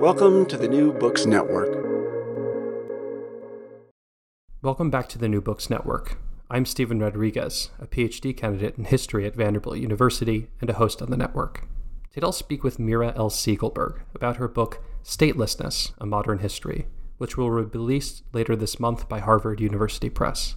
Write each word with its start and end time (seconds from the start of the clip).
Welcome 0.00 0.44
to 0.46 0.58
the 0.58 0.68
New 0.68 0.92
Books 0.92 1.24
Network. 1.24 1.68
Welcome 4.60 4.90
back 4.90 5.08
to 5.08 5.18
the 5.18 5.26
New 5.26 5.40
Books 5.40 5.70
Network. 5.70 6.18
I'm 6.50 6.66
Stephen 6.66 7.00
Rodriguez, 7.00 7.70
a 7.78 7.86
PhD 7.86 8.36
candidate 8.36 8.76
in 8.76 8.84
history 8.84 9.26
at 9.26 9.34
Vanderbilt 9.34 9.78
University 9.78 10.48
and 10.60 10.68
a 10.68 10.74
host 10.74 11.00
on 11.00 11.10
the 11.10 11.16
network. 11.16 11.66
Today 12.12 12.26
I'll 12.26 12.32
speak 12.32 12.62
with 12.62 12.78
Mira 12.78 13.14
L. 13.16 13.30
Siegelberg 13.30 14.00
about 14.14 14.36
her 14.36 14.48
book 14.48 14.84
Statelessness 15.02 15.94
A 15.96 16.04
Modern 16.04 16.40
History, 16.40 16.88
which 17.16 17.38
will 17.38 17.48
be 17.64 17.78
released 17.78 18.22
later 18.34 18.54
this 18.54 18.78
month 18.78 19.08
by 19.08 19.20
Harvard 19.20 19.62
University 19.62 20.10
Press. 20.10 20.56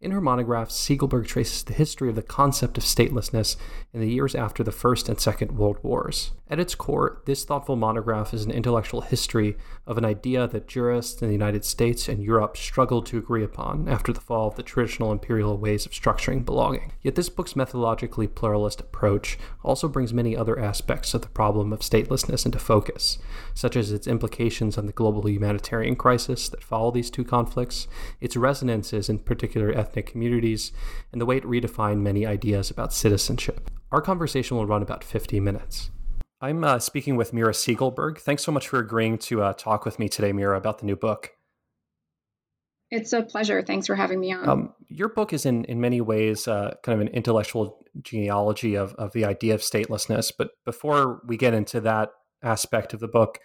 In 0.00 0.12
her 0.12 0.20
monograph, 0.20 0.70
Siegelberg 0.70 1.26
traces 1.26 1.64
the 1.64 1.72
history 1.72 2.08
of 2.08 2.14
the 2.14 2.22
concept 2.22 2.78
of 2.78 2.84
statelessness 2.84 3.56
in 3.92 4.00
the 4.00 4.08
years 4.08 4.36
after 4.36 4.62
the 4.62 4.70
First 4.70 5.08
and 5.08 5.18
Second 5.18 5.58
World 5.58 5.78
Wars. 5.82 6.30
At 6.48 6.60
its 6.60 6.76
core, 6.76 7.20
this 7.26 7.44
thoughtful 7.44 7.74
monograph 7.74 8.32
is 8.32 8.44
an 8.44 8.52
intellectual 8.52 9.00
history 9.00 9.56
of 9.88 9.98
an 9.98 10.04
idea 10.04 10.46
that 10.46 10.68
jurists 10.68 11.20
in 11.20 11.26
the 11.26 11.34
United 11.34 11.64
States 11.64 12.08
and 12.08 12.22
Europe 12.22 12.56
struggled 12.56 13.06
to 13.06 13.18
agree 13.18 13.42
upon 13.42 13.88
after 13.88 14.12
the 14.12 14.20
fall 14.20 14.46
of 14.46 14.54
the 14.54 14.62
traditional 14.62 15.10
imperial 15.10 15.58
ways 15.58 15.84
of 15.84 15.90
structuring 15.90 16.44
belonging. 16.44 16.92
Yet 17.02 17.16
this 17.16 17.28
book's 17.28 17.54
methodologically 17.54 18.32
pluralist 18.32 18.80
approach 18.80 19.36
also 19.64 19.88
brings 19.88 20.14
many 20.14 20.36
other 20.36 20.60
aspects 20.60 21.12
of 21.12 21.22
the 21.22 21.28
problem 21.28 21.72
of 21.72 21.80
statelessness 21.80 22.46
into 22.46 22.60
focus, 22.60 23.18
such 23.58 23.74
as 23.74 23.90
its 23.90 24.06
implications 24.06 24.78
on 24.78 24.86
the 24.86 24.92
global 24.92 25.28
humanitarian 25.28 25.96
crisis 25.96 26.48
that 26.48 26.62
follow 26.62 26.92
these 26.92 27.10
two 27.10 27.24
conflicts, 27.24 27.88
its 28.20 28.36
resonances 28.36 29.08
in 29.08 29.18
particular 29.18 29.72
ethnic 29.72 30.06
communities, 30.06 30.70
and 31.10 31.20
the 31.20 31.26
way 31.26 31.38
it 31.38 31.42
redefined 31.42 31.98
many 31.98 32.24
ideas 32.24 32.70
about 32.70 32.92
citizenship. 32.92 33.68
Our 33.90 34.00
conversation 34.00 34.56
will 34.56 34.66
run 34.68 34.80
about 34.80 35.02
50 35.02 35.40
minutes. 35.40 35.90
I'm 36.40 36.62
uh, 36.62 36.78
speaking 36.78 37.16
with 37.16 37.32
Mira 37.32 37.52
Siegelberg. 37.52 38.18
Thanks 38.18 38.44
so 38.44 38.52
much 38.52 38.68
for 38.68 38.78
agreeing 38.78 39.18
to 39.18 39.42
uh, 39.42 39.54
talk 39.54 39.84
with 39.84 39.98
me 39.98 40.08
today, 40.08 40.32
Mira, 40.32 40.56
about 40.56 40.78
the 40.78 40.86
new 40.86 40.94
book. 40.94 41.32
It's 42.92 43.12
a 43.12 43.22
pleasure. 43.22 43.60
Thanks 43.62 43.88
for 43.88 43.96
having 43.96 44.20
me 44.20 44.32
on. 44.32 44.48
Um, 44.48 44.74
your 44.86 45.08
book 45.08 45.32
is 45.32 45.44
in, 45.44 45.64
in 45.64 45.80
many 45.80 46.00
ways 46.00 46.46
uh, 46.46 46.76
kind 46.84 46.94
of 46.94 47.08
an 47.08 47.12
intellectual 47.12 47.84
genealogy 48.00 48.76
of, 48.76 48.94
of 48.94 49.12
the 49.14 49.24
idea 49.24 49.54
of 49.54 49.62
statelessness. 49.62 50.30
But 50.38 50.50
before 50.64 51.22
we 51.26 51.36
get 51.36 51.54
into 51.54 51.80
that 51.80 52.12
aspect 52.42 52.94
of 52.94 53.00
the 53.00 53.08
book, 53.08 53.38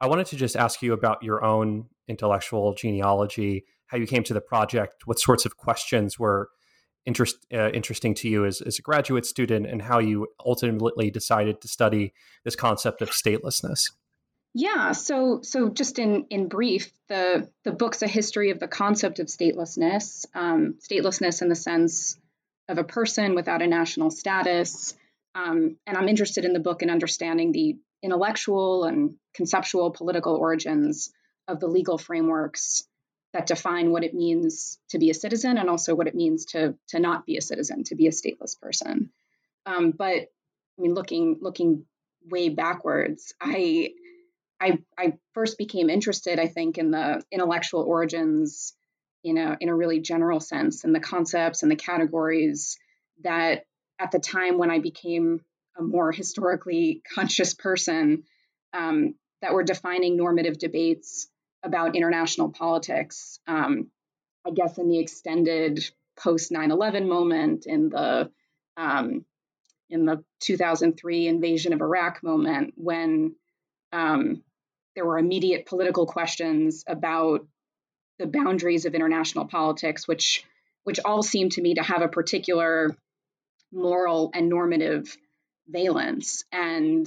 I 0.00 0.06
wanted 0.06 0.26
to 0.28 0.36
just 0.36 0.56
ask 0.56 0.82
you 0.82 0.92
about 0.92 1.22
your 1.22 1.44
own 1.44 1.86
intellectual 2.06 2.74
genealogy 2.74 3.64
how 3.88 3.98
you 3.98 4.06
came 4.06 4.22
to 4.22 4.34
the 4.34 4.40
project, 4.40 5.06
what 5.06 5.18
sorts 5.18 5.44
of 5.44 5.56
questions 5.56 6.18
were 6.18 6.50
interest, 7.04 7.46
uh, 7.52 7.70
interesting 7.70 8.14
to 8.14 8.28
you 8.28 8.44
as, 8.44 8.60
as 8.60 8.78
a 8.78 8.82
graduate 8.82 9.26
student, 9.26 9.66
and 9.66 9.82
how 9.82 9.98
you 9.98 10.28
ultimately 10.44 11.10
decided 11.10 11.60
to 11.62 11.68
study 11.68 12.12
this 12.44 12.54
concept 12.54 13.02
of 13.02 13.10
statelessness. 13.10 13.90
Yeah, 14.54 14.92
so 14.92 15.40
so 15.42 15.68
just 15.68 15.98
in 15.98 16.26
in 16.30 16.48
brief, 16.48 16.90
the 17.08 17.48
the 17.64 17.72
book's 17.72 18.02
a 18.02 18.08
history 18.08 18.50
of 18.50 18.60
the 18.60 18.68
concept 18.68 19.20
of 19.20 19.26
statelessness, 19.26 20.26
um, 20.34 20.76
statelessness 20.80 21.42
in 21.42 21.48
the 21.48 21.54
sense 21.54 22.18
of 22.68 22.78
a 22.78 22.84
person 22.84 23.34
without 23.34 23.62
a 23.62 23.66
national 23.66 24.10
status, 24.10 24.94
um, 25.34 25.76
and 25.86 25.96
I'm 25.96 26.08
interested 26.08 26.44
in 26.44 26.52
the 26.52 26.60
book 26.60 26.82
in 26.82 26.90
understanding 26.90 27.52
the 27.52 27.78
intellectual 28.02 28.84
and 28.84 29.14
conceptual 29.34 29.90
political 29.90 30.34
origins 30.36 31.10
of 31.46 31.60
the 31.60 31.66
legal 31.66 31.98
frameworks 31.98 32.84
that 33.32 33.46
define 33.46 33.90
what 33.90 34.04
it 34.04 34.14
means 34.14 34.78
to 34.90 34.98
be 34.98 35.10
a 35.10 35.14
citizen 35.14 35.58
and 35.58 35.68
also 35.68 35.94
what 35.94 36.06
it 36.06 36.14
means 36.14 36.46
to 36.46 36.74
to 36.88 36.98
not 36.98 37.26
be 37.26 37.36
a 37.36 37.42
citizen, 37.42 37.84
to 37.84 37.94
be 37.94 38.06
a 38.06 38.10
stateless 38.10 38.58
person. 38.60 39.10
Um, 39.66 39.90
but 39.90 40.14
I 40.14 40.80
mean, 40.80 40.94
looking 40.94 41.38
looking 41.40 41.84
way 42.26 42.48
backwards, 42.48 43.34
I 43.40 43.90
I 44.60 44.78
I 44.96 45.14
first 45.34 45.58
became 45.58 45.90
interested, 45.90 46.38
I 46.38 46.46
think, 46.46 46.78
in 46.78 46.90
the 46.90 47.22
intellectual 47.30 47.82
origins 47.82 48.74
in 49.24 49.36
a 49.36 49.56
in 49.60 49.68
a 49.68 49.74
really 49.74 50.00
general 50.00 50.40
sense, 50.40 50.84
and 50.84 50.94
the 50.94 51.00
concepts 51.00 51.62
and 51.62 51.70
the 51.70 51.76
categories 51.76 52.78
that 53.22 53.64
at 53.98 54.10
the 54.10 54.20
time 54.20 54.58
when 54.58 54.70
I 54.70 54.78
became 54.78 55.40
a 55.78 55.82
more 55.82 56.12
historically 56.12 57.02
conscious 57.14 57.54
person 57.54 58.24
um, 58.72 59.14
that 59.40 59.54
were 59.54 59.62
defining 59.62 60.16
normative 60.16 60.58
debates 60.58 61.28
about 61.62 61.96
international 61.96 62.50
politics. 62.50 63.40
Um, 63.46 63.90
I 64.46 64.50
guess 64.50 64.78
in 64.78 64.88
the 64.88 64.98
extended 64.98 65.88
post 66.18 66.50
9/11 66.50 67.06
moment, 67.08 67.66
in 67.66 67.88
the 67.90 68.30
um, 68.76 69.24
in 69.90 70.04
the 70.04 70.24
2003 70.40 71.28
invasion 71.28 71.72
of 71.72 71.80
Iraq 71.80 72.22
moment, 72.22 72.74
when 72.76 73.34
um, 73.92 74.42
there 74.94 75.06
were 75.06 75.18
immediate 75.18 75.66
political 75.66 76.06
questions 76.06 76.84
about 76.86 77.46
the 78.18 78.26
boundaries 78.26 78.84
of 78.84 78.94
international 78.94 79.46
politics, 79.46 80.06
which 80.08 80.44
which 80.84 81.00
all 81.04 81.22
seem 81.22 81.50
to 81.50 81.60
me 81.60 81.74
to 81.74 81.82
have 81.82 82.02
a 82.02 82.08
particular 82.08 82.96
moral 83.72 84.30
and 84.34 84.48
normative 84.48 85.16
valence. 85.68 86.44
And 86.52 87.06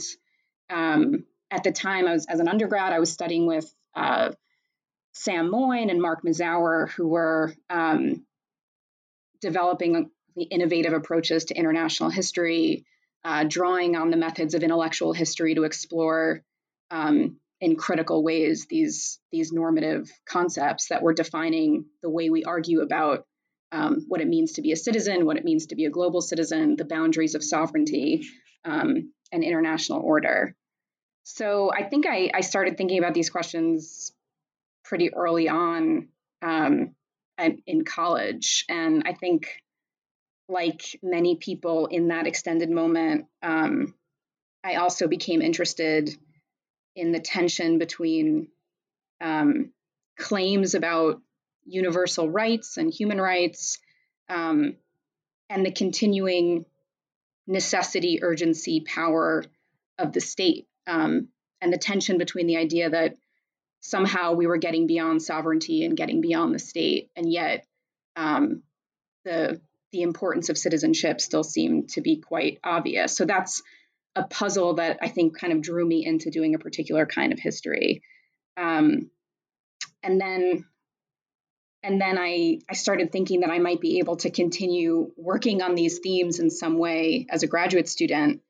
um, 0.70 1.26
at 1.50 1.64
the 1.64 1.72
time, 1.72 2.08
I 2.08 2.14
was 2.14 2.26
as 2.28 2.40
an 2.40 2.48
undergrad, 2.48 2.94
I 2.94 3.00
was 3.00 3.12
studying 3.12 3.46
with 3.46 3.72
uh, 3.96 4.32
Sam 5.14 5.52
Moyn 5.52 5.90
and 5.90 6.02
Mark 6.02 6.24
Mazower, 6.24 6.90
who 6.92 7.08
were 7.08 7.54
um, 7.70 8.26
developing 9.42 10.10
the 10.36 10.44
innovative 10.44 10.94
approaches 10.94 11.46
to 11.46 11.56
international 11.56 12.10
history, 12.10 12.86
uh, 13.24 13.44
drawing 13.48 13.96
on 13.96 14.10
the 14.10 14.18
methods 14.18 14.54
of 14.54 14.64
intellectual 14.64 15.14
history 15.14 15.56
to 15.56 15.64
explore 15.64 16.42
um, 16.90 17.38
in 17.60 17.76
critical 17.76 18.24
ways 18.24 18.66
these 18.68 19.20
these 19.32 19.52
normative 19.52 20.12
concepts 20.26 20.88
that 20.88 21.04
were 21.04 21.14
defining 21.14 21.86
the 22.02 22.10
way 22.10 22.30
we 22.30 22.44
argue 22.44 22.82
about 22.82 23.26
um, 23.72 24.06
what 24.08 24.22
it 24.22 24.28
means 24.28 24.54
to 24.54 24.62
be 24.62 24.72
a 24.72 24.76
citizen, 24.76 25.26
what 25.26 25.38
it 25.38 25.46
means 25.46 25.68
to 25.68 25.76
be 25.76 25.86
a 25.86 25.90
global 25.90 26.22
citizen, 26.22 26.76
the 26.76 26.86
boundaries 26.86 27.36
of 27.36 27.44
sovereignty 27.44 28.28
um, 28.66 29.12
and 29.32 29.44
international 29.44 30.02
order. 30.02 30.56
So 31.24 31.72
I 31.72 31.84
think 31.84 32.06
I, 32.06 32.31
I 32.34 32.42
started 32.42 32.78
thinking 32.78 33.00
about 33.00 33.14
these 33.14 33.30
questions 33.30 34.12
pretty 34.84 35.14
early 35.14 35.48
on 35.48 36.10
um, 36.42 36.96
in 37.66 37.86
college. 37.86 38.66
And 38.70 39.04
I 39.06 39.14
think, 39.14 39.48
like 40.50 41.00
many 41.02 41.38
people 41.38 41.86
in 41.86 42.10
that 42.10 42.28
extended 42.28 42.70
moment, 42.70 43.28
um, 43.42 43.94
I 44.66 44.76
also 44.76 45.08
became 45.08 45.42
interested 45.42 46.10
in 46.96 47.14
the 47.14 47.22
tension 47.22 47.78
between 47.78 48.50
um, 49.22 49.72
claims 50.20 50.76
about 50.76 51.22
universal 51.66 52.30
rights 52.30 52.78
and 52.78 52.94
human 52.94 53.20
rights 53.20 53.80
um, 54.30 54.76
and 55.50 55.66
the 55.66 55.72
continuing 55.72 56.66
necessity, 57.48 58.24
urgency, 58.24 58.82
power 58.82 59.44
of 59.98 60.14
the 60.14 60.22
state, 60.22 60.68
um, 60.88 61.28
and 61.62 61.72
the 61.72 61.78
tension 61.78 62.18
between 62.18 62.48
the 62.48 62.58
idea 62.58 62.90
that 62.90 63.18
somehow 63.81 64.34
we 64.34 64.48
were 64.48 64.58
getting 64.58 64.88
beyond 64.88 65.22
sovereignty 65.22 65.84
and 65.84 65.98
getting 65.98 66.22
beyond 66.22 66.54
the 66.54 66.60
state, 66.60 67.10
and 67.16 67.31
yet 67.31 67.66
um, 68.16 68.64
the 69.25 69.60
the 69.92 70.02
importance 70.04 70.50
of 70.50 70.57
citizenship 70.57 71.19
still 71.19 71.44
seemed 71.44 71.90
to 71.90 72.02
be 72.02 72.18
quite 72.18 72.60
obvious. 72.64 73.16
So 73.16 73.25
that's 73.25 73.62
a 74.16 74.24
puzzle 74.24 74.75
that 74.75 75.00
I 75.02 75.10
think 75.10 75.38
kind 75.38 75.52
of 75.52 75.62
drew 75.62 75.86
me 75.86 76.06
into 76.06 76.30
doing 76.30 76.56
a 76.56 76.60
particular 76.60 77.06
kind 77.06 77.34
of 77.34 77.40
history. 77.40 78.02
Um, 78.56 79.12
and 80.02 80.19
then 80.19 80.66
and 81.83 82.00
then 82.00 82.18
I, 82.18 82.60
I 82.69 82.74
started 82.74 83.12
thinking 83.12 83.42
that 83.42 83.50
I 83.50 83.60
might 83.60 83.81
be 83.81 84.00
able 84.00 84.18
to 84.18 84.30
continue 84.30 85.12
working 85.18 85.62
on 85.62 85.75
these 85.75 86.00
themes 86.00 86.39
in 86.39 86.50
some 86.50 86.78
way 86.78 87.25
as 87.30 87.44
a 87.44 87.48
graduate 87.48 87.89
student. 87.89 88.42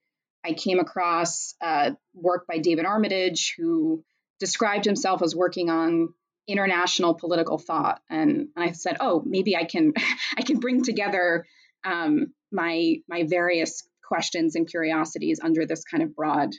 I 0.44 0.54
came 0.54 0.80
across 0.80 1.56
uh, 1.62 1.92
work 2.14 2.46
by 2.48 2.58
David 2.58 2.86
Armitage, 2.86 3.54
who 3.58 4.04
described 4.40 4.86
himself 4.86 5.22
as 5.22 5.36
working 5.36 5.70
on 5.70 6.14
international 6.48 7.14
political 7.14 7.60
thought 7.60 8.02
and 8.10 8.48
i 8.58 8.72
said 8.72 8.98
oh 9.00 9.22
maybe 9.24 9.56
i 9.56 9.64
can 9.64 9.94
i 10.38 10.42
can 10.42 10.58
bring 10.58 10.84
together 10.84 11.46
um, 11.86 12.34
my 12.52 12.96
my 13.08 13.24
various 13.30 13.88
questions 14.04 14.56
and 14.56 14.68
curiosities 14.68 15.40
under 15.42 15.68
this 15.68 15.84
kind 15.84 16.02
of 16.02 16.16
broad 16.16 16.50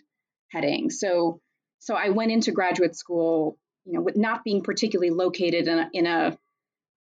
heading 0.52 0.88
so 0.88 1.40
so 1.82 1.96
I 1.96 2.10
went 2.10 2.30
into 2.30 2.52
graduate 2.52 2.94
school, 2.94 3.58
you 3.84 3.94
know, 3.94 4.02
with 4.02 4.16
not 4.16 4.44
being 4.44 4.62
particularly 4.62 5.10
located 5.10 5.66
in 5.66 5.78
a 5.80 5.90
in 5.92 6.06
a, 6.06 6.38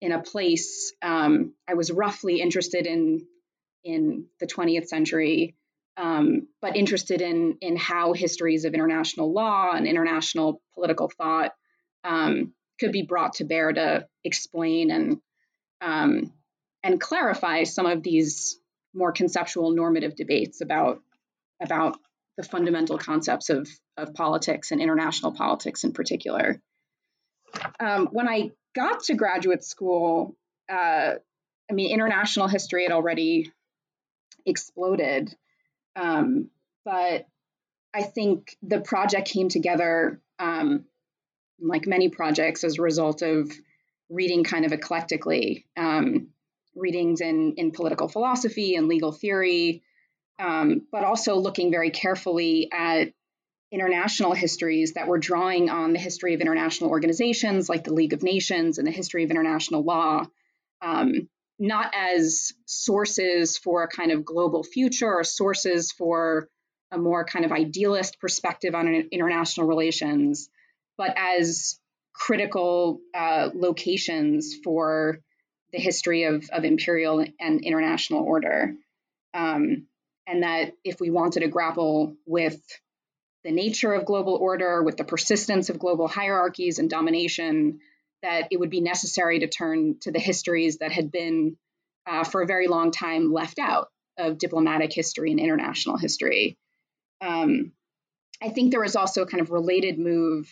in 0.03 0.11
a 0.11 0.21
place. 0.21 0.93
Um, 1.01 1.55
I 1.67 1.75
was 1.75 1.91
roughly 1.91 2.43
interested 2.43 2.87
in 2.87 3.25
in 3.85 4.27
the 4.39 4.47
20th 4.47 4.87
century, 4.87 5.57
um, 5.97 6.49
but 6.61 6.77
interested 6.77 7.23
in 7.23 7.57
in 7.61 7.77
how 7.77 8.13
histories 8.13 8.65
of 8.65 8.75
international 8.75 9.33
law 9.33 9.71
and 9.73 9.87
international 9.87 10.61
political 10.75 11.09
thought 11.09 11.53
um, 12.05 12.53
could 12.81 12.93
be 12.93 13.03
brought 13.03 13.35
to 13.35 13.45
bear 13.45 13.73
to 13.73 14.07
explain 14.25 14.91
and 14.91 15.19
um, 15.81 16.33
and 16.83 17.01
clarify 17.01 17.63
some 17.63 17.87
of 17.87 18.03
these 18.03 18.59
more 18.93 19.13
conceptual 19.13 19.71
normative 19.71 20.17
debates 20.17 20.61
about 20.61 21.01
about 21.63 21.97
the 22.37 22.43
fundamental 22.43 22.99
concepts 22.99 23.51
of 23.51 23.69
of 23.97 24.15
politics 24.15 24.73
and 24.73 24.81
international 24.81 25.33
politics 25.33 25.85
in 25.85 25.93
particular. 25.93 26.61
Um, 27.79 28.09
when 28.11 28.29
I 28.29 28.51
got 28.75 29.05
to 29.05 29.15
graduate 29.15 29.65
school, 29.65 30.37
uh, 30.71 31.15
I 31.71 31.75
mean, 31.75 31.93
international 31.93 32.49
history 32.49 32.85
had 32.85 32.93
already 32.93 33.53
exploded, 34.45 35.35
um, 35.97 36.49
but 36.85 37.27
I 37.95 38.03
think 38.03 38.57
the 38.63 38.81
project 38.81 39.29
came 39.29 39.49
together, 39.49 40.21
um, 40.39 40.85
like 41.61 41.87
many 41.87 42.09
projects, 42.09 42.65
as 42.65 42.79
a 42.79 42.83
result 42.83 43.23
of 43.23 43.53
reading 44.09 44.45
kind 44.45 44.65
of 44.65 44.73
eclectically, 44.73 45.65
um, 45.77 46.29
readings 46.75 47.21
in 47.21 47.55
in 47.57 47.71
political 47.71 48.09
philosophy 48.09 48.75
and 48.75 48.89
legal 48.89 49.13
theory, 49.13 49.83
um, 50.39 50.87
but 50.91 51.05
also 51.05 51.37
looking 51.37 51.71
very 51.71 51.91
carefully 51.91 52.69
at 52.73 53.13
international 53.73 54.35
histories 54.35 54.93
that 54.93 55.09
were 55.09 55.19
drawing 55.19 55.71
on 55.71 55.95
the 55.95 55.99
history 55.99 56.35
of 56.35 56.41
international 56.41 56.91
organizations 56.91 57.69
like 57.69 57.85
the 57.85 57.95
League 57.95 58.13
of 58.13 58.23
Nations 58.23 58.77
and 58.77 58.87
the 58.87 58.93
history 58.93 59.25
of 59.25 59.31
international 59.31 59.83
law, 59.83 60.27
um, 60.83 61.29
not 61.59 61.91
as 61.95 62.53
sources 62.67 63.57
for 63.57 63.83
a 63.83 63.89
kind 63.89 64.13
of 64.13 64.27
global 64.27 64.63
future 64.63 65.11
or 65.11 65.25
sources 65.25 65.91
for 65.91 66.49
a 66.91 66.99
more 66.99 67.25
kind 67.25 67.47
of 67.47 67.53
idealist 67.53 68.21
perspective 68.21 68.75
on 68.75 68.87
international 69.11 69.67
relations, 69.67 70.51
but 70.99 71.15
as 71.17 71.79
critical 72.13 73.01
uh, 73.15 73.49
locations 73.55 74.55
for 74.63 75.19
the 75.73 75.79
history 75.79 76.25
of, 76.25 76.45
of 76.53 76.65
imperial 76.65 77.25
and 77.41 77.65
international 77.65 78.23
order. 78.23 78.75
Um, 79.33 79.87
and 80.27 80.43
that 80.43 80.73
if 80.85 81.01
we 81.01 81.11
wanted 81.11 81.41
to 81.41 81.49
grapple 81.49 82.17
with 82.27 82.61
the 83.45 83.51
nature 83.51 83.93
of 83.93 84.05
global 84.05 84.35
order, 84.35 84.83
with 84.83 84.97
the 84.97 85.05
persistence 85.05 85.69
of 85.69 85.79
global 85.79 86.09
hierarchies 86.09 86.79
and 86.79 86.89
domination, 86.89 87.81
that 88.23 88.49
it 88.51 88.61
would 88.61 88.71
be 88.71 88.81
necessary 88.81 89.41
to 89.41 89.49
turn 89.49 89.97
to 90.01 90.13
the 90.13 90.21
histories 90.21 90.79
that 90.79 90.93
had 90.93 91.11
been, 91.11 91.57
uh, 92.07 92.25
for 92.25 92.43
a 92.43 92.47
very 92.47 92.69
long 92.69 92.93
time, 92.93 93.33
left 93.33 93.59
out 93.59 93.89
of 94.17 94.39
diplomatic 94.39 94.93
history 94.93 95.31
and 95.33 95.41
international 95.41 95.97
history. 95.97 96.57
Um, 97.21 97.73
I 98.43 98.51
think 98.51 98.71
there 98.71 98.81
was 98.81 98.97
also 98.97 99.23
a 99.23 99.27
kind 99.27 99.41
of 99.41 99.51
related 99.51 99.99
move 99.99 100.49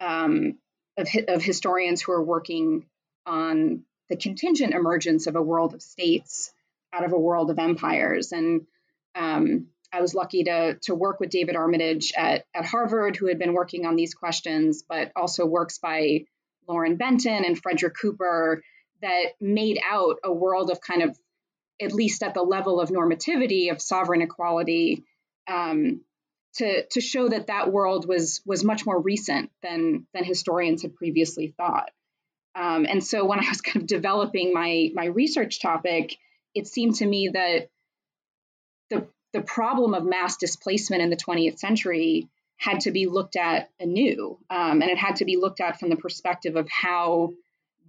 um, 0.00 0.58
of, 0.96 1.08
of 1.28 1.42
historians 1.42 2.02
who 2.02 2.12
are 2.12 2.22
working 2.22 2.86
on 3.24 3.82
the 4.08 4.16
contingent 4.16 4.72
emergence 4.72 5.26
of 5.26 5.36
a 5.36 5.42
world 5.42 5.74
of 5.74 5.82
states 5.82 6.52
out 6.92 7.04
of 7.04 7.12
a 7.12 7.18
world 7.18 7.50
of 7.50 7.58
empires. 7.58 8.32
And 8.32 8.66
um, 9.14 9.66
I 9.92 10.00
was 10.00 10.14
lucky 10.14 10.44
to, 10.44 10.78
to 10.82 10.94
work 10.94 11.20
with 11.20 11.30
David 11.30 11.56
Armitage 11.56 12.12
at, 12.16 12.44
at 12.54 12.64
Harvard, 12.64 13.16
who 13.16 13.28
had 13.28 13.38
been 13.38 13.54
working 13.54 13.86
on 13.86 13.96
these 13.96 14.14
questions, 14.14 14.84
but 14.88 15.12
also 15.16 15.46
works 15.46 15.78
by 15.78 16.24
Lauren 16.68 16.96
Benton 16.96 17.44
and 17.44 17.60
Frederick 17.60 17.94
Cooper 18.00 18.62
that 19.02 19.32
made 19.40 19.78
out 19.90 20.16
a 20.24 20.32
world 20.32 20.70
of 20.70 20.80
kind 20.80 21.02
of, 21.02 21.16
at 21.80 21.92
least 21.92 22.22
at 22.22 22.34
the 22.34 22.42
level 22.42 22.80
of 22.80 22.88
normativity 22.88 23.70
of 23.70 23.80
sovereign 23.80 24.22
equality, 24.22 25.04
um, 25.46 26.00
to, 26.54 26.86
to 26.86 27.00
show 27.00 27.28
that 27.28 27.48
that 27.48 27.70
world 27.70 28.08
was 28.08 28.40
was 28.46 28.64
much 28.64 28.86
more 28.86 28.98
recent 28.98 29.50
than 29.62 30.06
than 30.14 30.24
historians 30.24 30.82
had 30.82 30.94
previously 30.94 31.54
thought. 31.56 31.90
Um, 32.54 32.86
and 32.88 33.04
so 33.04 33.26
when 33.26 33.38
I 33.38 33.48
was 33.48 33.60
kind 33.60 33.82
of 33.82 33.86
developing 33.86 34.54
my 34.54 34.90
my 34.94 35.04
research 35.04 35.60
topic, 35.60 36.16
it 36.54 36.66
seemed 36.66 36.96
to 36.96 37.06
me 37.06 37.28
that 37.34 37.68
the 39.36 39.42
problem 39.42 39.92
of 39.92 40.02
mass 40.02 40.38
displacement 40.38 41.02
in 41.02 41.10
the 41.10 41.16
20th 41.16 41.58
century 41.58 42.26
had 42.56 42.80
to 42.80 42.90
be 42.90 43.06
looked 43.06 43.36
at 43.36 43.68
anew, 43.78 44.38
um, 44.48 44.80
and 44.80 44.90
it 44.90 44.96
had 44.96 45.16
to 45.16 45.26
be 45.26 45.36
looked 45.36 45.60
at 45.60 45.78
from 45.78 45.90
the 45.90 45.96
perspective 45.96 46.56
of 46.56 46.66
how 46.70 47.34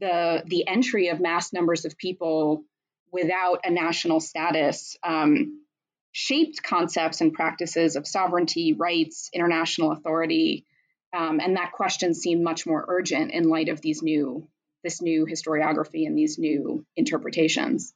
the 0.02 0.44
the 0.46 0.68
entry 0.68 1.08
of 1.08 1.22
mass 1.22 1.54
numbers 1.54 1.86
of 1.86 1.98
people 1.98 2.66
without 3.14 3.62
a 3.64 3.72
national 3.72 4.20
status 4.20 4.98
um, 5.04 5.64
shaped 6.12 6.62
concepts 6.62 7.22
and 7.22 7.34
practices 7.34 7.96
of 7.96 8.06
sovereignty, 8.06 8.74
rights, 8.74 9.30
international 9.34 9.94
authority, 9.94 10.66
um, 11.14 11.40
and 11.40 11.56
that 11.56 11.72
question 11.72 12.14
seemed 12.14 12.44
much 12.44 12.68
more 12.68 12.84
urgent 12.90 13.32
in 13.32 13.48
light 13.48 13.70
of 13.70 13.80
these 13.80 14.04
new 14.04 14.46
this 14.84 15.02
new 15.02 15.26
historiography 15.26 16.06
and 16.06 16.18
these 16.18 16.38
new 16.38 16.86
interpretations. 16.98 17.94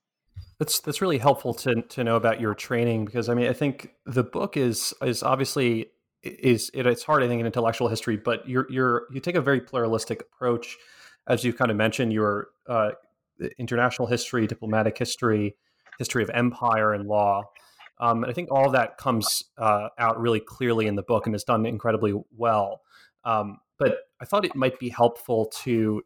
That's 0.62 0.80
that's 0.80 1.02
really 1.02 1.18
helpful 1.18 1.56
to 1.56 1.82
to 1.82 2.04
know 2.04 2.18
about 2.18 2.40
your 2.40 2.54
training 2.54 3.06
because 3.06 3.30
I 3.30 3.34
mean 3.34 3.48
I 3.48 3.54
think 3.54 3.96
the 4.06 4.24
book 4.24 4.58
is 4.58 4.94
is 5.02 5.24
obviously 5.24 5.88
is 6.22 6.70
it, 6.76 6.86
it's 6.86 7.02
hard 7.02 7.24
I 7.24 7.28
think 7.28 7.40
in 7.40 7.48
intellectual 7.48 7.88
history, 7.88 8.16
but 8.16 8.48
you're 8.48 8.68
you're 8.70 9.08
you 9.12 9.20
take 9.20 9.34
a 9.34 9.42
very 9.42 9.60
pluralistic 9.60 10.22
approach, 10.22 10.78
as 11.26 11.44
you 11.44 11.52
kind 11.52 11.72
of 11.72 11.78
mentioned 11.78 12.14
your 12.14 12.50
uh, 12.70 12.92
international 13.58 14.08
history, 14.08 14.46
diplomatic 14.46 15.00
history, 15.00 15.56
history 15.98 16.22
of 16.22 16.30
empire 16.30 16.94
and 16.94 17.08
law. 17.08 17.42
Um, 18.00 18.24
and 18.24 18.30
I 18.30 18.34
think 18.34 18.52
all 18.52 18.70
that 18.70 19.00
comes 19.00 19.44
uh, 19.58 19.88
out 19.98 20.22
really 20.22 20.42
clearly 20.42 20.86
in 20.86 20.94
the 20.94 21.02
book 21.02 21.26
and 21.26 21.34
is 21.34 21.44
done 21.44 21.66
incredibly 21.66 22.14
well. 22.38 22.82
Um, 23.24 23.58
but 23.80 23.98
I 24.20 24.26
thought 24.26 24.46
it 24.46 24.56
might 24.56 24.78
be 24.78 24.90
helpful 24.90 25.52
to 25.64 26.04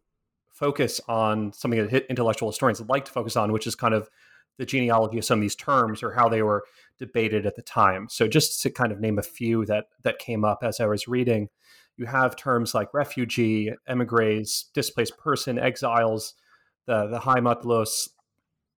focus 0.54 1.02
on 1.10 1.52
something 1.52 1.86
that 1.86 2.06
intellectual 2.10 2.48
historians 2.48 2.80
like 2.88 3.04
to 3.04 3.12
focus 3.12 3.36
on, 3.36 3.52
which 3.52 3.68
is 3.68 3.75
kind 3.75 3.94
of 3.94 4.10
the 4.57 4.66
genealogy 4.66 5.18
of 5.18 5.25
some 5.25 5.40
of 5.40 5.42
these 5.42 5.56
terms 5.56 6.02
or 6.02 6.13
how 6.13 6.30
they 6.30 6.42
were 6.42 6.63
debated 6.98 7.46
at 7.46 7.56
the 7.56 7.62
time. 7.62 8.07
So 8.10 8.28
just 8.28 8.62
to 8.62 8.69
kind 8.69 8.92
of 8.92 9.00
name 9.00 9.19
a 9.19 9.24
few 9.24 9.66
that 9.66 9.86
that 10.04 10.19
came 10.19 10.46
up 10.46 10.60
as 10.63 10.80
I 10.80 10.86
was 10.86 11.07
reading, 11.07 11.50
you 11.98 12.06
have 12.06 12.36
terms 12.36 12.74
like 12.74 12.94
refugee, 12.94 13.74
emigres, 13.88 14.69
displaced 14.74 15.18
person, 15.18 15.59
exiles, 15.59 16.33
the 16.85 17.07
the 17.07 17.19
Heimatlos. 17.19 18.09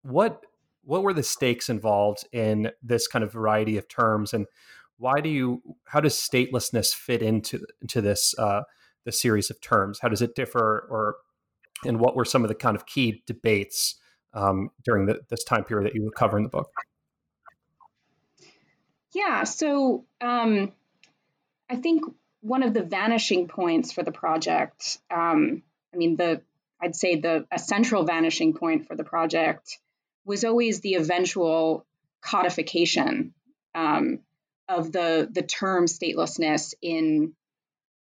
What 0.04 0.46
what 0.84 1.04
were 1.04 1.14
the 1.14 1.24
stakes 1.24 1.70
involved 1.70 2.26
in 2.32 2.72
this 2.82 3.08
kind 3.08 3.24
of 3.24 3.34
variety 3.34 3.78
of 3.78 3.88
terms, 3.88 4.34
and 4.34 4.46
why 4.98 5.20
do 5.20 5.30
you 5.30 5.62
how 5.86 6.00
does 6.00 6.16
statelessness 6.16 6.94
fit 6.94 7.22
into 7.22 7.66
into 7.82 8.02
this 8.02 8.34
uh, 8.38 8.62
the 9.04 9.12
series 9.12 9.50
of 9.50 9.60
terms? 9.62 10.00
How 10.00 10.08
does 10.08 10.22
it 10.22 10.36
differ, 10.36 10.88
or 10.90 11.18
and 11.86 12.00
what 12.00 12.16
were 12.16 12.26
some 12.26 12.44
of 12.44 12.48
the 12.48 12.56
kind 12.56 12.76
of 12.76 12.86
key 12.86 13.24
debates 13.26 13.96
um, 14.36 14.70
during 14.84 15.06
the, 15.08 15.22
this 15.30 15.44
time 15.44 15.64
period 15.64 15.88
that 15.88 15.96
you 15.96 16.12
cover 16.16 16.38
in 16.38 16.44
the 16.44 16.50
book? 16.50 16.70
Yeah, 19.14 19.46
so 19.46 20.06
um, 20.20 20.74
I 21.70 21.78
think 21.78 22.04
one 22.42 22.64
of 22.64 22.74
the 22.74 22.84
vanishing 22.84 23.48
points 23.48 23.94
for 23.94 24.04
the 24.04 24.12
project, 24.12 25.00
um, 25.10 25.64
I 25.94 25.98
mean, 25.98 26.18
the 26.18 26.42
I'd 26.82 26.96
say 26.96 27.16
the 27.16 27.46
a 27.50 27.58
central 27.58 28.04
vanishing 28.04 28.54
point 28.54 28.88
for 28.88 28.96
the 28.96 29.06
project 29.06 29.80
was 30.26 30.44
always 30.44 30.82
the 30.82 30.96
eventual 30.96 31.86
codification 32.22 33.34
um, 33.74 34.20
of 34.68 34.92
the 34.92 35.30
the 35.32 35.44
term 35.44 35.86
statelessness 35.86 36.74
in 36.82 37.34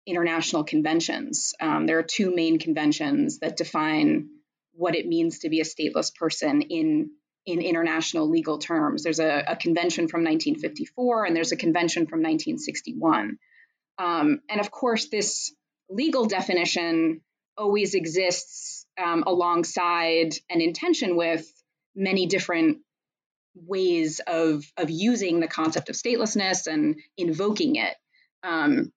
international 0.06 0.66
conventions. 0.66 1.54
Um, 1.60 1.86
there 1.86 2.00
are 2.00 2.04
two 2.04 2.36
main 2.36 2.60
conventions 2.60 3.40
that 3.40 3.58
define 3.58 4.30
what 4.78 4.96
it 4.96 5.08
means 5.08 5.40
to 5.40 5.50
be 5.50 5.60
a 5.60 5.64
stateless 5.64 6.14
person 6.14 6.62
in 6.62 7.10
in 7.46 7.62
international 7.62 8.30
legal 8.30 8.58
terms. 8.58 9.04
There's 9.04 9.20
a, 9.20 9.44
a 9.48 9.56
convention 9.56 10.10
from 10.10 10.24
1954 10.24 11.26
and 11.26 11.36
there's 11.36 11.54
a 11.54 11.58
convention 11.58 12.06
from 12.06 12.20
1961. 12.20 13.38
Um, 13.98 14.42
and 14.50 14.60
of 14.60 14.70
course, 14.70 15.08
this 15.08 15.54
legal 15.90 16.26
definition 16.26 17.22
always 17.58 17.96
exists 17.96 18.86
um, 19.02 19.24
alongside 19.26 20.34
and 20.50 20.62
in 20.62 20.74
tension 20.74 21.16
with 21.16 21.50
many 21.96 22.26
different 22.26 22.80
ways 23.56 24.20
of, 24.28 24.66
of 24.76 24.90
using 24.90 25.40
the 25.40 25.48
concept 25.48 25.90
of 25.90 25.96
statelessness 25.96 26.68
and 26.68 27.00
invoking 27.16 27.78
it. 27.78 27.96
Um, 28.44 28.92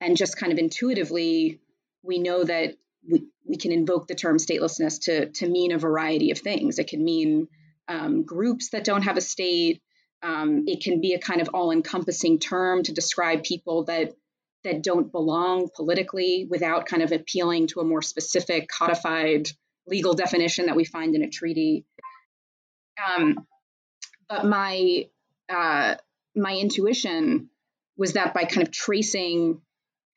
and 0.00 0.16
just 0.16 0.36
kind 0.36 0.52
of 0.52 0.58
intuitively, 0.58 1.60
we 2.02 2.18
know 2.18 2.44
that 2.44 2.76
we, 3.10 3.24
we 3.48 3.56
can 3.56 3.72
invoke 3.72 4.06
the 4.06 4.14
term 4.14 4.36
statelessness 4.36 5.02
to, 5.04 5.30
to 5.30 5.48
mean 5.48 5.72
a 5.72 5.78
variety 5.78 6.30
of 6.30 6.38
things. 6.38 6.78
It 6.78 6.88
can 6.88 7.02
mean 7.02 7.48
um, 7.88 8.22
groups 8.22 8.70
that 8.70 8.84
don't 8.84 9.02
have 9.02 9.16
a 9.16 9.22
state. 9.22 9.82
Um, 10.22 10.64
it 10.66 10.82
can 10.82 11.00
be 11.00 11.14
a 11.14 11.18
kind 11.18 11.40
of 11.40 11.50
all 11.54 11.70
encompassing 11.70 12.38
term 12.38 12.82
to 12.84 12.92
describe 12.92 13.42
people 13.42 13.84
that 13.84 14.12
that 14.64 14.82
don't 14.82 15.12
belong 15.12 15.68
politically 15.74 16.46
without 16.50 16.86
kind 16.86 17.02
of 17.02 17.12
appealing 17.12 17.68
to 17.68 17.80
a 17.80 17.84
more 17.84 18.02
specific 18.02 18.68
codified 18.68 19.48
legal 19.86 20.14
definition 20.14 20.66
that 20.66 20.76
we 20.76 20.84
find 20.84 21.14
in 21.14 21.22
a 21.22 21.30
treaty. 21.30 21.86
Um, 23.16 23.46
but 24.28 24.44
my 24.44 25.06
uh, 25.48 25.94
my 26.36 26.54
intuition 26.54 27.50
was 27.96 28.14
that 28.14 28.34
by 28.34 28.44
kind 28.44 28.66
of 28.66 28.72
tracing 28.72 29.60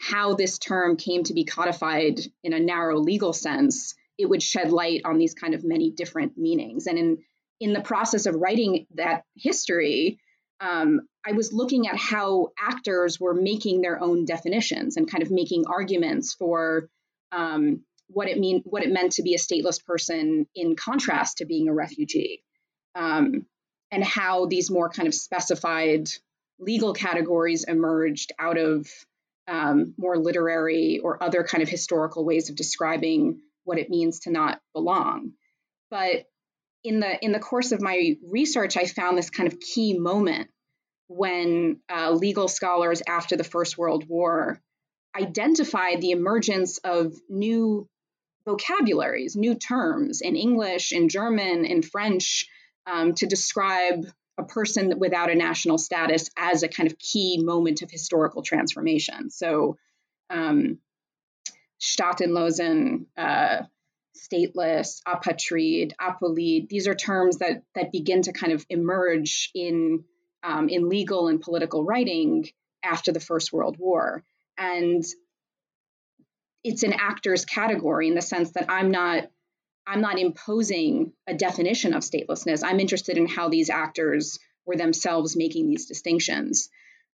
how 0.02 0.34
this 0.34 0.58
term 0.58 0.98
came 0.98 1.24
to 1.24 1.34
be 1.34 1.46
codified 1.46 2.20
in 2.44 2.54
a 2.54 2.60
narrow 2.60 2.98
legal 3.00 3.34
sense, 3.34 3.94
it 4.18 4.28
would 4.28 4.42
shed 4.42 4.72
light 4.72 5.02
on 5.06 5.20
these 5.20 5.36
kind 5.36 5.54
of 5.54 5.64
many 5.64 5.92
different 5.92 6.38
meanings. 6.38 6.88
And 6.88 6.98
in 6.98 7.18
in 7.60 7.74
the 7.74 7.82
process 7.82 8.26
of 8.26 8.34
writing 8.34 8.88
that 8.96 9.24
history, 9.36 10.18
um, 10.60 11.02
I 11.24 11.34
was 11.34 11.54
looking 11.54 11.88
at 11.88 11.98
how 11.98 12.50
actors 12.60 13.20
were 13.20 13.36
making 13.36 13.82
their 13.82 14.02
own 14.02 14.26
definitions 14.26 14.98
and 14.98 15.10
kind 15.10 15.22
of 15.22 15.30
making 15.30 15.66
arguments 15.68 16.34
for 16.34 16.90
um, 17.32 17.84
what 18.08 18.28
it 18.28 18.40
mean 18.40 18.64
what 18.66 18.84
it 18.84 18.92
meant 18.92 19.14
to 19.14 19.24
be 19.24 19.36
a 19.36 19.38
stateless 19.38 19.86
person 19.86 20.48
in 20.56 20.76
contrast 20.76 21.38
to 21.38 21.46
being 21.46 21.70
a 21.70 21.74
refugee, 21.74 22.44
um, 22.96 23.46
and 23.92 24.04
how 24.04 24.48
these 24.48 24.72
more 24.72 24.90
kind 24.90 25.08
of 25.08 25.14
specified 25.14 26.10
legal 26.58 26.94
categories 26.94 27.66
emerged 27.66 28.32
out 28.40 28.58
of 28.58 28.88
um, 29.48 29.94
more 29.98 30.18
literary 30.18 31.00
or 31.04 31.22
other 31.22 31.44
kind 31.44 31.64
of 31.64 31.70
historical 31.70 32.26
ways 32.26 32.50
of 32.50 32.56
describing 32.56 33.42
what 33.64 33.78
it 33.78 33.90
means 33.90 34.22
to 34.22 34.32
not 34.32 34.60
belong. 34.74 35.34
But 35.90 36.26
in 36.84 37.00
the 37.00 37.24
in 37.24 37.32
the 37.32 37.40
course 37.40 37.72
of 37.72 37.82
my 37.82 38.16
research, 38.28 38.78
I 38.78 38.86
found 38.86 39.18
this 39.18 39.30
kind 39.30 39.52
of 39.52 39.60
key 39.60 39.98
moment 39.98 40.50
when 41.08 41.80
uh, 41.90 42.12
legal 42.12 42.48
scholars 42.48 43.02
after 43.08 43.36
the 43.36 43.44
First 43.44 43.78
World 43.78 44.08
War 44.08 44.60
identified 45.16 46.02
the 46.02 46.12
emergence 46.12 46.78
of 46.80 47.14
new 47.30 47.88
vocabularies, 48.46 49.36
new 49.36 49.56
terms 49.56 50.22
in 50.22 50.36
English, 50.36 50.94
in 50.94 51.10
German, 51.10 51.66
in 51.66 51.82
French 51.82 52.48
um, 52.86 53.14
to 53.16 53.28
describe 53.28 54.06
a 54.38 54.44
person 54.44 54.98
without 54.98 55.30
a 55.30 55.36
national 55.36 55.78
status 55.78 56.30
as 56.38 56.64
a 56.64 56.68
kind 56.68 56.90
of 56.92 56.98
key 56.98 57.42
moment 57.44 57.82
of 57.82 57.92
historical 57.92 58.42
transformation. 58.42 59.30
So, 59.30 59.78
um, 60.30 60.80
Staatenlosen, 61.82 63.06
uh, 63.18 63.64
stateless, 64.16 65.02
apatride, 65.08 65.94
apolide, 66.00 66.70
these 66.70 66.88
are 66.88 66.96
terms 66.96 67.38
that 67.38 67.64
that 67.76 67.92
begin 67.92 68.22
to 68.24 68.34
kind 68.34 68.54
of 68.54 68.66
emerge 68.70 69.50
in 69.56 70.04
um, 70.44 70.70
in 70.70 70.90
legal 70.90 71.28
and 71.28 71.42
political 71.42 71.84
writing 71.84 72.48
after 72.84 73.12
the 73.12 73.20
First 73.20 73.52
World 73.52 73.78
War. 73.80 74.24
And 74.58 75.04
it's 76.64 76.84
an 76.84 76.94
actor's 76.94 77.46
category 77.46 78.08
in 78.08 78.16
the 78.16 78.22
sense 78.22 78.52
that 78.52 78.66
I'm 78.70 78.92
not 78.92 79.30
I'm 79.88 80.02
not 80.02 80.20
imposing 80.20 81.14
a 81.28 81.34
definition 81.34 81.94
of 81.94 82.04
statelessness. 82.04 82.62
I'm 82.64 82.80
interested 82.80 83.18
in 83.18 83.28
how 83.28 83.50
these 83.50 83.70
actors 83.70 84.40
were 84.66 84.76
themselves 84.76 85.36
making 85.36 85.68
these 85.68 85.88
distinctions. 85.88 86.70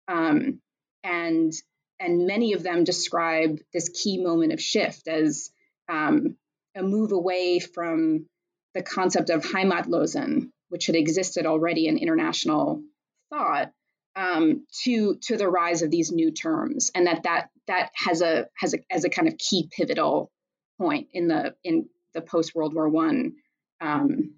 Um, 0.07 0.61
and 1.03 1.53
and 1.99 2.27
many 2.27 2.53
of 2.53 2.63
them 2.63 2.83
describe 2.83 3.57
this 3.73 3.89
key 3.89 4.23
moment 4.23 4.53
of 4.53 4.61
shift 4.61 5.07
as 5.07 5.49
um, 5.89 6.35
a 6.75 6.83
move 6.83 7.11
away 7.11 7.59
from 7.59 8.27
the 8.75 8.83
concept 8.83 9.29
of 9.31 9.43
Heimatlosen, 9.43 10.51
which 10.69 10.85
had 10.85 10.95
existed 10.95 11.45
already 11.45 11.87
in 11.87 11.97
international 11.97 12.83
thought, 13.31 13.71
um, 14.15 14.65
to 14.83 15.17
to 15.23 15.37
the 15.37 15.47
rise 15.47 15.81
of 15.81 15.91
these 15.91 16.11
new 16.11 16.31
terms, 16.31 16.91
and 16.93 17.07
that 17.07 17.23
that 17.23 17.49
that 17.67 17.91
has 17.95 18.21
a 18.21 18.47
has 18.57 18.73
a 18.73 18.79
as 18.91 19.05
a 19.05 19.09
kind 19.09 19.27
of 19.27 19.37
key 19.37 19.69
pivotal 19.71 20.31
point 20.79 21.07
in 21.13 21.27
the 21.27 21.55
in 21.63 21.87
the 22.17 22.21
post 22.21 22.55
World 22.55 22.73
War 22.73 22.89
One 22.89 23.33
um, 23.79 24.33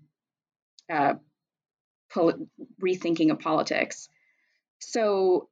uh, 0.91 1.13
pol- 2.13 2.47
rethinking 2.83 3.31
of 3.31 3.39
politics. 3.39 4.09
So 4.79 5.47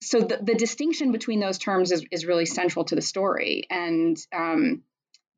so 0.00 0.20
the, 0.20 0.38
the 0.40 0.54
distinction 0.54 1.12
between 1.12 1.40
those 1.40 1.58
terms 1.58 1.90
is, 1.90 2.04
is 2.10 2.26
really 2.26 2.46
central 2.46 2.84
to 2.86 2.94
the 2.94 3.02
story, 3.02 3.64
and 3.70 4.16
um, 4.32 4.82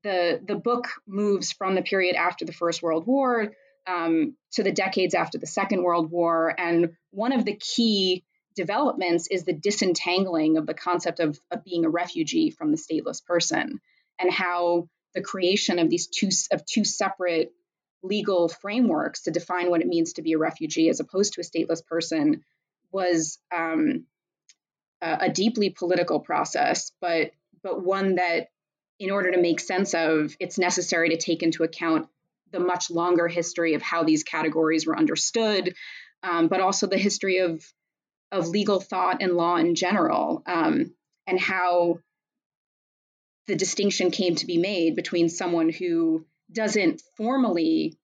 the 0.02 0.40
the 0.46 0.56
book 0.56 0.88
moves 1.06 1.52
from 1.52 1.74
the 1.74 1.82
period 1.82 2.16
after 2.16 2.44
the 2.44 2.52
First 2.52 2.82
World 2.82 3.06
War 3.06 3.52
um, 3.86 4.36
to 4.52 4.62
the 4.62 4.72
decades 4.72 5.14
after 5.14 5.38
the 5.38 5.46
Second 5.46 5.82
World 5.82 6.10
War. 6.10 6.54
And 6.58 6.90
one 7.12 7.32
of 7.32 7.44
the 7.44 7.56
key 7.56 8.24
developments 8.56 9.28
is 9.30 9.44
the 9.44 9.52
disentangling 9.52 10.56
of 10.56 10.66
the 10.66 10.74
concept 10.74 11.20
of, 11.20 11.38
of 11.50 11.64
being 11.64 11.84
a 11.84 11.90
refugee 11.90 12.50
from 12.50 12.72
the 12.72 12.78
stateless 12.78 13.24
person 13.24 13.80
and 14.18 14.32
how 14.32 14.88
the 15.16 15.22
creation 15.22 15.80
of 15.80 15.90
these 15.90 16.06
two 16.06 16.28
of 16.52 16.64
two 16.64 16.84
separate 16.84 17.50
legal 18.02 18.48
frameworks 18.48 19.22
to 19.22 19.32
define 19.32 19.70
what 19.70 19.80
it 19.80 19.88
means 19.88 20.12
to 20.12 20.22
be 20.22 20.34
a 20.34 20.38
refugee 20.38 20.90
as 20.90 21.00
opposed 21.00 21.32
to 21.32 21.40
a 21.40 21.44
stateless 21.44 21.84
person 21.84 22.44
was 22.92 23.38
um, 23.52 24.04
a, 25.00 25.28
deeply 25.30 25.70
political 25.70 26.20
process, 26.20 26.92
but 27.00 27.30
but 27.62 27.82
one 27.82 28.16
that, 28.16 28.48
in 29.00 29.10
order 29.10 29.32
to 29.32 29.40
make 29.40 29.58
sense 29.58 29.94
of, 29.94 30.36
it's 30.38 30.58
necessary 30.58 31.08
to 31.08 31.16
take 31.16 31.42
into 31.42 31.64
account 31.64 32.08
the 32.52 32.60
much 32.60 32.90
longer 32.90 33.26
history 33.26 33.74
of 33.74 33.82
how 33.82 34.04
these 34.04 34.22
categories 34.22 34.86
were 34.86 34.96
understood, 34.96 35.74
um, 36.22 36.48
but 36.48 36.60
also 36.60 36.86
the 36.86 36.98
history 36.98 37.38
of 37.38 37.64
of 38.30 38.48
legal 38.48 38.80
thought 38.80 39.22
and 39.22 39.32
law 39.32 39.56
in 39.56 39.74
general, 39.74 40.42
um, 40.46 40.94
and 41.26 41.40
how 41.40 42.00
the 43.46 43.56
distinction 43.56 44.10
came 44.10 44.34
to 44.36 44.46
be 44.46 44.58
made 44.58 44.96
between 44.96 45.28
someone 45.28 45.68
who 45.68 46.26
doesn't 46.52 47.02
formally, 47.16 47.98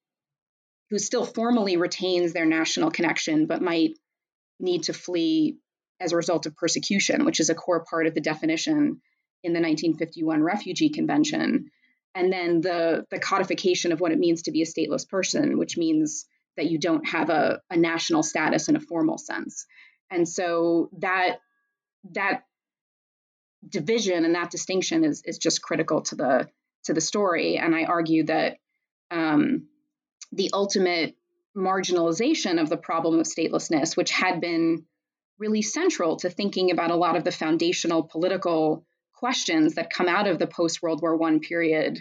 who 0.91 0.99
still 0.99 1.25
formally 1.25 1.77
retains 1.77 2.33
their 2.33 2.47
national 2.47 2.91
connection, 2.91 3.47
but 3.47 3.63
might 3.63 3.99
need 4.61 4.85
to 4.85 4.93
flee 4.93 5.59
as 6.01 6.13
a 6.13 6.17
result 6.17 6.47
of 6.47 6.57
persecution, 6.57 7.25
which 7.25 7.41
is 7.41 7.51
a 7.51 7.55
core 7.55 7.85
part 7.85 8.07
of 8.07 8.15
the 8.15 8.21
definition 8.21 9.01
in 9.45 9.53
the 9.53 9.61
1951 9.61 10.43
Refugee 10.43 10.91
Convention, 10.91 11.71
and 12.15 12.33
then 12.33 12.61
the 12.61 13.05
the 13.11 13.19
codification 13.19 13.93
of 13.93 14.01
what 14.01 14.13
it 14.13 14.19
means 14.19 14.43
to 14.43 14.53
be 14.53 14.63
a 14.63 14.67
stateless 14.67 15.09
person, 15.09 15.59
which 15.59 15.77
means 15.77 16.27
that 16.57 16.67
you 16.67 16.79
don't 16.79 17.09
have 17.09 17.31
a, 17.31 17.61
a 17.71 17.77
national 17.77 18.23
status 18.23 18.69
in 18.69 18.77
a 18.77 18.81
formal 18.81 19.19
sense. 19.19 19.67
And 20.11 20.29
so 20.29 20.91
that 20.99 21.39
that 22.13 22.43
division 23.69 24.25
and 24.25 24.35
that 24.35 24.51
distinction 24.51 25.05
is 25.05 25.23
is 25.25 25.39
just 25.39 25.63
critical 25.63 26.03
to 26.03 26.17
the 26.17 26.49
to 26.85 26.93
the 26.93 27.01
story. 27.01 27.57
And 27.57 27.75
I 27.75 27.85
argue 27.85 28.25
that 28.25 28.57
um, 29.11 29.69
the 30.33 30.51
ultimate 30.53 31.15
marginalization 31.57 32.61
of 32.61 32.69
the 32.69 32.77
problem 32.77 33.19
of 33.21 33.27
statelessness, 33.27 33.97
which 33.97 34.11
had 34.11 34.41
been 34.41 34.85
really 35.39 35.63
central 35.63 36.17
to 36.17 36.31
thinking 36.31 36.71
about 36.71 36.91
a 36.91 36.97
lot 36.97 37.17
of 37.17 37.25
the 37.25 37.33
foundational 37.33 38.03
political 38.05 38.85
questions 39.15 39.75
that 39.75 39.93
come 39.93 40.09
out 40.09 40.27
of 40.27 40.39
the 40.39 40.47
post 40.47 40.83
World 40.83 41.03
War 41.03 41.23
I 41.23 41.39
period, 41.39 42.01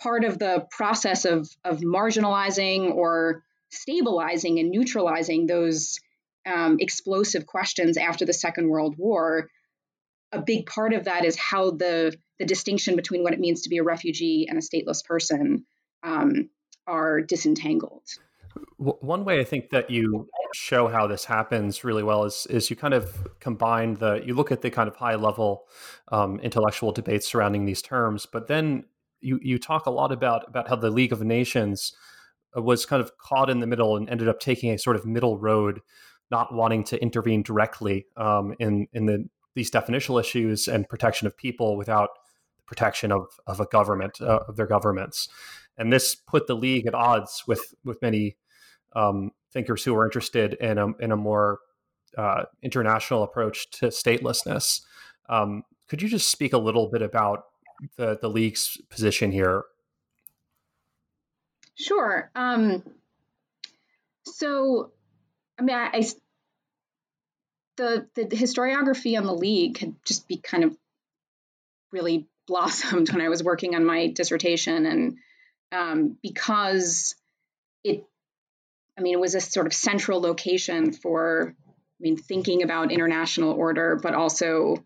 part 0.00 0.24
of 0.24 0.38
the 0.38 0.66
process 0.70 1.24
of, 1.24 1.48
of 1.64 1.80
marginalizing 1.80 2.94
or 2.94 3.42
stabilizing 3.70 4.58
and 4.58 4.70
neutralizing 4.70 5.46
those 5.46 5.98
um, 6.46 6.76
explosive 6.78 7.46
questions 7.46 7.96
after 7.96 8.24
the 8.24 8.32
Second 8.32 8.68
World 8.68 8.96
War, 8.98 9.48
a 10.34 10.42
big 10.42 10.66
part 10.66 10.92
of 10.92 11.04
that 11.04 11.24
is 11.24 11.36
how 11.36 11.70
the, 11.70 12.14
the 12.38 12.44
distinction 12.44 12.96
between 12.96 13.22
what 13.22 13.32
it 13.32 13.40
means 13.40 13.62
to 13.62 13.68
be 13.68 13.78
a 13.78 13.82
refugee 13.82 14.46
and 14.48 14.58
a 14.58 14.60
stateless 14.60 15.04
person 15.04 15.64
um, 16.02 16.50
are 16.86 17.20
disentangled. 17.20 18.02
One 18.76 19.24
way 19.24 19.40
I 19.40 19.44
think 19.44 19.70
that 19.70 19.90
you 19.90 20.28
show 20.52 20.86
how 20.86 21.06
this 21.06 21.24
happens 21.24 21.82
really 21.82 22.04
well 22.04 22.24
is 22.24 22.46
is 22.48 22.70
you 22.70 22.76
kind 22.76 22.94
of 22.94 23.26
combine 23.40 23.94
the 23.94 24.22
you 24.24 24.34
look 24.34 24.52
at 24.52 24.62
the 24.62 24.70
kind 24.70 24.88
of 24.88 24.94
high 24.94 25.16
level 25.16 25.64
um, 26.12 26.38
intellectual 26.40 26.92
debates 26.92 27.26
surrounding 27.26 27.64
these 27.64 27.82
terms, 27.82 28.26
but 28.26 28.46
then 28.46 28.84
you 29.20 29.40
you 29.42 29.58
talk 29.58 29.86
a 29.86 29.90
lot 29.90 30.12
about 30.12 30.46
about 30.46 30.68
how 30.68 30.76
the 30.76 30.90
League 30.90 31.12
of 31.12 31.20
Nations 31.22 31.94
uh, 32.56 32.62
was 32.62 32.86
kind 32.86 33.02
of 33.02 33.16
caught 33.18 33.50
in 33.50 33.58
the 33.58 33.66
middle 33.66 33.96
and 33.96 34.08
ended 34.08 34.28
up 34.28 34.38
taking 34.38 34.70
a 34.70 34.78
sort 34.78 34.94
of 34.94 35.04
middle 35.04 35.36
road, 35.38 35.80
not 36.30 36.54
wanting 36.54 36.84
to 36.84 37.00
intervene 37.02 37.42
directly 37.42 38.06
um, 38.16 38.54
in 38.60 38.86
in 38.92 39.06
the 39.06 39.28
these 39.54 39.70
definitional 39.70 40.20
issues 40.20 40.68
and 40.68 40.88
protection 40.88 41.26
of 41.26 41.36
people 41.36 41.76
without 41.76 42.10
the 42.56 42.62
protection 42.66 43.12
of 43.12 43.26
of 43.46 43.60
a 43.60 43.66
government 43.66 44.20
uh, 44.20 44.40
of 44.48 44.56
their 44.56 44.66
governments, 44.66 45.28
and 45.76 45.92
this 45.92 46.14
put 46.14 46.46
the 46.46 46.56
league 46.56 46.86
at 46.86 46.94
odds 46.94 47.44
with 47.46 47.74
with 47.84 48.00
many 48.02 48.36
um, 48.94 49.30
thinkers 49.52 49.84
who 49.84 49.94
are 49.96 50.04
interested 50.04 50.54
in 50.54 50.78
a, 50.78 50.88
in 50.98 51.12
a 51.12 51.16
more 51.16 51.60
uh, 52.18 52.44
international 52.62 53.22
approach 53.22 53.70
to 53.70 53.86
statelessness. 53.86 54.82
Um, 55.28 55.62
could 55.88 56.02
you 56.02 56.08
just 56.08 56.28
speak 56.28 56.52
a 56.52 56.58
little 56.58 56.90
bit 56.90 57.02
about 57.02 57.44
the, 57.96 58.18
the 58.20 58.28
league's 58.28 58.78
position 58.90 59.32
here? 59.32 59.64
Sure. 61.76 62.30
Um, 62.34 62.82
so, 64.26 64.92
I 65.58 65.62
mean, 65.62 65.76
I, 65.76 66.04
the, 67.76 68.06
the 68.14 68.24
historiography 68.26 69.16
on 69.16 69.24
the 69.24 69.34
league 69.34 69.78
had 69.78 69.94
just 70.04 70.28
be 70.28 70.36
kind 70.36 70.64
of 70.64 70.76
really 71.92 72.28
blossomed 72.46 73.10
when 73.12 73.20
I 73.20 73.28
was 73.28 73.42
working 73.42 73.74
on 73.74 73.84
my 73.84 74.08
dissertation, 74.08 74.86
and 74.86 75.18
um, 75.72 76.18
because 76.22 77.14
it, 77.82 78.04
I 78.98 79.02
mean, 79.02 79.14
it 79.14 79.20
was 79.20 79.34
a 79.34 79.40
sort 79.40 79.66
of 79.66 79.74
central 79.74 80.20
location 80.20 80.92
for, 80.92 81.54
I 81.58 82.00
mean, 82.00 82.16
thinking 82.16 82.62
about 82.62 82.92
international 82.92 83.52
order, 83.52 83.98
but 84.00 84.14
also 84.14 84.76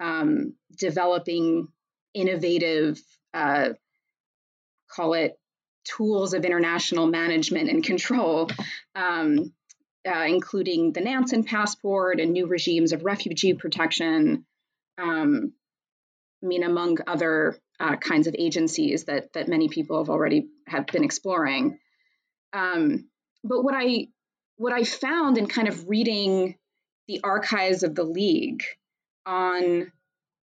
um, 0.00 0.54
developing 0.76 1.68
innovative, 2.14 3.00
uh, 3.34 3.70
call 4.90 5.14
it 5.14 5.38
tools 5.84 6.34
of 6.34 6.44
international 6.44 7.06
management 7.06 7.70
and 7.70 7.84
control, 7.84 8.50
um, 8.94 9.52
uh, 10.08 10.24
including 10.26 10.92
the 10.92 11.00
Nansen 11.00 11.44
passport 11.44 12.20
and 12.20 12.32
new 12.32 12.46
regimes 12.46 12.92
of 12.92 13.04
refugee 13.04 13.54
protection. 13.54 14.46
Um, 14.96 15.52
I 16.42 16.46
mean, 16.46 16.62
among 16.62 16.98
other 17.06 17.58
uh, 17.78 17.96
kinds 17.96 18.26
of 18.26 18.34
agencies 18.38 19.04
that 19.04 19.32
that 19.34 19.48
many 19.48 19.68
people 19.68 19.98
have 19.98 20.10
already 20.10 20.48
have 20.66 20.86
been 20.86 21.04
exploring. 21.04 21.78
Um, 22.52 23.08
but 23.44 23.62
what 23.62 23.74
I 23.76 24.08
what 24.56 24.72
I 24.72 24.84
found 24.84 25.38
in 25.38 25.46
kind 25.46 25.68
of 25.68 25.88
reading 25.88 26.56
the 27.06 27.20
archives 27.22 27.82
of 27.82 27.94
the 27.94 28.04
League 28.04 28.62
on 29.26 29.92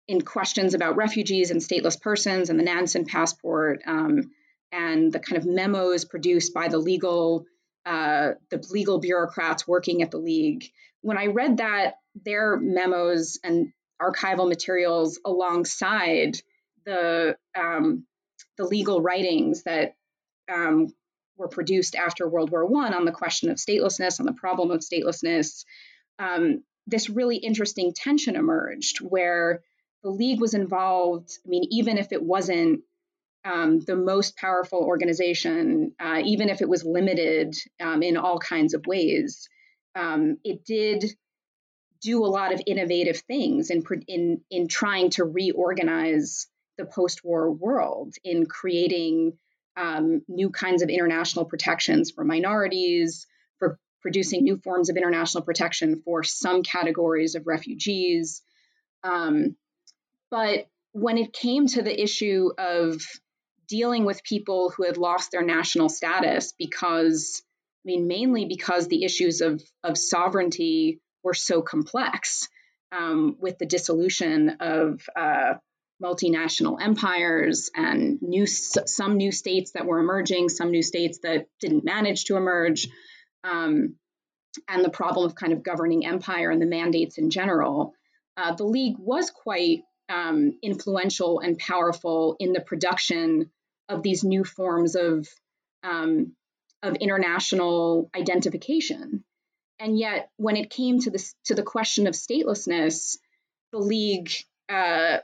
in 0.08 0.22
questions 0.22 0.74
about 0.74 0.98
refugees 0.98 1.52
and 1.52 1.62
stateless 1.62 2.00
persons 2.00 2.50
and 2.50 2.60
the 2.60 2.64
Nansen 2.64 3.06
passport 3.06 3.82
um, 3.88 4.32
and 4.72 5.12
the 5.12 5.20
kind 5.20 5.38
of 5.38 5.46
memos 5.46 6.04
produced 6.04 6.54
by 6.54 6.68
the 6.68 6.78
legal 6.78 7.46
uh, 7.86 8.32
the 8.50 8.66
legal 8.70 9.00
bureaucrats 9.00 9.68
working 9.68 10.02
at 10.02 10.12
the 10.12 10.18
league. 10.18 10.72
When 11.02 11.18
I 11.18 11.28
read 11.28 11.58
that, 11.58 11.96
their 12.24 12.58
memos 12.58 13.40
and 13.44 13.74
archival 14.02 14.48
materials 14.48 15.20
alongside 15.26 16.38
the 16.86 17.36
um, 17.56 18.06
the 18.58 18.66
legal 18.66 19.02
writings 19.02 19.64
that 19.64 19.96
um, 20.52 20.94
were 21.38 21.48
produced 21.48 21.96
after 21.96 22.28
World 22.28 22.52
War 22.52 22.66
One 22.66 22.94
on 22.94 23.06
the 23.06 23.12
question 23.12 23.50
of 23.50 23.58
statelessness, 23.58 24.20
on 24.20 24.26
the 24.26 24.34
problem 24.34 24.72
of 24.72 24.82
statelessness, 24.82 25.66
um, 26.20 26.64
this 26.88 27.10
really 27.10 27.38
interesting 27.38 27.94
tension 27.94 28.36
emerged 28.36 29.00
where 29.00 29.62
the 30.04 30.10
league 30.10 30.42
was 30.42 30.54
involved. 30.54 31.32
I 31.46 31.50
mean, 31.50 31.66
even 31.72 31.98
if 31.98 32.12
it 32.12 32.22
wasn't 32.22 32.82
um, 33.46 33.80
the 33.80 33.96
most 33.96 34.38
powerful 34.38 34.80
organization, 34.80 35.94
uh, 36.00 36.22
even 36.24 36.50
if 36.50 36.62
it 36.62 36.70
was 36.70 36.86
limited 36.86 37.56
um, 37.82 38.02
in 38.02 38.18
all 38.18 38.40
kinds 38.40 38.74
of 38.74 38.86
ways, 38.86 39.50
um, 39.96 40.38
it 40.44 40.66
did 40.66 41.06
do 42.02 42.26
a 42.26 42.28
lot 42.28 42.54
of 42.54 42.62
innovative 42.68 43.20
things 43.22 43.70
in 43.70 43.84
in 44.08 44.42
in 44.50 44.68
trying 44.68 45.10
to 45.12 45.24
reorganize 45.24 46.48
the 46.78 46.86
post-war 46.86 47.52
world, 47.52 48.16
in 48.24 48.46
creating 48.46 49.34
um, 49.78 50.22
new 50.28 50.50
kinds 50.50 50.82
of 50.82 50.90
international 50.90 51.46
protections 51.46 52.12
for 52.12 52.24
minorities, 52.24 53.28
for 53.60 53.80
producing 54.02 54.44
new 54.44 54.58
forms 54.58 54.90
of 54.90 54.98
international 54.98 55.44
protection 55.44 56.02
for 56.04 56.24
some 56.24 56.64
categories 56.64 57.36
of 57.36 57.48
refugees. 57.48 58.42
Um, 59.04 59.56
but 60.30 60.68
when 60.94 61.18
it 61.18 61.34
came 61.34 61.68
to 61.68 61.82
the 61.82 62.02
issue 62.02 62.52
of 62.58 63.02
dealing 63.74 64.06
with 64.06 64.24
people 64.24 64.70
who 64.70 64.84
had 64.86 64.98
lost 64.98 65.32
their 65.32 65.42
national 65.44 65.90
status 65.90 66.54
because, 66.60 67.42
I 67.84 67.86
mean, 67.86 68.08
mainly 68.08 68.46
because 68.46 68.88
the 68.88 69.04
issues 69.04 69.42
of, 69.42 69.64
of 69.84 69.98
sovereignty 69.98 71.00
were 71.24 71.34
so 71.34 71.64
complex 71.64 72.48
um, 72.96 73.36
with 73.40 73.58
the 73.58 73.66
dissolution 73.66 74.58
of 74.60 75.02
uh, 75.16 75.56
multinational 76.00 76.78
empires 76.80 77.72
and 77.76 78.22
new 78.22 78.46
some 78.46 79.18
new 79.18 79.32
states 79.32 79.72
that 79.72 79.88
were 79.88 79.98
emerging, 79.98 80.50
some 80.50 80.70
new 80.70 80.84
states 80.84 81.18
that 81.24 81.48
didn't 81.60 81.84
manage 81.84 82.26
to 82.26 82.38
emerge, 82.38 82.88
um, 83.44 83.96
and 84.68 84.86
the 84.86 84.92
problem 84.92 85.26
of 85.26 85.34
kind 85.34 85.52
of 85.52 85.64
governing 85.64 86.06
empire 86.06 86.52
and 86.52 86.62
the 86.62 86.68
mandates 86.68 87.18
in 87.18 87.32
general. 87.32 87.94
Uh, 88.38 88.54
the 88.54 88.66
league 88.66 88.98
was 89.00 89.32
quite 89.32 89.80
um, 90.10 90.60
influential 90.62 91.40
and 91.40 91.58
powerful 91.58 92.36
in 92.40 92.54
the 92.54 92.62
production 92.62 93.50
of 93.90 94.04
these 94.04 94.24
new 94.24 94.44
forms 94.44 94.96
of 94.96 95.28
um, 95.84 96.34
of 96.82 96.96
international 96.96 98.10
identification. 98.16 99.24
And 99.80 99.98
yet, 99.98 100.30
when 100.38 100.56
it 100.56 100.70
came 100.70 101.00
to 101.00 101.10
this 101.10 101.36
to 101.46 101.56
the 101.56 101.64
question 101.64 102.08
of 102.08 102.14
statelessness, 102.14 103.18
the 103.72 103.80
league 103.80 104.32
uh, 104.70 105.18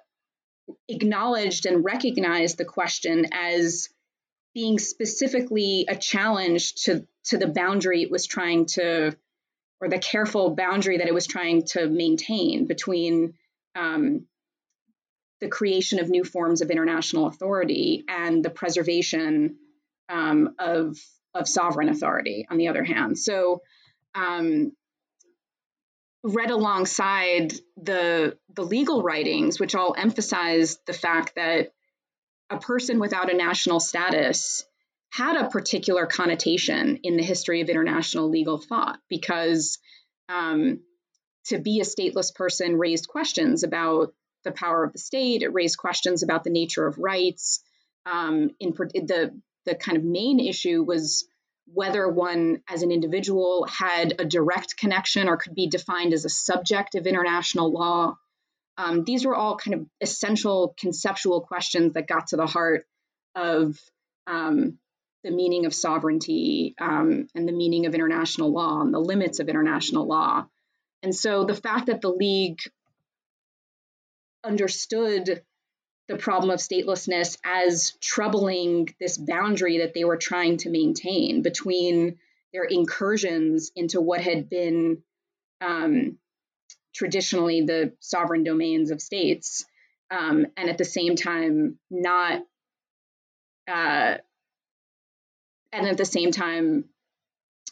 acknowledged 0.88 1.66
and 1.66 1.84
recognized 1.84 2.58
the 2.58 2.66
question 2.66 3.28
as 3.32 3.90
being 4.54 4.80
specifically 4.80 5.86
a 5.88 5.96
challenge 5.96 6.76
to 6.84 7.06
to 7.26 7.38
the 7.38 7.48
boundary 7.48 8.02
it 8.02 8.12
was 8.12 8.26
trying 8.26 8.66
to 8.66 9.16
or 9.82 9.88
the 9.88 10.00
careful 10.00 10.56
boundary 10.56 10.98
that 10.98 11.08
it 11.08 11.14
was 11.14 11.28
trying 11.28 11.64
to 11.64 11.88
maintain 11.88 12.66
between 12.66 13.34
um, 13.76 14.26
the 15.42 15.48
creation 15.48 16.00
of 16.00 16.10
new 16.10 16.24
forms 16.24 16.62
of 16.62 16.70
international 16.70 17.28
authority 17.28 18.04
and 18.08 18.44
the 18.44 18.50
preservation 18.50 19.58
um, 20.10 20.56
of, 20.60 20.98
of 21.34 21.48
sovereign 21.48 21.90
authority, 21.90 22.46
on 22.50 22.58
the 22.58 22.68
other 22.68 22.84
hand. 22.84 23.18
So, 23.18 23.62
um, 24.16 24.74
read 26.24 26.52
alongside 26.52 27.54
the, 27.78 28.38
the 28.54 28.64
legal 28.64 29.02
writings, 29.02 29.60
which 29.60 29.76
all 29.76 29.96
emphasize 29.98 30.78
the 30.86 30.94
fact 30.94 31.36
that 31.36 31.72
a 32.50 32.58
person 32.58 33.00
without 33.00 33.32
a 33.32 33.38
national 33.38 33.80
status 33.80 34.66
had 35.12 35.38
a 35.38 35.50
particular 35.50 36.06
connotation 36.06 37.00
in 37.04 37.16
the 37.18 37.24
history 37.24 37.62
of 37.62 37.70
international 37.70 38.30
legal 38.30 38.58
thought 38.58 39.00
because 39.10 39.80
um, 40.28 40.80
to 41.46 41.58
be 41.58 41.80
a 41.80 41.84
stateless 41.84 42.34
person 42.34 42.78
raised 42.78 43.08
questions 43.08 43.64
about 43.64 44.14
the 44.44 44.52
power 44.52 44.84
of 44.84 44.94
the 44.94 45.00
state. 45.00 45.42
It 45.42 45.54
raised 45.54 45.78
questions 45.78 46.24
about 46.24 46.44
the 46.44 46.50
nature 46.50 46.86
of 46.88 46.98
rights. 46.98 47.62
Um, 48.06 48.52
in 48.60 48.72
the 48.72 49.40
the 49.66 49.76
kind 49.76 49.98
of 49.98 50.04
main 50.04 50.40
issue 50.40 50.84
was 50.84 51.28
whether 51.72 52.08
one, 52.08 52.62
as 52.68 52.82
an 52.82 52.92
individual, 52.92 53.66
had 53.66 54.16
a 54.20 54.26
direct 54.26 54.78
connection 54.78 55.28
or 55.28 55.38
could 55.38 55.54
be 55.54 55.68
defined 55.68 56.14
as 56.14 56.26
a 56.26 56.30
subject 56.30 56.96
of 56.96 57.06
international 57.06 57.72
law. 57.72 58.16
Um, 58.78 59.04
these 59.04 59.26
were 59.26 59.36
all 59.36 59.58
kind 59.58 59.76
of 59.76 59.86
essential 60.02 60.74
conceptual 60.80 61.42
questions 61.42 61.94
that 61.94 62.08
got 62.08 62.28
to 62.28 62.38
the 62.38 62.48
heart 62.48 62.86
of 63.36 63.78
um, 64.26 64.80
the 65.24 65.32
meaning 65.32 65.66
of 65.66 65.74
sovereignty 65.74 66.76
um, 66.80 67.28
and 67.36 67.48
the 67.48 67.52
meaning 67.54 67.86
of 67.86 67.94
international 67.94 68.52
law 68.52 68.82
and 68.82 68.94
the 68.94 69.00
limits 69.00 69.40
of 69.40 69.50
international 69.50 70.08
law. 70.08 70.46
And 71.04 71.14
so 71.14 71.44
the 71.44 71.56
fact 71.56 71.88
that 71.88 72.02
the 72.02 72.10
League 72.10 72.60
understood 74.44 75.44
the 76.08 76.18
problem 76.18 76.50
of 76.50 76.60
statelessness 76.60 77.38
as 77.46 77.94
troubling 78.02 78.94
this 79.00 79.18
boundary 79.18 79.80
that 79.80 79.94
they 79.94 80.04
were 80.04 80.18
trying 80.18 80.58
to 80.58 80.70
maintain 80.70 81.44
between 81.44 82.18
their 82.52 82.64
incursions 82.64 83.72
into 83.76 84.02
what 84.02 84.22
had 84.22 84.50
been 84.50 85.04
um, 85.62 86.18
traditionally 86.96 87.62
the 87.62 87.94
sovereign 88.00 88.44
domains 88.44 88.90
of 88.90 89.02
states, 89.02 89.66
um, 90.10 90.48
and 90.58 90.70
at 90.70 90.80
the 90.80 90.86
same 90.86 91.16
time 91.16 91.78
not, 91.92 92.42
uh, 93.68 94.16
and 95.72 95.88
at 95.88 95.98
the 95.98 96.06
same 96.06 96.32
time 96.32 96.86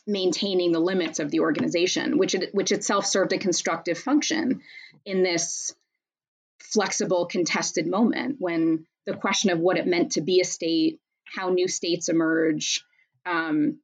maintaining 0.06 0.72
the 0.72 0.80
limits 0.80 1.20
of 1.20 1.32
the 1.32 1.40
organization, 1.40 2.20
which 2.20 2.36
it, 2.36 2.54
which 2.54 2.72
itself 2.72 3.06
served 3.06 3.34
a 3.34 3.40
constructive 3.40 3.98
function 3.98 4.62
in 5.06 5.24
this 5.24 5.74
flexible, 6.74 7.26
contested 7.26 7.88
moment 7.88 8.38
when 8.40 8.86
the 9.06 9.16
question 9.16 9.50
of 9.50 9.60
what 9.60 9.78
it 9.78 9.88
meant 9.88 10.14
to 10.14 10.22
be 10.22 10.42
a 10.42 10.46
state, 10.46 11.00
how 11.26 11.50
new 11.50 11.68
states 11.68 12.10
emerge, 12.10 12.84
um, 13.26 13.80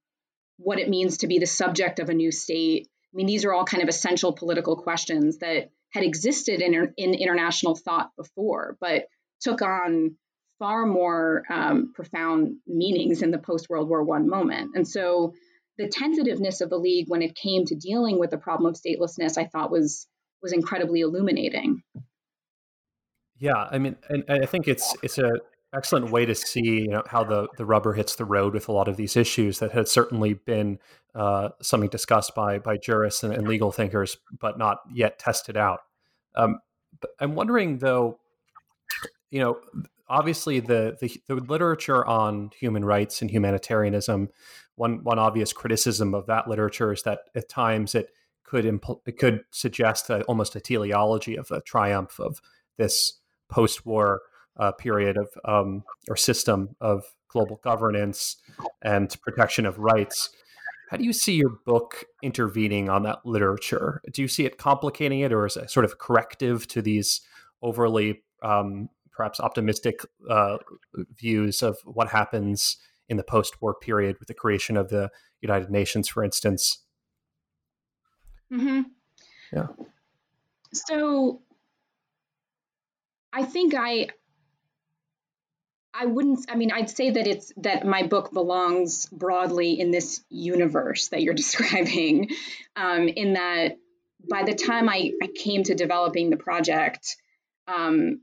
what 0.58 0.80
it 0.80 0.90
means 0.90 1.20
to 1.20 1.28
be 1.28 1.40
the 1.40 1.46
subject 1.46 2.00
of 2.00 2.10
a 2.10 2.14
new 2.14 2.32
state. 2.32 2.88
I 3.14 3.16
mean, 3.16 3.28
these 3.28 3.46
are 3.46 3.54
all 3.54 3.66
kind 3.66 3.84
of 3.84 3.90
essential 3.90 4.34
political 4.34 4.76
questions 4.76 5.40
that 5.40 5.70
had 5.92 6.04
existed 6.04 6.62
in, 6.62 6.94
in 6.98 7.14
international 7.14 7.76
thought 7.76 8.12
before, 8.18 8.78
but 8.80 9.06
took 9.42 9.62
on 9.62 10.16
far 10.60 10.86
more 10.86 11.44
um, 11.50 11.92
profound 11.94 12.56
meanings 12.66 13.22
in 13.22 13.32
the 13.32 13.38
post 13.38 13.70
World 13.70 13.90
War 13.90 14.16
I 14.16 14.20
moment. 14.20 14.72
And 14.76 14.88
so 14.88 15.34
the 15.78 15.88
tentativeness 15.88 16.62
of 16.62 16.70
the 16.70 16.78
League 16.78 17.10
when 17.10 17.22
it 17.22 17.36
came 17.36 17.66
to 17.66 17.76
dealing 17.76 18.20
with 18.20 18.30
the 18.30 18.38
problem 18.38 18.70
of 18.70 18.80
statelessness, 18.80 19.38
I 19.38 19.46
thought 19.46 19.72
was 19.72 20.08
was 20.42 20.54
incredibly 20.54 21.02
illuminating. 21.02 21.82
Yeah, 23.44 23.68
I 23.70 23.78
mean, 23.78 23.98
and 24.08 24.24
I 24.30 24.46
think 24.46 24.70
it's 24.70 24.96
it's 25.04 25.18
a 25.18 25.34
excellent 25.76 26.12
way 26.12 26.26
to 26.26 26.34
see 26.34 26.62
you 26.84 26.88
know 26.88 27.04
how 27.08 27.26
the 27.26 27.50
the 27.58 27.66
rubber 27.66 27.92
hits 27.92 28.16
the 28.16 28.24
road 28.24 28.54
with 28.54 28.70
a 28.70 28.72
lot 28.72 28.88
of 28.88 28.96
these 28.96 29.18
issues 29.18 29.60
that 29.60 29.74
had 29.74 29.90
certainly 29.90 30.36
been 30.36 30.80
uh, 31.14 31.50
something 31.62 31.90
discussed 31.90 32.34
by 32.36 32.58
by 32.60 32.78
jurists 32.78 33.22
and, 33.22 33.34
and, 33.34 33.46
legal 33.46 33.70
thinkers, 33.70 34.16
but 34.40 34.58
not 34.58 34.78
yet 34.94 35.20
tested 35.20 35.58
out. 35.58 35.82
Um, 36.36 36.60
I'm 37.20 37.36
wondering 37.36 37.80
though, 37.80 38.18
you 39.30 39.42
know, 39.42 39.60
obviously 40.08 40.62
the, 40.62 40.96
the, 41.02 41.22
the 41.28 41.36
literature 41.36 42.06
on 42.06 42.50
human 42.58 42.86
rights 42.86 43.22
and 43.22 43.30
humanitarianism, 43.30 44.30
one 44.76 45.04
one 45.04 45.20
obvious 45.20 45.52
criticism 45.52 46.16
of 46.16 46.28
that 46.28 46.48
literature 46.48 46.94
is 46.94 47.04
that 47.04 47.20
at 47.36 47.50
times 47.50 47.94
it 47.94 48.08
could 48.46 48.64
impl- 48.64 49.02
it 49.06 49.18
could 49.18 49.42
suggest 49.52 50.10
a, 50.10 50.22
almost 50.24 50.56
a 50.56 50.62
teleology 50.62 51.36
of 51.36 51.50
the 51.50 51.60
triumph 51.60 52.22
of 52.22 52.40
this 52.78 53.20
post-war 53.50 54.22
uh, 54.58 54.72
period 54.72 55.18
of 55.18 55.30
um, 55.46 55.84
or 56.10 56.16
system 56.16 56.76
of 56.80 57.04
global 57.28 57.60
governance 57.64 58.38
and 58.82 59.20
protection 59.22 59.66
of 59.66 59.80
rights. 59.80 60.30
How 60.90 60.98
do 60.98 61.04
you 61.04 61.14
see 61.14 61.34
your 61.34 61.58
book 61.66 62.06
intervening 62.22 62.90
on 62.90 63.04
that 63.04 63.26
literature? 63.26 64.02
Do 64.12 64.22
you 64.22 64.28
see 64.28 64.46
it 64.46 64.58
complicating 64.58 65.22
it, 65.22 65.34
or 65.34 65.46
as 65.46 65.58
a 65.58 65.68
sort 65.68 65.86
of 65.86 65.98
corrective 65.98 66.68
to 66.68 66.82
these 66.82 67.22
overly 67.64 68.22
um, 68.44 68.90
perhaps 69.12 69.40
optimistic 69.40 70.02
uh, 70.30 70.58
views 71.18 71.64
of 71.64 71.78
what 71.86 72.10
happens 72.10 72.78
in 73.10 73.18
the 73.18 73.24
post-war 73.24 73.74
period 73.74 74.18
with 74.20 74.28
the 74.28 74.34
creation 74.34 74.78
of 74.78 74.90
the 74.90 75.10
United 75.42 75.70
Nations, 75.72 76.08
for 76.08 76.24
instance? 76.24 76.84
Mm-hmm. 78.52 78.82
Yeah. 79.52 79.68
So 80.74 81.42
I 83.34 83.44
think 83.44 83.74
I 83.76 84.10
I 85.94 86.06
wouldn't 86.06 86.46
I 86.50 86.56
mean 86.56 86.72
I'd 86.72 86.90
say 86.90 87.12
that 87.12 87.28
it's 87.28 87.52
that 87.58 87.86
my 87.86 88.04
book 88.04 88.32
belongs 88.32 89.08
broadly 89.08 89.80
in 89.80 89.92
this 89.92 90.24
universe 90.30 91.10
that 91.10 91.22
you're 91.22 91.34
describing 91.44 92.30
um, 92.76 93.08
in 93.08 93.34
that 93.34 93.78
by 94.30 94.44
the 94.44 94.54
time 94.54 94.88
I, 94.88 95.12
I 95.22 95.28
came 95.28 95.64
to 95.64 95.76
developing 95.76 96.30
the 96.30 96.38
project 96.38 97.18
um, 97.68 98.22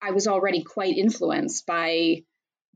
I 0.00 0.10
was 0.12 0.26
already 0.26 0.62
quite 0.62 0.96
influenced 0.96 1.66
by 1.66 2.22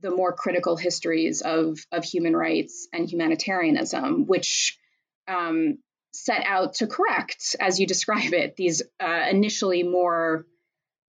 the 0.02 0.11
more 0.11 0.33
critical 0.33 0.76
histories 0.76 1.42
of, 1.42 1.78
of 1.92 2.04
human 2.04 2.35
rights 2.35 2.88
and 2.92 3.09
humanitarianism, 3.09 4.26
which 4.26 4.78
um, 5.28 5.78
set 6.12 6.42
out 6.46 6.74
to 6.74 6.87
correct, 6.87 7.56
as 7.61 7.78
you 7.78 7.87
describe 7.87 8.33
it, 8.33 8.56
these 8.56 8.83
uh, 8.98 9.26
initially 9.30 9.83
more, 9.83 10.46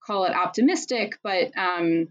call 0.06 0.24
it 0.24 0.34
optimistic, 0.34 1.18
but 1.22 1.56
um, 1.56 2.08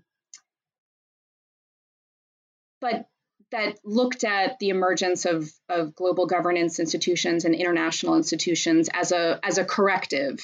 but 2.79 3.07
that 3.51 3.77
looked 3.83 4.23
at 4.23 4.59
the 4.59 4.69
emergence 4.69 5.25
of, 5.25 5.51
of 5.67 5.93
global 5.93 6.25
governance 6.25 6.79
institutions 6.79 7.43
and 7.43 7.53
international 7.53 8.15
institutions 8.15 8.89
as 8.93 9.11
a 9.11 9.39
as 9.43 9.57
a 9.57 9.65
corrective, 9.65 10.39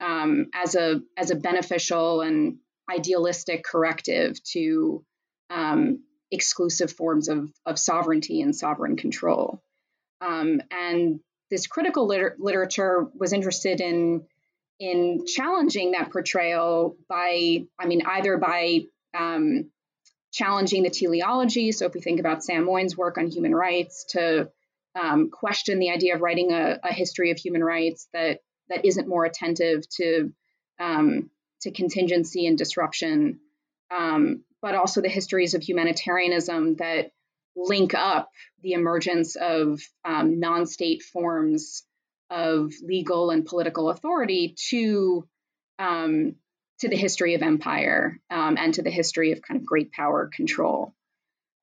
um, 0.00 0.46
as 0.52 0.74
a 0.74 1.00
as 1.16 1.30
a 1.30 1.36
beneficial 1.36 2.20
and 2.20 2.58
idealistic 2.90 3.64
corrective 3.64 4.42
to 4.42 5.04
um, 5.48 6.02
exclusive 6.30 6.92
forms 6.92 7.28
of, 7.28 7.50
of 7.66 7.78
sovereignty 7.78 8.40
and 8.40 8.54
sovereign 8.54 8.96
control. 8.96 9.62
Um, 10.20 10.60
and 10.70 11.20
this 11.50 11.66
critical 11.66 12.06
liter- 12.06 12.36
literature 12.38 13.08
was 13.14 13.32
interested 13.32 13.80
in 13.80 14.26
in 14.80 15.26
challenging 15.26 15.92
that 15.92 16.10
portrayal 16.10 16.96
by, 17.08 17.64
I 17.78 17.86
mean, 17.86 18.02
either 18.06 18.38
by 18.38 18.80
um, 19.14 19.70
challenging 20.32 20.82
the 20.82 20.90
teleology. 20.90 21.70
So 21.70 21.86
if 21.86 21.94
we 21.94 22.00
think 22.00 22.18
about 22.18 22.42
Sam 22.42 22.64
Moyn's 22.64 22.96
work 22.96 23.18
on 23.18 23.28
human 23.28 23.54
rights, 23.54 24.06
to 24.10 24.50
um, 25.00 25.30
question 25.30 25.78
the 25.78 25.90
idea 25.90 26.14
of 26.14 26.22
writing 26.22 26.50
a, 26.50 26.80
a, 26.82 26.92
history 26.92 27.30
of 27.30 27.38
human 27.38 27.62
rights 27.62 28.08
that 28.12 28.40
that 28.68 28.84
isn't 28.84 29.06
more 29.06 29.24
attentive 29.24 29.88
to 29.90 30.32
um, 30.80 31.30
to 31.60 31.70
contingency 31.70 32.46
and 32.46 32.58
disruption, 32.58 33.38
um, 33.90 34.42
but 34.62 34.74
also 34.74 35.00
the 35.00 35.08
histories 35.08 35.54
of 35.54 35.62
humanitarianism 35.62 36.76
that 36.76 37.12
link 37.54 37.94
up 37.94 38.30
the 38.62 38.72
emergence 38.72 39.36
of 39.36 39.80
um, 40.04 40.40
non 40.40 40.66
state 40.66 41.02
forms 41.02 41.84
of 42.30 42.72
legal 42.82 43.30
and 43.30 43.44
political 43.44 43.90
authority 43.90 44.54
to. 44.70 45.26
Um, 45.78 46.36
to 46.80 46.88
the 46.88 46.96
history 46.96 47.34
of 47.34 47.42
empire 47.42 48.18
um, 48.30 48.56
and 48.56 48.72
to 48.74 48.82
the 48.82 48.90
history 48.90 49.32
of 49.32 49.42
kind 49.42 49.60
of 49.60 49.66
great 49.66 49.92
power 49.92 50.30
control. 50.34 50.94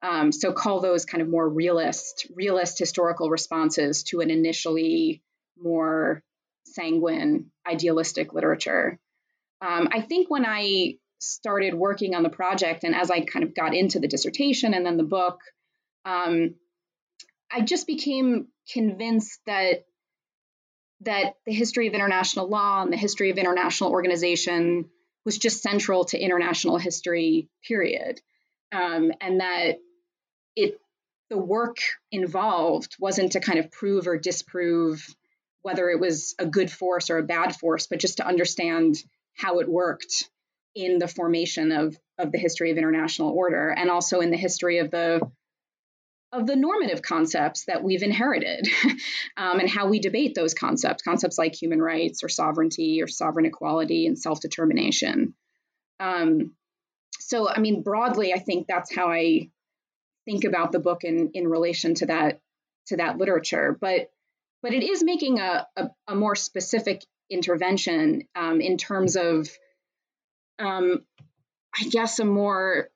Um, 0.02 0.32
so 0.32 0.52
call 0.52 0.80
those 0.80 1.06
kind 1.06 1.22
of 1.24 1.28
more 1.28 1.48
realist, 1.48 2.28
realist 2.36 2.78
historical 2.78 3.30
responses 3.30 4.04
to 4.04 4.22
an 4.22 4.30
initially 4.30 5.24
more 5.62 6.22
sanguine, 6.66 7.48
idealistic 7.68 8.34
literature. 8.34 9.00
Um, 9.60 9.90
I 9.92 10.02
think 10.02 10.30
when 10.30 10.46
I 10.46 10.98
started 11.20 11.74
working 11.74 12.14
on 12.14 12.22
the 12.22 12.30
project 12.30 12.84
and 12.84 12.94
as 12.94 13.10
I 13.10 13.22
kind 13.22 13.44
of 13.44 13.56
got 13.56 13.74
into 13.74 14.00
the 14.00 14.08
dissertation 14.08 14.76
and 14.76 14.86
then 14.86 14.98
the 14.98 15.04
book, 15.04 15.40
um, 16.06 16.54
I 17.52 17.62
just 17.62 17.88
became 17.88 18.50
convinced 18.72 19.40
that 19.48 19.87
that 21.02 21.36
the 21.46 21.54
history 21.54 21.88
of 21.88 21.94
international 21.94 22.50
law 22.50 22.82
and 22.82 22.92
the 22.92 22.98
history 22.98 23.30
of 23.30 23.38
international 23.38 23.92
organization 23.92 24.86
was 25.26 25.38
just 25.38 25.62
central 25.62 26.06
to 26.06 26.20
international 26.20 26.78
history, 26.78 27.50
period, 27.68 28.20
um, 28.72 29.12
and 29.22 29.42
that 29.42 29.78
it 30.56 30.80
the 31.30 31.38
work 31.38 31.80
involved 32.12 32.96
wasn't 33.00 33.34
to 33.34 33.42
kind 33.42 33.60
of 33.60 33.70
prove 33.70 34.08
or 34.08 34.18
disprove 34.18 35.06
whether 35.62 35.90
it 35.90 36.00
was 36.00 36.34
a 36.40 36.46
good 36.46 36.72
force 36.72 37.10
or 37.10 37.18
a 37.18 37.24
bad 37.24 37.54
force, 37.54 37.88
but 37.88 38.00
just 38.00 38.18
to 38.18 38.26
understand 38.26 38.96
how 39.36 39.60
it 39.60 39.68
worked 39.68 40.30
in 40.74 41.00
the 41.00 41.08
formation 41.08 41.72
of 41.72 41.98
of 42.18 42.32
the 42.32 42.38
history 42.38 42.72
of 42.72 42.78
international 42.78 43.32
order 43.32 43.70
and 43.70 43.92
also 43.92 44.22
in 44.22 44.32
the 44.32 44.38
history 44.38 44.80
of 44.80 44.90
the 44.90 45.20
of 46.32 46.46
the 46.46 46.56
normative 46.56 47.02
concepts 47.02 47.66
that 47.66 47.84
we've 47.84 48.04
inherited 48.04 48.68
um, 49.38 49.60
and 49.60 49.70
how 49.70 49.88
we 49.88 50.00
debate 50.00 50.36
those 50.36 50.54
concepts 50.54 51.04
concepts 51.04 51.38
like 51.38 51.56
human 51.56 51.82
rights 51.82 52.24
or 52.24 52.30
sovereignty 52.30 53.02
or 53.02 53.08
sovereign 53.08 53.46
equality 53.46 54.08
and 54.08 54.20
self-determination. 54.20 55.34
Um, 56.00 56.54
so 57.20 57.50
i 57.50 57.60
mean 57.60 57.82
broadly 57.82 58.32
i 58.32 58.38
think 58.38 58.68
that's 58.68 58.94
how 58.96 59.12
i 59.12 59.50
think 60.26 60.44
about 60.44 60.72
the 60.72 60.80
book 60.80 61.04
in 61.04 61.32
in 61.34 61.48
relation 61.48 61.96
to 61.96 62.06
that 62.06 62.40
to 62.88 62.98
that 62.98 63.18
literature. 63.18 63.78
But 63.80 64.10
but 64.62 64.74
it 64.74 64.84
is 64.84 65.04
making 65.04 65.40
a, 65.40 65.68
a, 65.76 65.90
a 66.08 66.16
more 66.16 66.36
specific 66.36 67.04
intervention 67.30 68.24
um, 68.36 68.60
in 68.60 68.78
terms 68.78 69.16
of, 69.16 69.48
um, 70.60 71.04
I 71.80 71.84
guess, 71.90 72.20
a 72.20 72.26
more 72.26 72.90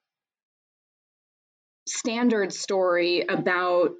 standard 1.91 2.53
story 2.53 3.21
about 3.27 3.91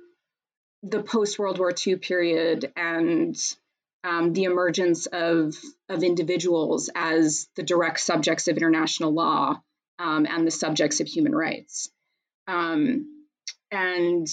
the 0.84 1.04
post 1.04 1.38
World 1.38 1.60
War 1.60 1.71
II 1.86 1.97
period 1.97 2.71
and 2.75 3.36
um, 4.04 4.34
the 4.34 4.45
emergence 4.45 5.06
of, 5.06 5.56
of 5.89 6.04
individuals 6.04 6.89
as 6.95 7.47
the 7.56 7.63
direct 7.63 7.99
subjects 7.99 8.47
of 8.47 8.58
international 8.58 9.13
law 9.13 9.62
um, 9.99 10.25
and 10.25 10.47
the 10.47 10.51
subjects 10.51 10.99
of 10.99 11.08
human 11.08 11.36
rights. 11.36 11.89
Um, 12.47 13.25
and 13.69 14.27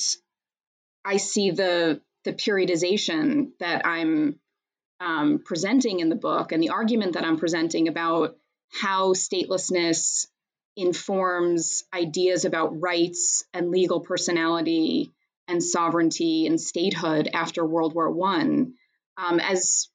I 1.04 1.16
see 1.18 1.50
the 1.50 2.00
the 2.24 2.32
periodization 2.32 3.52
that 3.60 3.86
I'm 3.86 4.38
um, 5.00 5.40
presenting 5.44 6.00
in 6.00 6.08
the 6.08 6.16
book 6.16 6.52
and 6.52 6.62
the 6.62 6.70
argument 6.70 7.14
that 7.14 7.24
I'm 7.24 7.38
presenting 7.38 7.88
about 7.88 8.36
how 8.70 9.12
statelessness 9.12 10.26
informs 10.78 11.84
ideas 11.92 12.44
about 12.44 12.80
rights 12.80 13.44
and 13.52 13.70
legal 13.70 14.00
personality 14.00 15.10
and 15.48 15.62
sovereignty 15.62 16.46
and 16.46 16.60
statehood 16.60 17.28
after 17.32 17.66
World 17.66 17.94
War 17.94 18.10
One 18.10 18.74
um, 19.16 19.40
as 19.40 19.88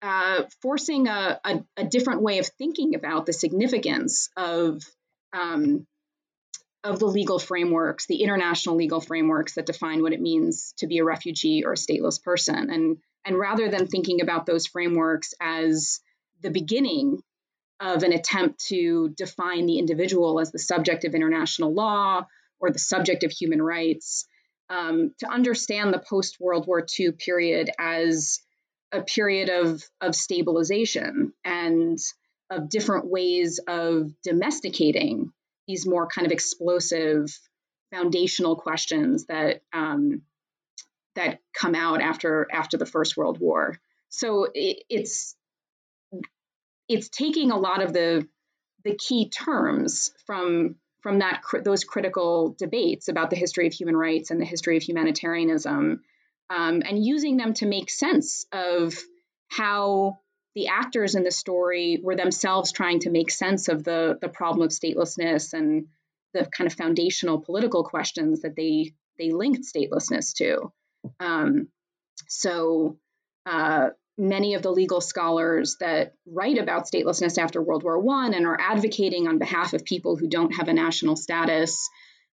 uh, 0.00 0.44
forcing 0.62 1.06
a, 1.06 1.38
a, 1.44 1.64
a, 1.76 1.84
different 1.84 2.22
way 2.22 2.38
of 2.38 2.46
thinking 2.46 2.94
about 2.94 3.26
the 3.26 3.32
significance 3.32 4.30
of 4.36 4.82
um, 5.32 5.86
of 6.82 6.98
the 6.98 7.06
legal 7.06 7.38
frameworks, 7.38 8.06
the 8.06 8.22
international 8.22 8.74
legal 8.76 9.00
frameworks 9.00 9.54
that 9.54 9.66
define 9.66 10.02
what 10.02 10.12
it 10.12 10.20
means 10.20 10.74
to 10.78 10.88
be 10.88 10.98
a 10.98 11.04
refugee 11.04 11.62
or 11.64 11.72
a 11.72 11.76
stateless 11.76 12.20
person, 12.20 12.70
and 12.70 12.96
and 13.24 13.38
rather 13.38 13.68
than 13.68 13.86
thinking 13.86 14.22
about 14.22 14.46
those 14.46 14.66
frameworks 14.66 15.34
as 15.40 16.00
the 16.40 16.50
beginning 16.50 17.22
of 17.82 18.04
an 18.04 18.12
attempt 18.12 18.64
to 18.66 19.08
define 19.16 19.66
the 19.66 19.78
individual 19.78 20.38
as 20.38 20.52
the 20.52 20.58
subject 20.58 21.04
of 21.04 21.14
international 21.14 21.74
law 21.74 22.24
or 22.60 22.70
the 22.70 22.78
subject 22.78 23.24
of 23.24 23.32
human 23.32 23.60
rights, 23.60 24.24
um, 24.70 25.12
to 25.18 25.28
understand 25.28 25.92
the 25.92 25.98
post 25.98 26.38
World 26.38 26.66
War 26.68 26.86
II 26.98 27.10
period 27.12 27.70
as 27.78 28.38
a 28.92 29.02
period 29.02 29.48
of, 29.48 29.82
of 30.00 30.14
stabilization 30.14 31.32
and 31.44 31.98
of 32.50 32.68
different 32.68 33.06
ways 33.06 33.58
of 33.66 34.12
domesticating 34.22 35.32
these 35.66 35.86
more 35.86 36.06
kind 36.06 36.26
of 36.26 36.32
explosive 36.32 37.26
foundational 37.90 38.56
questions 38.56 39.26
that 39.26 39.62
um, 39.72 40.22
that 41.14 41.40
come 41.52 41.74
out 41.74 42.00
after 42.00 42.46
after 42.52 42.76
the 42.76 42.86
First 42.86 43.16
World 43.16 43.38
War. 43.40 43.78
So 44.08 44.48
it, 44.54 44.84
it's 44.88 45.36
it's 46.92 47.08
taking 47.08 47.50
a 47.50 47.58
lot 47.58 47.82
of 47.82 47.92
the 47.92 48.26
the 48.84 48.94
key 48.96 49.28
terms 49.28 50.12
from 50.26 50.76
from 51.00 51.18
that 51.18 51.42
those 51.64 51.84
critical 51.84 52.54
debates 52.58 53.08
about 53.08 53.30
the 53.30 53.36
history 53.36 53.66
of 53.66 53.72
human 53.72 53.96
rights 53.96 54.30
and 54.30 54.40
the 54.40 54.44
history 54.44 54.76
of 54.76 54.82
humanitarianism, 54.82 56.02
um, 56.50 56.82
and 56.84 57.04
using 57.04 57.36
them 57.36 57.54
to 57.54 57.66
make 57.66 57.90
sense 57.90 58.46
of 58.52 58.94
how 59.48 60.18
the 60.54 60.68
actors 60.68 61.14
in 61.14 61.24
the 61.24 61.30
story 61.30 61.98
were 62.02 62.16
themselves 62.16 62.72
trying 62.72 63.00
to 63.00 63.10
make 63.10 63.30
sense 63.30 63.68
of 63.68 63.84
the 63.84 64.18
the 64.20 64.28
problem 64.28 64.64
of 64.64 64.70
statelessness 64.70 65.54
and 65.54 65.86
the 66.34 66.46
kind 66.46 66.70
of 66.70 66.76
foundational 66.76 67.40
political 67.40 67.84
questions 67.84 68.42
that 68.42 68.56
they 68.56 68.92
they 69.18 69.30
linked 69.30 69.62
statelessness 69.64 70.34
to. 70.34 70.72
Um, 71.20 71.68
so 72.28 72.98
uh, 73.46 73.90
many 74.18 74.54
of 74.54 74.62
the 74.62 74.70
legal 74.70 75.00
scholars 75.00 75.76
that 75.80 76.12
write 76.26 76.58
about 76.58 76.86
statelessness 76.86 77.38
after 77.38 77.62
World 77.62 77.82
War 77.82 77.98
One 77.98 78.34
and 78.34 78.46
are 78.46 78.60
advocating 78.60 79.26
on 79.26 79.38
behalf 79.38 79.72
of 79.72 79.84
people 79.84 80.16
who 80.16 80.28
don't 80.28 80.54
have 80.54 80.68
a 80.68 80.74
national 80.74 81.16
status 81.16 81.88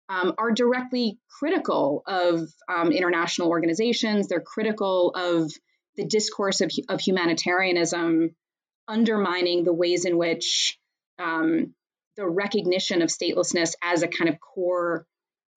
um, 0.08 0.34
are 0.38 0.50
directly 0.50 1.18
critical 1.38 2.02
of 2.06 2.48
um, 2.68 2.92
international 2.92 3.48
organizations. 3.48 4.26
They're 4.26 4.40
critical 4.40 5.12
of 5.14 5.52
the 5.96 6.06
discourse 6.06 6.60
of, 6.60 6.70
of 6.88 7.00
humanitarianism, 7.00 8.34
undermining 8.86 9.64
the 9.64 9.74
ways 9.74 10.04
in 10.04 10.16
which 10.16 10.78
um, 11.18 11.74
the 12.16 12.26
recognition 12.26 13.02
of 13.02 13.10
statelessness 13.10 13.74
as 13.82 14.02
a 14.02 14.08
kind 14.08 14.28
of 14.30 14.40
core 14.40 15.06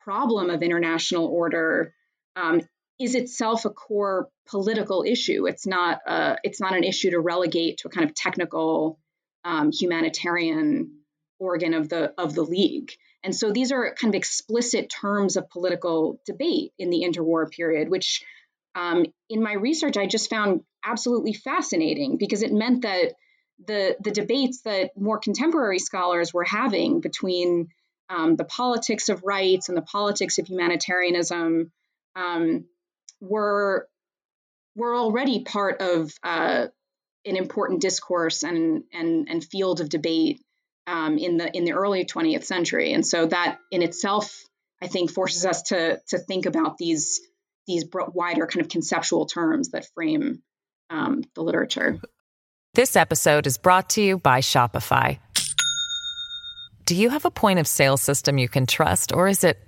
problem 0.01 0.49
of 0.49 0.63
international 0.63 1.27
order 1.27 1.93
um, 2.35 2.61
is 2.99 3.15
itself 3.15 3.65
a 3.65 3.69
core 3.69 4.29
political 4.51 5.03
issue. 5.07 5.47
It's 5.47 5.65
not 5.65 5.99
a, 6.05 6.37
it's 6.43 6.59
not 6.59 6.75
an 6.75 6.83
issue 6.83 7.11
to 7.11 7.19
relegate 7.19 7.77
to 7.79 7.87
a 7.87 7.91
kind 7.91 8.07
of 8.07 8.13
technical 8.13 8.99
um, 9.43 9.71
humanitarian 9.71 10.99
organ 11.39 11.73
of 11.73 11.89
the 11.89 12.13
of 12.17 12.35
the 12.35 12.43
league. 12.43 12.91
And 13.23 13.35
so 13.35 13.51
these 13.51 13.71
are 13.71 13.95
kind 13.99 14.13
of 14.13 14.17
explicit 14.17 14.89
terms 14.89 15.37
of 15.37 15.49
political 15.49 16.19
debate 16.25 16.73
in 16.77 16.89
the 16.89 17.03
interwar 17.03 17.49
period, 17.49 17.89
which 17.89 18.23
um, 18.75 19.05
in 19.29 19.43
my 19.43 19.53
research 19.53 19.97
I 19.97 20.05
just 20.05 20.29
found 20.29 20.61
absolutely 20.83 21.33
fascinating 21.33 22.17
because 22.17 22.41
it 22.43 22.51
meant 22.51 22.83
that 22.83 23.13
the 23.65 23.95
the 24.03 24.11
debates 24.11 24.61
that 24.61 24.91
more 24.97 25.19
contemporary 25.19 25.79
scholars 25.79 26.33
were 26.33 26.43
having 26.43 26.99
between 26.99 27.69
um, 28.09 28.35
the 28.35 28.45
politics 28.45 29.09
of 29.09 29.23
rights 29.23 29.69
and 29.69 29.77
the 29.77 29.83
politics 29.83 30.37
of 30.37 30.47
humanitarianism 30.47 31.71
um, 32.15 32.65
were 33.21 33.87
were 34.75 34.95
already 34.95 35.43
part 35.43 35.81
of 35.81 36.11
uh, 36.23 36.67
an 37.25 37.35
important 37.35 37.81
discourse 37.81 38.43
and 38.43 38.83
and 38.93 39.27
and 39.29 39.43
field 39.43 39.81
of 39.81 39.89
debate 39.89 40.41
um, 40.87 41.17
in 41.17 41.37
the 41.37 41.55
in 41.55 41.63
the 41.63 41.73
early 41.73 42.05
20th 42.05 42.43
century, 42.43 42.93
and 42.93 43.05
so 43.05 43.25
that 43.25 43.59
in 43.71 43.81
itself, 43.81 44.43
I 44.81 44.87
think, 44.87 45.11
forces 45.11 45.45
us 45.45 45.63
to 45.63 45.99
to 46.09 46.17
think 46.17 46.45
about 46.45 46.77
these 46.77 47.21
these 47.67 47.85
wider 47.93 48.47
kind 48.47 48.61
of 48.61 48.69
conceptual 48.69 49.25
terms 49.25 49.69
that 49.69 49.87
frame 49.93 50.41
um, 50.89 51.23
the 51.35 51.43
literature. 51.43 51.99
This 52.73 52.95
episode 52.95 53.47
is 53.47 53.57
brought 53.57 53.89
to 53.91 54.01
you 54.01 54.17
by 54.17 54.39
Shopify. 54.39 55.19
Do 56.85 56.95
you 56.95 57.09
have 57.09 57.25
a 57.25 57.31
point 57.31 57.59
of 57.59 57.67
sale 57.67 57.97
system 57.97 58.37
you 58.37 58.49
can 58.49 58.65
trust, 58.65 59.13
or 59.13 59.27
is 59.27 59.43
it 59.43 59.59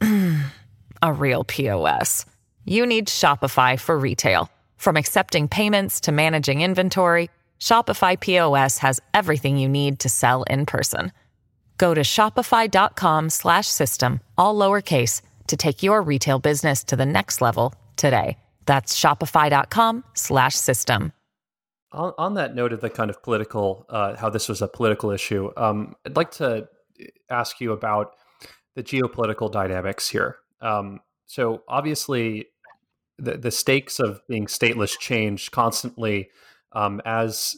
a 1.02 1.12
real 1.12 1.44
POS? 1.44 2.26
You 2.70 2.86
need 2.86 3.08
Shopify 3.08 3.78
for 3.80 3.98
retail. 3.98 4.48
From 4.76 4.96
accepting 4.96 5.48
payments 5.48 6.02
to 6.02 6.12
managing 6.12 6.60
inventory, 6.60 7.28
Shopify 7.58 8.20
POS 8.20 8.78
has 8.78 9.00
everything 9.12 9.58
you 9.58 9.68
need 9.68 9.98
to 9.98 10.08
sell 10.08 10.44
in 10.44 10.66
person. 10.66 11.10
Go 11.78 11.94
to 11.94 12.02
shopify.com/system 12.02 14.20
all 14.38 14.54
lowercase 14.54 15.20
to 15.48 15.56
take 15.56 15.82
your 15.82 16.00
retail 16.00 16.38
business 16.38 16.84
to 16.84 16.94
the 16.94 17.04
next 17.04 17.40
level 17.40 17.74
today. 17.96 18.38
That's 18.66 18.96
shopify.com/system. 18.96 21.12
On, 21.92 22.12
on, 22.18 22.34
that 22.34 22.54
note 22.54 22.72
of 22.72 22.80
the 22.80 22.90
kind 22.90 23.10
of 23.10 23.20
political, 23.20 23.84
uh, 23.88 24.16
how 24.16 24.30
this 24.30 24.48
was 24.48 24.62
a 24.62 24.68
political 24.68 25.10
issue, 25.10 25.50
um, 25.56 25.96
I'd 26.06 26.14
like 26.14 26.30
to 26.32 26.68
ask 27.28 27.60
you 27.60 27.72
about 27.72 28.14
the 28.76 28.84
geopolitical 28.84 29.50
dynamics 29.50 30.08
here. 30.08 30.36
Um, 30.60 31.00
so 31.26 31.64
obviously, 31.68 32.46
the, 33.20 33.36
the 33.36 33.50
stakes 33.50 34.00
of 34.00 34.20
being 34.28 34.46
stateless 34.46 34.98
change 34.98 35.50
constantly 35.50 36.30
um, 36.72 37.00
as 37.04 37.56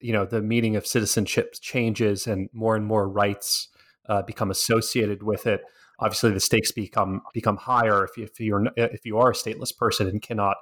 you 0.00 0.12
know 0.12 0.24
the 0.24 0.42
meaning 0.42 0.76
of 0.76 0.86
citizenship 0.86 1.54
changes 1.60 2.26
and 2.26 2.48
more 2.52 2.76
and 2.76 2.84
more 2.86 3.08
rights 3.08 3.68
uh, 4.08 4.22
become 4.22 4.50
associated 4.50 5.22
with 5.22 5.46
it. 5.46 5.62
Obviously, 5.98 6.30
the 6.30 6.40
stakes 6.40 6.72
become 6.72 7.22
become 7.32 7.56
higher 7.56 8.04
if 8.04 8.16
you, 8.16 8.24
if 8.24 8.38
you're 8.40 8.66
if 8.76 9.04
you 9.04 9.18
are 9.18 9.30
a 9.30 9.34
stateless 9.34 9.76
person 9.76 10.08
and 10.08 10.20
cannot 10.20 10.56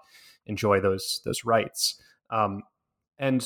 enjoy 0.46 0.80
those 0.80 1.20
those 1.24 1.44
rights. 1.44 2.00
Um, 2.30 2.62
and 3.18 3.44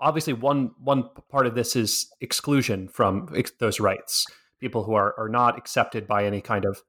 obviously 0.00 0.32
one 0.32 0.72
one 0.82 1.08
part 1.30 1.46
of 1.46 1.54
this 1.54 1.76
is 1.76 2.08
exclusion 2.20 2.88
from 2.88 3.28
ex- 3.34 3.52
those 3.58 3.80
rights 3.80 4.26
people 4.60 4.84
who 4.84 4.94
are, 4.94 5.14
are 5.18 5.28
not 5.28 5.58
accepted 5.58 6.06
by 6.06 6.24
any 6.24 6.40
kind 6.40 6.64
of 6.64 6.82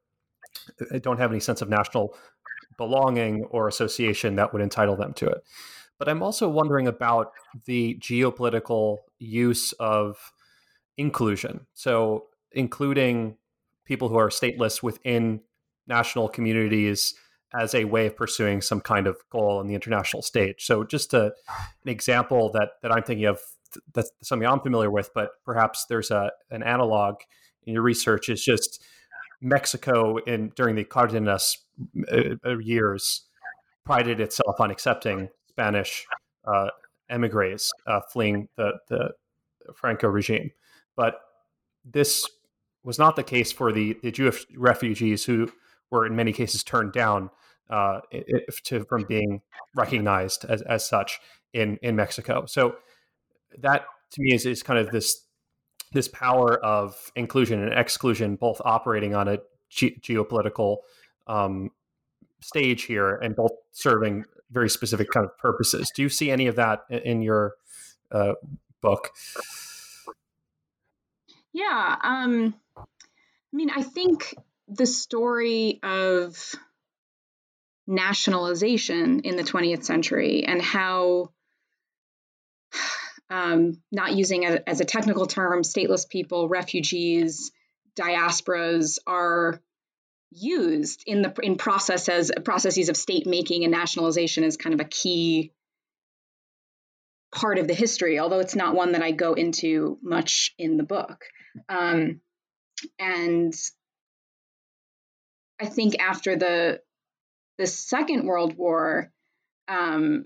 uh, 0.92 1.00
don't 1.00 1.20
have 1.20 1.32
any 1.32 1.40
sense 1.40 1.62
of 1.62 1.70
national 1.70 2.16
belonging 2.78 3.44
or 3.46 3.68
association 3.68 4.36
that 4.36 4.54
would 4.54 4.62
entitle 4.62 4.96
them 4.96 5.14
to 5.14 5.28
it 5.28 5.44
but 5.98 6.08
i'm 6.08 6.24
also 6.24 6.48
wondering 6.48 6.88
about 6.88 7.32
the 7.66 7.98
geopolitical 8.00 8.98
use 9.20 9.74
of 9.74 10.32
inclusion 10.98 11.66
so 11.74 12.26
including 12.52 13.38
people 13.86 14.10
who 14.10 14.18
are 14.18 14.30
stateless 14.30 14.84
within 14.84 15.42
national 15.88 16.28
communities 16.28 17.16
as 17.54 17.74
a 17.74 17.86
way 17.86 18.08
of 18.08 18.16
pursuing 18.16 18.62
some 18.62 18.82
kind 18.82 19.08
of 19.08 19.18
goal 19.30 19.58
on 19.58 19.68
the 19.68 19.76
international 19.76 20.22
stage. 20.22 20.66
So, 20.66 20.84
just 20.84 21.14
a, 21.14 21.26
an 21.86 21.90
example 21.90 22.52
that 22.52 22.72
that 22.82 22.92
I'm 22.92 23.04
thinking 23.04 23.26
of 23.26 23.40
that's 23.94 24.12
something 24.24 24.48
I'm 24.48 24.60
familiar 24.60 24.92
with, 24.92 25.12
but 25.14 25.32
perhaps 25.46 25.86
there's 25.88 26.12
a 26.12 26.32
an 26.52 26.64
analog 26.64 27.16
in 27.64 27.74
your 27.74 27.84
research 27.84 28.30
is 28.30 28.44
just 28.44 28.84
Mexico 29.42 30.18
in 30.18 30.50
during 30.56 30.76
the 30.76 30.84
Cardenas 30.84 31.58
uh, 32.12 32.36
uh, 32.46 32.58
years 32.58 33.24
prided 33.86 34.20
itself 34.20 34.60
on 34.60 34.72
accepting 34.72 35.30
Spanish 35.48 36.06
uh, 36.46 36.70
emigres 37.10 37.72
uh, 37.86 38.02
fleeing 38.12 38.48
the 38.56 38.74
the 38.90 39.12
Franco 39.76 40.08
regime, 40.08 40.52
but 40.96 41.20
this 41.86 42.28
was 42.84 42.98
not 42.98 43.16
the 43.16 43.24
case 43.24 43.52
for 43.52 43.72
the, 43.72 43.98
the 44.02 44.12
Jewish 44.12 44.46
refugees 44.56 45.26
who 45.26 45.52
were 45.92 46.06
in 46.06 46.16
many 46.16 46.32
cases 46.32 46.64
turned 46.64 46.94
down 46.94 47.30
uh, 47.70 48.00
to, 48.64 48.86
from 48.86 49.04
being 49.04 49.42
recognized 49.76 50.46
as, 50.46 50.62
as 50.64 50.88
such 50.88 51.20
in, 51.54 51.78
in 51.82 51.96
Mexico. 51.96 52.46
So 52.46 52.78
that 53.60 53.86
to 54.12 54.22
me 54.22 54.34
is, 54.34 54.46
is 54.46 54.64
kind 54.64 54.80
of 54.80 54.92
this 54.92 55.26
this 55.94 56.08
power 56.08 56.58
of 56.64 57.12
inclusion 57.16 57.62
and 57.62 57.74
exclusion, 57.78 58.36
both 58.36 58.62
operating 58.64 59.16
on 59.16 59.28
a 59.28 59.38
ge- 59.70 60.00
geopolitical 60.02 60.78
um, 61.28 61.72
stage 62.42 62.84
here 62.84 63.16
and 63.16 63.36
both 63.36 63.52
serving 63.72 64.26
very 64.52 64.70
specific 64.70 65.10
kind 65.12 65.26
of 65.26 65.38
purposes. 65.38 65.92
Do 65.96 66.02
you 66.02 66.10
see 66.10 66.32
any 66.32 66.48
of 66.48 66.56
that 66.56 66.86
in 66.90 67.22
your 67.22 67.56
uh, 68.12 68.34
book? 68.82 69.12
Yeah, 71.54 71.96
um, 72.04 72.54
I 72.78 72.84
mean, 73.52 73.70
I 73.70 73.82
think 73.82 74.36
the 74.68 74.86
story 74.86 75.80
of 75.82 76.56
nationalization 77.88 79.22
in 79.22 79.38
the 79.38 79.44
20th 79.44 79.84
century 79.84 80.44
and 80.46 80.62
how 80.62 81.32
um, 83.30 83.82
not 83.92 84.16
using 84.16 84.46
a, 84.46 84.60
as 84.68 84.80
a 84.80 84.86
technical 84.86 85.26
term 85.26 85.64
stateless 85.64 86.08
people 86.08 86.48
refugees 86.48 87.52
diasporas 88.00 89.00
are 89.08 89.60
used 90.32 91.04
in 91.06 91.22
the 91.22 91.34
in 91.42 91.56
processes 91.56 92.32
processes 92.44 92.90
of 92.90 92.98
state 92.98 93.26
making 93.26 93.64
and 93.64 93.72
nationalization 93.72 94.44
is 94.44 94.58
kind 94.58 94.74
of 94.74 94.82
a 94.82 94.90
key 94.90 95.52
part 97.34 97.58
of 97.58 97.68
the 97.68 97.74
history 97.74 98.20
although 98.20 98.40
it's 98.40 98.56
not 98.56 98.76
one 98.76 98.92
that 98.92 99.02
i 99.02 99.12
go 99.12 99.34
into 99.34 99.98
much 100.02 100.54
in 100.58 100.78
the 100.78 100.84
book. 100.84 101.26
Um, 101.70 102.22
and 103.00 103.54
I 105.60 105.66
think 105.66 106.00
after 106.00 106.36
the 106.36 106.82
the 107.58 107.66
Second 107.66 108.26
World 108.26 108.56
War, 108.56 109.12
um, 109.68 110.26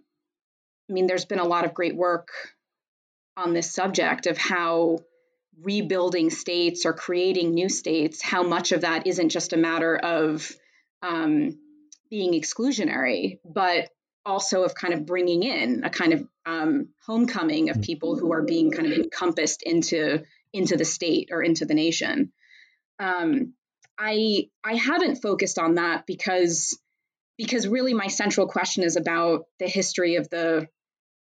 I 0.90 0.94
mean, 0.94 1.08
there's 1.08 1.26
been 1.26 1.40
a 1.40 1.48
lot 1.48 1.64
of 1.64 1.74
great 1.74 1.96
work 1.96 2.30
on 3.38 3.54
this 3.54 3.74
subject 3.74 4.28
of 4.28 4.38
how 4.38 5.00
rebuilding 5.62 6.30
states 6.30 6.86
or 6.86 6.94
creating 6.94 7.54
new 7.54 7.70
states, 7.70 8.22
how 8.22 8.44
much 8.44 8.72
of 8.72 8.82
that 8.82 9.08
isn't 9.08 9.30
just 9.30 9.54
a 9.54 9.58
matter 9.58 9.96
of 9.96 10.52
um, 11.02 11.58
being 12.10 12.34
exclusionary, 12.34 13.40
but 13.46 13.90
also 14.26 14.64
of 14.64 14.76
kind 14.76 14.94
of 14.94 15.06
bringing 15.06 15.44
in 15.44 15.84
a 15.84 15.90
kind 15.90 16.14
of 16.14 16.28
um, 16.46 16.90
homecoming 17.06 17.70
of 17.70 17.82
people 17.82 18.18
who 18.18 18.34
are 18.34 18.44
being 18.44 18.72
kind 18.72 18.92
of 18.92 18.94
encompassed 18.94 19.64
into 19.64 20.24
into 20.54 20.76
the 20.76 20.86
state 20.86 21.30
or 21.32 21.42
into 21.42 21.66
the 21.66 21.74
nation. 21.74 22.32
Um, 23.00 23.54
I 23.98 24.50
I 24.64 24.76
haven't 24.76 25.22
focused 25.22 25.58
on 25.58 25.76
that 25.76 26.06
because 26.06 26.80
because 27.38 27.68
really 27.68 27.94
my 27.94 28.08
central 28.08 28.48
question 28.48 28.84
is 28.84 28.96
about 28.96 29.46
the 29.60 29.68
history 29.68 30.16
of 30.16 30.30
the 30.30 30.68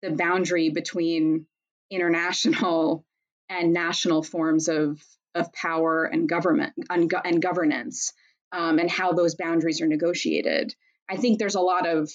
the 0.03 0.11
boundary 0.11 0.70
between 0.70 1.46
international 1.90 3.05
and 3.48 3.72
national 3.72 4.22
forms 4.22 4.68
of 4.68 5.03
of 5.35 5.53
power 5.53 6.05
and 6.05 6.29
government 6.29 6.72
and, 6.88 7.12
and 7.24 7.40
governance 7.40 8.12
um, 8.53 8.79
and 8.79 8.90
how 8.90 9.12
those 9.12 9.37
boundaries 9.37 9.81
are 9.81 9.87
negotiated. 9.87 10.74
I 11.09 11.16
think 11.16 11.38
there's 11.38 11.55
a 11.55 11.61
lot 11.61 11.87
of 11.87 12.11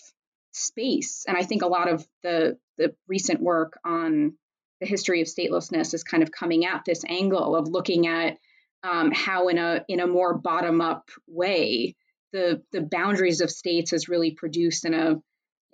space, 0.51 1.23
and 1.27 1.37
I 1.37 1.43
think 1.43 1.61
a 1.61 1.67
lot 1.67 1.89
of 1.89 2.05
the 2.23 2.57
the 2.77 2.95
recent 3.07 3.41
work 3.41 3.77
on 3.85 4.33
the 4.81 4.87
history 4.87 5.21
of 5.21 5.27
statelessness 5.27 5.93
is 5.93 6.03
kind 6.03 6.23
of 6.23 6.31
coming 6.31 6.65
at 6.65 6.83
this 6.85 7.03
angle 7.07 7.55
of 7.55 7.69
looking 7.69 8.07
at 8.07 8.37
um, 8.83 9.11
how, 9.11 9.47
in 9.47 9.57
a 9.57 9.83
in 9.87 9.99
a 9.99 10.07
more 10.07 10.37
bottom 10.37 10.81
up 10.81 11.09
way, 11.27 11.95
the 12.33 12.61
the 12.71 12.81
boundaries 12.81 13.41
of 13.41 13.49
states 13.49 13.93
is 13.93 14.09
really 14.09 14.31
produced 14.31 14.85
in 14.85 14.93
a 14.93 15.15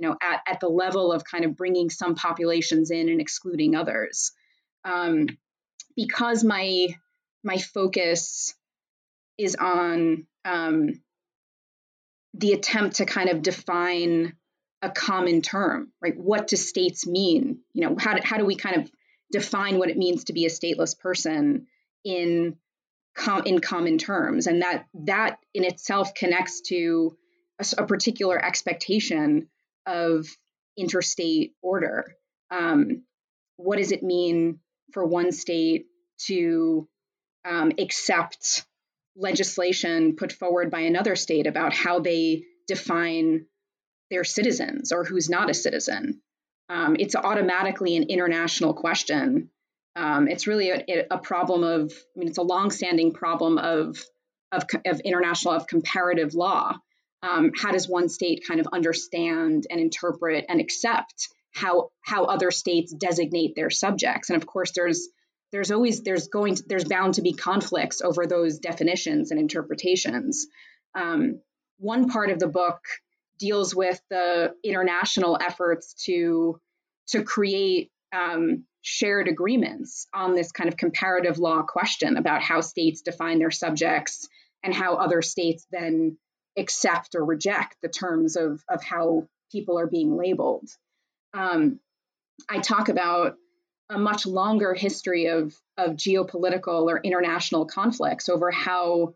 you 0.01 0.07
know 0.09 0.17
at, 0.21 0.41
at 0.47 0.59
the 0.59 0.67
level 0.67 1.11
of 1.11 1.23
kind 1.23 1.45
of 1.45 1.55
bringing 1.55 1.89
some 1.89 2.15
populations 2.15 2.89
in 2.89 3.07
and 3.07 3.21
excluding 3.21 3.75
others. 3.75 4.31
Um, 4.83 5.27
because 5.95 6.43
my 6.43 6.87
my 7.43 7.57
focus 7.59 8.55
is 9.37 9.55
on 9.55 10.25
um, 10.43 11.01
the 12.33 12.53
attempt 12.53 12.97
to 12.97 13.05
kind 13.05 13.29
of 13.29 13.41
define 13.41 14.33
a 14.81 14.89
common 14.89 15.41
term, 15.41 15.91
right? 16.01 16.17
What 16.17 16.47
do 16.47 16.55
states 16.55 17.05
mean? 17.05 17.59
You 17.73 17.87
know, 17.87 17.95
how 17.99 18.15
do, 18.15 18.21
how 18.23 18.37
do 18.37 18.45
we 18.45 18.55
kind 18.55 18.77
of 18.77 18.91
define 19.31 19.77
what 19.77 19.89
it 19.89 19.97
means 19.97 20.25
to 20.25 20.33
be 20.33 20.45
a 20.45 20.49
stateless 20.49 20.97
person 20.97 21.67
in 22.03 22.55
com- 23.15 23.43
in 23.45 23.59
common 23.59 23.99
terms? 23.99 24.47
And 24.47 24.63
that 24.63 24.87
that 25.05 25.37
in 25.53 25.63
itself 25.63 26.15
connects 26.15 26.61
to 26.69 27.15
a, 27.59 27.83
a 27.83 27.85
particular 27.85 28.43
expectation 28.43 29.47
of 29.85 30.27
interstate 30.77 31.53
order. 31.61 32.13
Um, 32.49 33.03
what 33.57 33.77
does 33.77 33.91
it 33.91 34.03
mean 34.03 34.59
for 34.93 35.05
one 35.05 35.31
state 35.31 35.85
to 36.27 36.87
um, 37.45 37.71
accept 37.79 38.65
legislation 39.15 40.15
put 40.15 40.31
forward 40.31 40.71
by 40.71 40.81
another 40.81 41.15
state 41.15 41.47
about 41.47 41.73
how 41.73 41.99
they 41.99 42.43
define 42.67 43.45
their 44.09 44.23
citizens 44.23 44.91
or 44.91 45.03
who's 45.03 45.29
not 45.29 45.49
a 45.49 45.53
citizen. 45.53 46.21
Um, 46.69 46.95
it's 46.99 47.15
automatically 47.15 47.97
an 47.97 48.03
international 48.03 48.73
question. 48.73 49.49
Um, 49.95 50.27
it's 50.27 50.47
really 50.47 50.69
a, 50.69 51.05
a, 51.11 51.17
problem 51.17 51.63
of, 51.63 51.91
I 51.91 52.19
mean, 52.19 52.29
it's 52.29 52.37
a 52.37 52.43
longstanding 52.43 53.13
problem 53.13 53.57
of, 53.57 54.01
of, 54.51 54.63
of 54.85 54.99
international, 55.01 55.53
of 55.53 55.67
comparative 55.67 56.33
law. 56.33 56.77
Um, 57.23 57.51
how 57.55 57.71
does 57.71 57.87
one 57.87 58.09
state 58.09 58.43
kind 58.47 58.59
of 58.59 58.67
understand 58.73 59.67
and 59.69 59.79
interpret 59.79 60.45
and 60.49 60.59
accept 60.59 61.29
how 61.53 61.91
how 62.01 62.25
other 62.25 62.51
states 62.51 62.93
designate 62.93 63.55
their 63.55 63.69
subjects? 63.69 64.29
And 64.29 64.37
of 64.37 64.47
course, 64.47 64.71
there's 64.75 65.07
there's 65.51 65.71
always 65.71 66.01
there's 66.01 66.27
going 66.27 66.55
to, 66.55 66.63
there's 66.67 66.85
bound 66.85 67.15
to 67.15 67.21
be 67.21 67.33
conflicts 67.33 68.01
over 68.01 68.25
those 68.25 68.59
definitions 68.59 69.31
and 69.31 69.39
interpretations. 69.39 70.47
Um, 70.95 71.41
one 71.77 72.09
part 72.09 72.31
of 72.31 72.39
the 72.39 72.47
book 72.47 72.79
deals 73.37 73.75
with 73.75 73.99
the 74.09 74.53
international 74.63 75.37
efforts 75.41 75.93
to 76.05 76.59
to 77.07 77.23
create 77.23 77.91
um, 78.13 78.65
shared 78.81 79.27
agreements 79.27 80.07
on 80.13 80.35
this 80.35 80.51
kind 80.51 80.67
of 80.67 80.77
comparative 80.77 81.37
law 81.37 81.61
question 81.61 82.17
about 82.17 82.41
how 82.41 82.61
states 82.61 83.01
define 83.01 83.39
their 83.39 83.51
subjects 83.51 84.27
and 84.63 84.73
how 84.73 84.95
other 84.95 85.21
states 85.21 85.65
then 85.71 86.17
accept 86.57 87.15
or 87.15 87.23
reject 87.23 87.77
the 87.81 87.89
terms 87.89 88.35
of, 88.35 88.63
of 88.69 88.83
how 88.83 89.27
people 89.51 89.79
are 89.79 89.87
being 89.87 90.17
labeled. 90.17 90.69
Um, 91.33 91.79
I 92.49 92.59
talk 92.59 92.89
about 92.89 93.35
a 93.89 93.97
much 93.97 94.25
longer 94.25 94.73
history 94.73 95.27
of, 95.27 95.53
of 95.77 95.91
geopolitical 95.91 96.89
or 96.89 96.99
international 97.03 97.65
conflicts 97.65 98.29
over 98.29 98.51
how 98.51 99.15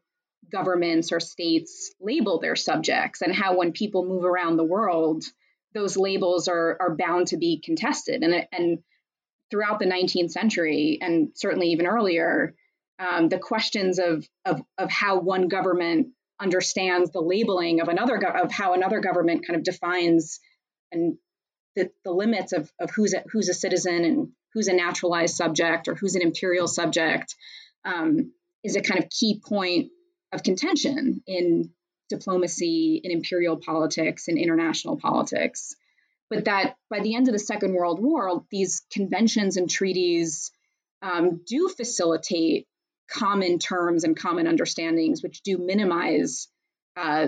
governments 0.51 1.11
or 1.11 1.19
states 1.19 1.93
label 1.99 2.39
their 2.39 2.55
subjects 2.55 3.21
and 3.21 3.33
how 3.33 3.57
when 3.57 3.71
people 3.71 4.05
move 4.05 4.25
around 4.25 4.57
the 4.57 4.63
world 4.63 5.23
those 5.73 5.97
labels 5.97 6.47
are 6.47 6.77
are 6.79 6.95
bound 6.95 7.27
to 7.27 7.37
be 7.37 7.59
contested 7.63 8.23
and 8.23 8.47
and 8.51 8.79
throughout 9.49 9.79
the 9.79 9.85
19th 9.85 10.31
century 10.31 10.97
and 11.01 11.29
certainly 11.35 11.69
even 11.69 11.87
earlier 11.87 12.53
um, 12.97 13.27
the 13.27 13.39
questions 13.39 13.99
of, 13.99 14.27
of 14.45 14.61
of 14.77 14.89
how 14.89 15.19
one 15.19 15.47
government 15.47 16.07
understands 16.39 17.11
the 17.11 17.21
labeling 17.21 17.81
of 17.81 17.87
another 17.87 18.17
go- 18.17 18.27
of 18.27 18.51
how 18.51 18.73
another 18.73 18.99
government 18.99 19.45
kind 19.45 19.57
of 19.57 19.63
defines 19.63 20.39
and 20.91 21.17
the, 21.75 21.89
the 22.03 22.11
limits 22.11 22.53
of, 22.53 22.71
of 22.79 22.89
who's 22.91 23.13
a, 23.13 23.23
who's 23.31 23.49
a 23.49 23.53
citizen 23.53 24.05
and 24.05 24.29
who's 24.53 24.67
a 24.67 24.73
naturalized 24.73 25.35
subject 25.35 25.87
or 25.87 25.95
who's 25.95 26.15
an 26.15 26.21
imperial 26.21 26.67
subject 26.67 27.35
um, 27.83 28.31
is 28.63 28.75
a 28.75 28.81
kind 28.81 29.03
of 29.03 29.09
key 29.09 29.41
point 29.45 29.91
of 30.31 30.43
contention 30.43 31.21
in 31.27 31.71
diplomacy, 32.09 33.01
in 33.03 33.11
imperial 33.11 33.57
politics, 33.57 34.27
in 34.27 34.37
international 34.37 34.97
politics. 34.97 35.75
But 36.29 36.45
that 36.45 36.75
by 36.89 37.01
the 37.01 37.15
end 37.15 37.27
of 37.27 37.33
the 37.33 37.39
Second 37.39 37.73
World 37.73 38.01
War, 38.01 38.43
these 38.49 38.83
conventions 38.91 39.57
and 39.57 39.69
treaties 39.69 40.51
um, 41.01 41.41
do 41.45 41.69
facilitate 41.69 42.67
common 43.07 43.59
terms 43.59 44.03
and 44.03 44.17
common 44.17 44.47
understandings, 44.47 45.21
which 45.21 45.41
do 45.41 45.57
minimize 45.57 46.47
uh, 46.97 47.27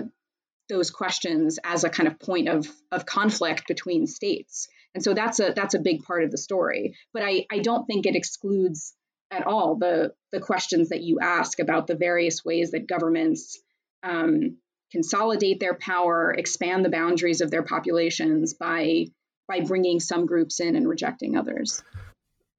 those 0.68 0.90
questions 0.90 1.58
as 1.64 1.84
a 1.84 1.90
kind 1.90 2.08
of 2.08 2.18
point 2.18 2.48
of, 2.48 2.66
of 2.92 3.06
conflict 3.06 3.66
between 3.68 4.06
states. 4.06 4.68
And 4.94 5.02
so 5.02 5.14
that's 5.14 5.38
a 5.38 5.52
that's 5.54 5.74
a 5.74 5.80
big 5.80 6.02
part 6.02 6.24
of 6.24 6.30
the 6.30 6.38
story. 6.38 6.96
But 7.12 7.22
I, 7.22 7.46
I 7.50 7.58
don't 7.58 7.86
think 7.86 8.06
it 8.06 8.16
excludes 8.16 8.94
at 9.30 9.46
all 9.46 9.76
the 9.76 10.12
the 10.32 10.40
questions 10.40 10.88
that 10.88 11.02
you 11.02 11.20
ask 11.20 11.60
about 11.60 11.86
the 11.86 11.94
various 11.94 12.44
ways 12.44 12.70
that 12.70 12.88
governments 12.88 13.60
um, 14.02 14.56
consolidate 14.90 15.60
their 15.60 15.74
power, 15.74 16.32
expand 16.32 16.84
the 16.84 16.90
boundaries 16.90 17.40
of 17.40 17.50
their 17.50 17.62
populations 17.62 18.54
by 18.54 19.06
by 19.46 19.60
bringing 19.60 20.00
some 20.00 20.26
groups 20.26 20.60
in 20.60 20.76
and 20.76 20.88
rejecting 20.88 21.36
others. 21.36 21.82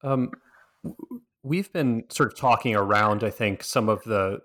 Um, 0.04 0.32
we've 1.50 1.74
been 1.74 2.04
sort 2.10 2.32
of 2.32 2.38
talking 2.38 2.76
around, 2.76 3.24
I 3.24 3.32
think, 3.32 3.64
some 3.64 3.90
of 3.90 4.04
the, 4.04 4.40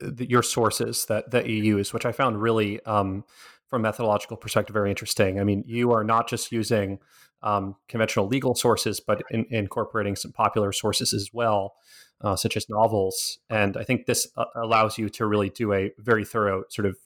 the 0.00 0.28
your 0.28 0.42
sources 0.42 1.04
that 1.06 1.30
that 1.30 1.46
you 1.46 1.62
use, 1.62 1.92
which 1.92 2.06
I 2.06 2.12
found 2.12 2.40
really, 2.40 2.80
um, 2.86 3.24
from 3.68 3.82
methodological 3.82 4.36
perspective, 4.36 4.72
very 4.74 4.90
interesting. 4.90 5.38
I 5.40 5.44
mean, 5.44 5.62
you 5.66 5.92
are 5.92 6.04
not 6.04 6.28
just 6.28 6.50
using 6.50 6.98
um, 7.42 7.76
conventional 7.88 8.26
legal 8.28 8.54
sources, 8.54 9.00
but 9.00 9.22
in, 9.30 9.46
incorporating 9.50 10.16
some 10.16 10.32
popular 10.32 10.72
sources 10.72 11.12
as 11.12 11.30
well, 11.32 11.74
uh, 12.22 12.36
such 12.36 12.56
as 12.56 12.68
novels. 12.68 13.38
And 13.50 13.76
I 13.76 13.84
think 13.84 14.06
this 14.06 14.26
uh, 14.36 14.44
allows 14.54 14.98
you 14.98 15.08
to 15.10 15.26
really 15.26 15.50
do 15.50 15.72
a 15.72 15.92
very 15.98 16.24
thorough 16.24 16.64
sort 16.70 16.86
of 16.86 16.96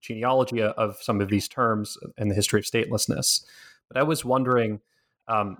genealogy 0.00 0.62
of 0.62 0.96
some 1.02 1.20
of 1.20 1.28
these 1.28 1.48
terms 1.48 1.98
and 2.16 2.30
the 2.30 2.34
history 2.34 2.60
of 2.60 2.64
statelessness. 2.64 3.44
But 3.88 3.98
I 3.98 4.02
was 4.04 4.24
wondering, 4.24 4.80
um, 5.28 5.58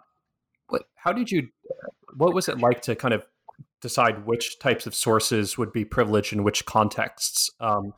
what, 0.71 0.83
how 0.95 1.13
did 1.13 1.31
you, 1.31 1.49
what 2.17 2.35
was 2.35 2.49
it 2.49 2.59
like 2.59 2.81
to 2.83 2.95
kind 2.95 3.15
of 3.15 3.25
decide 3.81 4.27
which 4.27 4.59
types 4.59 4.87
of 4.87 4.95
sources 4.95 5.57
would 5.59 5.73
be 5.73 5.85
privileged 5.85 6.33
in 6.33 6.43
which 6.43 6.65
contexts? 6.67 7.51
Um, 7.61 7.93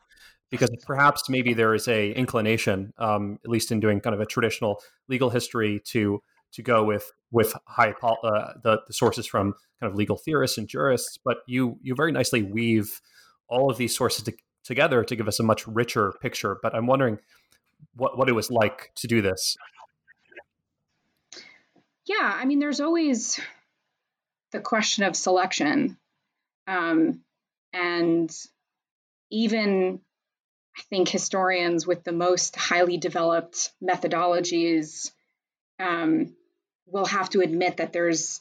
because 0.50 0.70
perhaps 0.86 1.30
maybe 1.30 1.54
there 1.54 1.74
is 1.74 1.88
a 1.88 2.12
inclination, 2.12 2.92
um, 2.98 3.38
at 3.42 3.50
least 3.50 3.72
in 3.72 3.80
doing 3.80 4.00
kind 4.00 4.14
of 4.14 4.20
a 4.20 4.26
traditional 4.26 4.80
legal 5.08 5.30
history, 5.30 5.80
to 5.86 6.22
to 6.52 6.62
go 6.62 6.84
with 6.84 7.10
with 7.30 7.54
high 7.66 7.94
uh, 8.02 8.52
the, 8.62 8.82
the 8.86 8.92
sources 8.92 9.26
from 9.26 9.54
kind 9.80 9.90
of 9.90 9.96
legal 9.96 10.18
theorists 10.18 10.58
and 10.58 10.68
jurists. 10.68 11.18
But 11.24 11.38
you 11.46 11.78
you 11.82 11.94
very 11.94 12.12
nicely 12.12 12.42
weave 12.42 13.00
all 13.48 13.70
of 13.70 13.78
these 13.78 13.96
sources 13.96 14.24
to, 14.24 14.34
together 14.62 15.02
to 15.02 15.16
give 15.16 15.26
us 15.26 15.40
a 15.40 15.42
much 15.42 15.66
richer 15.66 16.12
picture. 16.20 16.58
But 16.62 16.74
I'm 16.74 16.86
wondering 16.86 17.18
what 17.96 18.18
what 18.18 18.28
it 18.28 18.32
was 18.32 18.50
like 18.50 18.92
to 18.96 19.06
do 19.06 19.22
this. 19.22 19.56
Yeah, 22.06 22.32
I 22.34 22.44
mean, 22.44 22.58
there's 22.58 22.80
always 22.80 23.40
the 24.50 24.60
question 24.60 25.04
of 25.04 25.16
selection, 25.16 25.96
um, 26.66 27.20
and 27.72 28.30
even 29.30 30.00
I 30.76 30.82
think 30.90 31.08
historians 31.08 31.86
with 31.86 32.04
the 32.04 32.12
most 32.12 32.56
highly 32.56 32.96
developed 32.96 33.70
methodologies 33.82 35.10
um, 35.78 36.34
will 36.86 37.06
have 37.06 37.30
to 37.30 37.40
admit 37.40 37.78
that 37.78 37.92
there's 37.92 38.40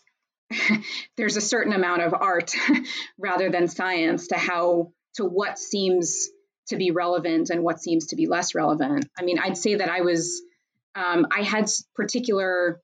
there's 1.18 1.38
a 1.38 1.42
certain 1.42 1.74
amount 1.74 2.02
of 2.02 2.14
art 2.14 2.54
rather 3.18 3.50
than 3.50 3.68
science 3.68 4.28
to 4.28 4.38
how 4.38 4.92
to 5.16 5.26
what 5.26 5.60
seems 5.60 6.30
to 6.68 6.78
be 6.78 6.92
relevant 6.92 7.50
and 7.50 7.64
what 7.64 7.82
seems 7.82 8.08
to 8.08 8.16
be 8.16 8.28
less 8.28 8.56
relevant. 8.56 9.08
I 9.18 9.24
mean, 9.24 9.40
I'd 9.40 9.58
say 9.58 9.76
that 9.76 9.90
I 9.90 10.02
was 10.02 10.42
um, 10.96 11.28
I 11.32 11.44
had 11.44 11.70
particular 11.96 12.82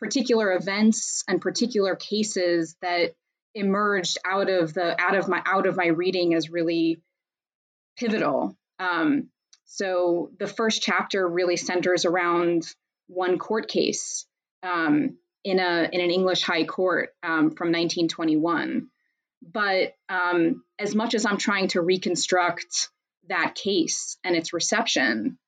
particular 0.00 0.52
events 0.54 1.22
and 1.28 1.40
particular 1.40 1.94
cases 1.94 2.76
that 2.82 3.14
emerged 3.54 4.18
out 4.24 4.48
of 4.48 4.72
the 4.74 5.00
out 5.00 5.16
of 5.16 5.28
my 5.28 5.42
out 5.44 5.66
of 5.66 5.76
my 5.76 5.86
reading 5.86 6.32
is 6.32 6.50
really 6.50 7.02
pivotal. 7.98 8.56
Um, 8.78 9.28
so 9.66 10.30
the 10.38 10.46
first 10.46 10.82
chapter 10.82 11.26
really 11.28 11.56
centers 11.56 12.04
around 12.04 12.66
one 13.08 13.38
court 13.38 13.68
case 13.68 14.26
um, 14.62 15.18
in 15.44 15.58
a 15.58 15.88
in 15.92 16.00
an 16.00 16.10
English 16.10 16.42
High 16.42 16.64
Court 16.64 17.10
um, 17.22 17.50
from 17.50 17.68
1921. 17.68 18.88
But 19.42 19.94
um, 20.08 20.64
as 20.78 20.94
much 20.94 21.14
as 21.14 21.24
I'm 21.24 21.38
trying 21.38 21.68
to 21.68 21.80
reconstruct 21.80 22.90
that 23.28 23.54
case 23.54 24.18
and 24.22 24.36
its 24.36 24.52
reception, 24.52 25.38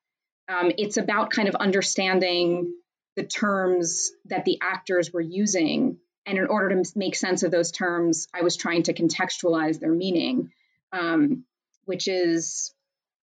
um, 0.49 0.73
it's 0.79 0.97
about 0.97 1.31
kind 1.31 1.49
of 1.49 1.55
understanding 1.57 2.73
the 3.17 3.25
terms 3.25 4.11
that 4.27 4.45
the 4.45 4.59
actors 4.63 5.13
were 5.13 5.21
using. 5.21 5.99
And 6.25 6.39
in 6.39 6.47
order 6.47 6.83
to 6.83 6.93
make 6.97 7.17
sense 7.17 7.43
of 7.43 7.51
those 7.51 7.73
terms, 7.73 8.29
I 8.35 8.43
was 8.43 8.57
trying 8.57 8.85
to 8.85 8.95
contextualize 8.95 9.81
their 9.81 9.93
meaning, 9.93 10.51
um, 10.93 11.45
which 11.85 12.09
is, 12.09 12.73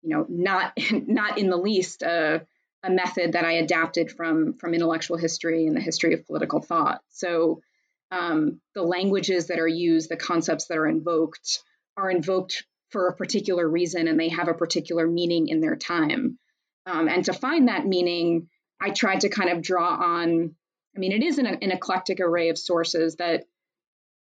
you 0.03 0.11
know, 0.11 0.26
not 0.28 0.72
not 0.93 1.39
in 1.39 1.51
the 1.51 1.57
least 1.57 2.03
a, 2.03 2.47
a 2.83 2.91
method 2.91 3.33
that 3.33 3.45
I 3.45 3.53
adapted 3.53 4.11
from 4.11 4.55
from 4.55 4.74
intellectual 4.74 5.16
history 5.16 5.66
and 5.66 5.76
the 5.76 5.81
history 5.81 6.14
of 6.14 6.26
political 6.26 6.61
thought. 6.61 7.01
So 7.11 7.62
um, 8.11 8.61
the 8.74 8.83
languages 8.83 9.47
that 9.49 9.61
are 9.61 9.68
used, 9.68 10.09
the 10.09 10.16
concepts 10.16 10.66
that 10.66 10.78
are 10.78 10.89
invoked, 10.89 11.62
are 11.97 12.11
invoked 12.11 12.64
for 12.91 13.07
a 13.07 13.14
particular 13.14 13.68
reason, 13.68 14.09
and 14.09 14.18
they 14.18 14.31
have 14.31 14.49
a 14.49 14.55
particular 14.55 15.07
meaning 15.07 15.49
in 15.49 15.61
their 15.61 15.76
time. 15.76 16.39
Um, 16.87 17.09
and 17.09 17.24
to 17.26 17.33
find 17.33 17.68
that 17.68 17.87
meaning, 17.87 18.49
I 18.81 18.91
tried 18.91 19.20
to 19.20 19.28
kind 19.28 19.51
of 19.51 19.62
draw 19.62 19.89
on. 19.89 20.55
I 20.97 20.99
mean, 20.99 21.12
it 21.12 21.22
is 21.22 21.39
an, 21.39 21.47
an 21.47 21.70
eclectic 21.70 22.20
array 22.20 22.49
of 22.49 22.59
sources 22.59 23.16
that 23.16 23.45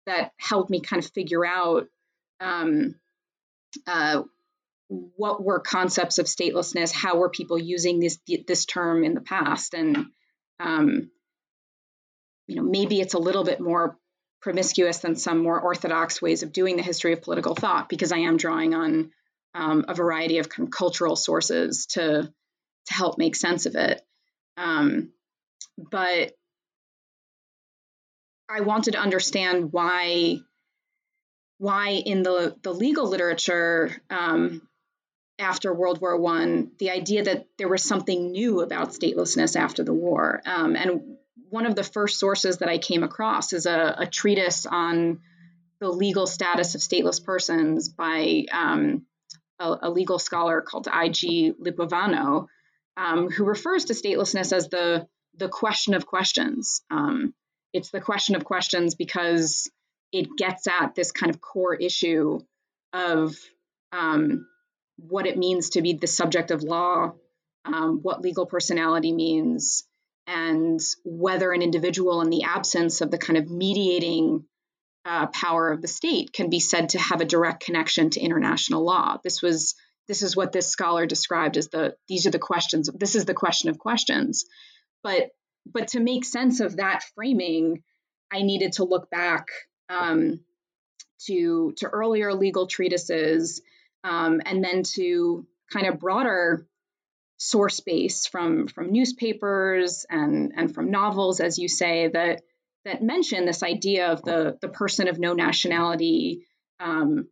that 0.05 0.32
helped 0.38 0.70
me 0.70 0.82
kind 0.82 1.03
of 1.03 1.12
figure 1.12 1.45
out 1.45 1.88
um, 2.39 2.95
uh, 3.86 4.24
what 4.89 5.43
were 5.43 5.60
concepts 5.60 6.18
of 6.18 6.26
statelessness, 6.26 6.91
how 6.91 7.18
were 7.18 7.30
people 7.30 7.60
using 7.60 7.99
this 7.99 8.20
this 8.47 8.66
term 8.66 9.03
in 9.03 9.14
the 9.14 9.22
past, 9.22 9.74
and 9.74 10.08
um, 10.60 11.12
you 12.47 12.55
know 12.55 12.64
maybe 12.64 12.99
it's 12.99 13.14
a 13.14 13.20
little 13.20 13.43
bit 13.43 13.60
more 13.60 13.97
promiscuous 14.41 14.99
than 14.99 15.16
some 15.16 15.39
more 15.39 15.60
orthodox 15.60 16.22
ways 16.22 16.43
of 16.43 16.53
doing 16.53 16.78
the 16.78 16.84
history 16.84 17.12
of 17.12 17.22
political 17.22 17.55
thought 17.55 17.89
because 17.89 18.12
I 18.12 18.20
am 18.20 18.38
drawing 18.38 18.74
on 18.74 19.12
um, 19.53 19.86
a 19.88 19.93
variety 19.93 20.38
of 20.38 20.47
cultural 20.72 21.16
sources 21.16 21.86
to 21.88 22.32
to 22.86 22.93
help 22.93 23.18
make 23.18 23.36
sense 23.36 23.66
of 23.66 23.76
it. 23.76 24.01
Um, 24.58 25.12
but 25.78 26.34
I 28.49 28.62
wanted 28.62 28.91
to 28.91 28.99
understand 28.99 29.72
why 29.72 30.39
why 31.60 31.89
in 31.89 32.24
the 32.24 32.55
the 32.62 32.74
legal 32.74 33.08
literature 33.08 33.91
um, 34.10 34.68
after 35.39 35.74
World 35.74 36.01
War 36.01 36.18
One, 36.18 36.72
the 36.80 36.91
idea 36.91 37.24
that 37.24 37.47
there 37.58 37.68
was 37.68 37.84
something 37.84 38.32
new 38.32 38.62
about 38.62 38.89
statelessness 38.89 39.55
after 39.55 39.84
the 39.84 39.93
war, 39.93 40.41
um, 40.45 40.76
and 40.76 41.18
one 41.49 41.66
of 41.66 41.76
the 41.76 41.84
first 41.84 42.20
sources 42.20 42.58
that 42.58 42.70
I 42.70 42.78
came 42.78 43.03
across 43.03 43.53
is 43.53 43.66
a, 43.66 43.95
a 43.99 44.05
treatise 44.05 44.66
on 44.66 45.20
the 45.80 45.89
legal 45.89 46.28
status 46.28 46.76
of 46.76 46.82
stateless 46.82 47.24
persons 47.24 47.89
by 47.89 48.45
um, 48.51 49.05
a, 49.60 49.78
a, 49.84 49.89
legal 49.89 50.20
scholar 50.20 50.62
called 50.62 50.88
I.G. 50.91 51.53
Lipovano, 51.62 52.47
um, 52.98 53.30
who 53.30 53.45
refers 53.45 53.86
to 53.86 53.93
statelessness 53.93 54.52
as 54.52 54.68
the 54.70 55.08
the 55.38 55.48
question 55.48 55.93
of 55.93 56.06
questions. 56.06 56.82
Um, 56.89 57.34
it's 57.72 57.91
the 57.91 58.02
question 58.02 58.36
of 58.36 58.43
questions 58.43 58.95
because 58.95 59.70
it 60.12 60.28
gets 60.36 60.68
at 60.68 60.95
this 60.95 61.12
kind 61.12 61.30
of 61.30 61.39
core 61.39 61.76
issue 61.76 62.39
of 62.91 63.36
um, 63.91 64.48
what 64.98 65.28
it 65.28 65.38
means 65.38 65.72
to 65.72 65.82
be 65.82 65.93
the 65.93 66.08
subject 66.08 66.50
of 66.50 66.64
law, 66.64 67.14
um, 67.66 68.00
what 68.02 68.22
legal 68.22 68.48
personality 68.48 69.14
means, 69.14 69.84
and 70.26 70.80
whether 71.06 71.52
an 71.52 71.62
individual, 71.62 72.22
in 72.22 72.30
the 72.30 72.43
absence 72.43 73.02
of 73.02 73.12
the 73.12 73.18
kind 73.18 73.38
of 73.38 73.50
mediating 73.50 74.45
uh, 75.06 75.28
power 75.28 75.72
of 75.72 75.82
the 75.82 75.88
state, 75.88 76.34
can 76.34 76.50
be 76.50 76.60
said 76.60 76.89
to 76.89 77.00
have 77.00 77.22
a 77.22 77.26
direct 77.26 77.64
connection 77.64 78.10
to 78.10 78.20
international 78.20 78.84
law. 78.84 79.18
This 79.24 79.41
was 79.41 79.76
this 80.08 80.22
is 80.22 80.36
what 80.36 80.51
this 80.51 80.70
scholar 80.70 81.05
described 81.05 81.58
as 81.58 81.70
the 81.70 81.95
these 82.08 82.26
are 82.26 82.32
the 82.32 82.39
questions 82.39 82.89
this 82.95 83.16
is 83.16 83.26
the 83.26 83.34
question 83.34 83.70
of 83.70 83.78
questions. 83.78 84.45
But 85.03 85.32
but 85.72 85.89
to 85.89 85.99
make 85.99 86.26
sense 86.26 86.60
of 86.60 86.78
that 86.78 87.03
framing 87.16 87.84
i 88.32 88.41
needed 88.41 88.74
to 88.74 88.84
look 88.84 89.10
back 89.10 89.47
um, 89.89 90.39
to 91.26 91.74
to 91.78 91.88
earlier 91.88 92.34
legal 92.34 92.68
treatises 92.68 93.62
um, 94.03 94.41
and 94.45 94.64
then 94.64 94.84
to 94.84 95.45
kind 95.72 95.88
of 95.88 95.99
broader 95.99 96.66
source 97.38 97.80
base 97.80 98.26
from 98.26 98.68
from 98.68 98.91
newspapers 98.91 100.05
and 100.10 100.53
and 100.55 100.74
from 100.74 100.91
novels 100.91 101.39
as 101.39 101.58
you 101.58 101.68
say 101.68 102.08
that 102.08 102.41
that 102.86 103.03
mention 103.03 103.45
this 103.45 103.64
idea 103.64 104.12
of 104.12 104.24
the 104.24 104.58
the 104.62 104.70
person 104.70 105.08
of 105.08 105.20
no 105.20 105.34
nationality 105.34 106.45
um, 106.80 107.28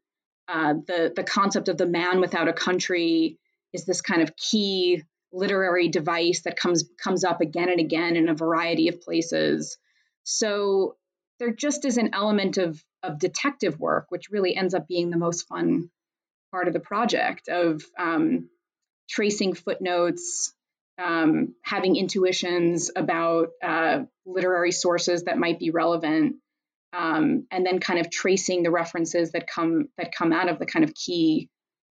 uh, 0.48 0.74
the 0.88 1.12
the 1.16 1.24
concept 1.24 1.70
of 1.70 1.78
the 1.78 1.86
man 1.86 2.20
without 2.20 2.48
a 2.48 2.54
country 2.54 3.38
is 3.74 3.86
this 3.86 4.02
kind 4.02 4.22
of 4.22 4.36
key 4.36 5.04
literary 5.34 5.90
device 5.90 6.42
that 6.44 6.58
comes 6.58 6.86
comes 7.02 7.24
up 7.24 7.42
again 7.42 7.70
and 7.70 7.80
again 7.80 8.16
in 8.16 8.30
a 8.30 8.36
variety 8.36 8.88
of 8.88 9.02
places. 9.02 9.78
So 10.24 10.96
there 11.40 11.52
just 11.52 11.86
is 11.86 11.98
an 11.98 12.12
element 12.14 12.58
of 12.58 12.84
of 13.04 13.20
detective 13.20 13.80
work, 13.80 14.08
which 14.10 14.30
really 14.30 14.56
ends 14.56 14.74
up 14.74 14.88
being 14.88 15.10
the 15.10 15.18
most 15.18 15.48
fun 15.48 15.90
part 16.52 16.68
of 16.68 16.74
the 16.74 16.80
project 16.80 17.48
of 17.50 17.84
um, 18.00 18.50
tracing 19.10 19.54
footnotes, 19.54 20.54
um, 21.04 21.54
having 21.64 21.96
intuitions 21.96 22.90
about 22.96 23.50
uh, 23.64 24.04
literary 24.26 24.72
sources 24.72 25.24
that 25.24 25.38
might 25.38 25.60
be 25.60 25.70
relevant, 25.70 26.38
um, 26.96 27.46
and 27.52 27.66
then 27.66 27.80
kind 27.80 28.00
of 28.00 28.10
tracing 28.10 28.64
the 28.64 28.72
references 28.72 29.32
that 29.32 29.48
come 29.48 29.90
that 29.98 30.14
come 30.14 30.32
out 30.32 30.50
of 30.50 30.60
the 30.60 30.66
kind 30.66 30.86
of 30.86 30.94
key 30.94 31.50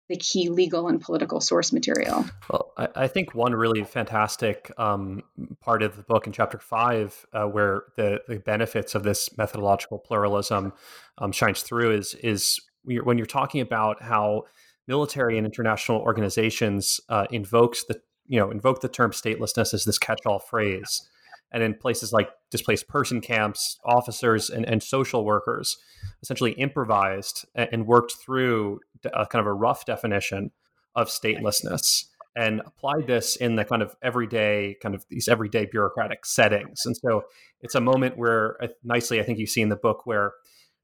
the 0.08 0.16
key 0.16 0.50
legal 0.50 0.88
and 0.88 1.00
political 1.00 1.40
source 1.40 1.72
material. 1.72 2.24
Well, 2.50 2.72
I, 2.76 2.88
I 2.96 3.08
think 3.08 3.34
one 3.34 3.54
really 3.54 3.84
fantastic 3.84 4.70
um, 4.76 5.22
part 5.60 5.82
of 5.82 5.96
the 5.96 6.02
book 6.02 6.26
in 6.26 6.32
chapter 6.32 6.58
five, 6.58 7.24
uh, 7.32 7.44
where 7.44 7.84
the, 7.96 8.20
the 8.28 8.38
benefits 8.38 8.94
of 8.94 9.04
this 9.04 9.36
methodological 9.38 9.98
pluralism 9.98 10.72
um, 11.18 11.32
shines 11.32 11.62
through, 11.62 11.92
is 11.92 12.14
is 12.16 12.60
when 12.84 13.16
you're 13.16 13.26
talking 13.26 13.60
about 13.60 14.02
how 14.02 14.44
military 14.86 15.38
and 15.38 15.46
international 15.46 15.98
organizations 15.98 17.00
uh, 17.08 17.26
invokes 17.30 17.84
the 17.84 18.00
you 18.26 18.38
know 18.38 18.50
invoke 18.50 18.80
the 18.80 18.88
term 18.88 19.12
statelessness 19.12 19.72
as 19.72 19.84
this 19.84 19.98
catch-all 19.98 20.38
phrase 20.38 21.08
and 21.52 21.62
in 21.62 21.74
places 21.74 22.12
like 22.12 22.30
displaced 22.50 22.88
person 22.88 23.20
camps, 23.20 23.78
officers 23.84 24.50
and, 24.50 24.64
and 24.64 24.82
social 24.82 25.24
workers 25.24 25.76
essentially 26.22 26.52
improvised 26.52 27.44
and, 27.54 27.86
worked 27.86 28.14
through 28.24 28.80
a 29.12 29.26
kind 29.26 29.40
of 29.40 29.46
a 29.46 29.52
rough 29.52 29.84
definition 29.84 30.50
of 30.94 31.08
statelessness 31.08 32.04
and 32.34 32.60
applied 32.64 33.06
this 33.06 33.36
in 33.36 33.56
the 33.56 33.64
kind 33.64 33.82
of 33.82 33.94
everyday 34.02 34.76
kind 34.82 34.94
of 34.94 35.04
these 35.10 35.28
everyday 35.28 35.66
bureaucratic 35.66 36.24
settings. 36.24 36.86
And 36.86 36.96
so 36.96 37.24
it's 37.60 37.74
a 37.74 37.80
moment 37.80 38.16
where 38.16 38.56
uh, 38.62 38.68
nicely 38.82 39.20
i 39.20 39.22
think 39.22 39.38
you 39.38 39.46
see 39.46 39.60
in 39.60 39.68
the 39.68 39.76
book 39.76 40.06
where 40.06 40.32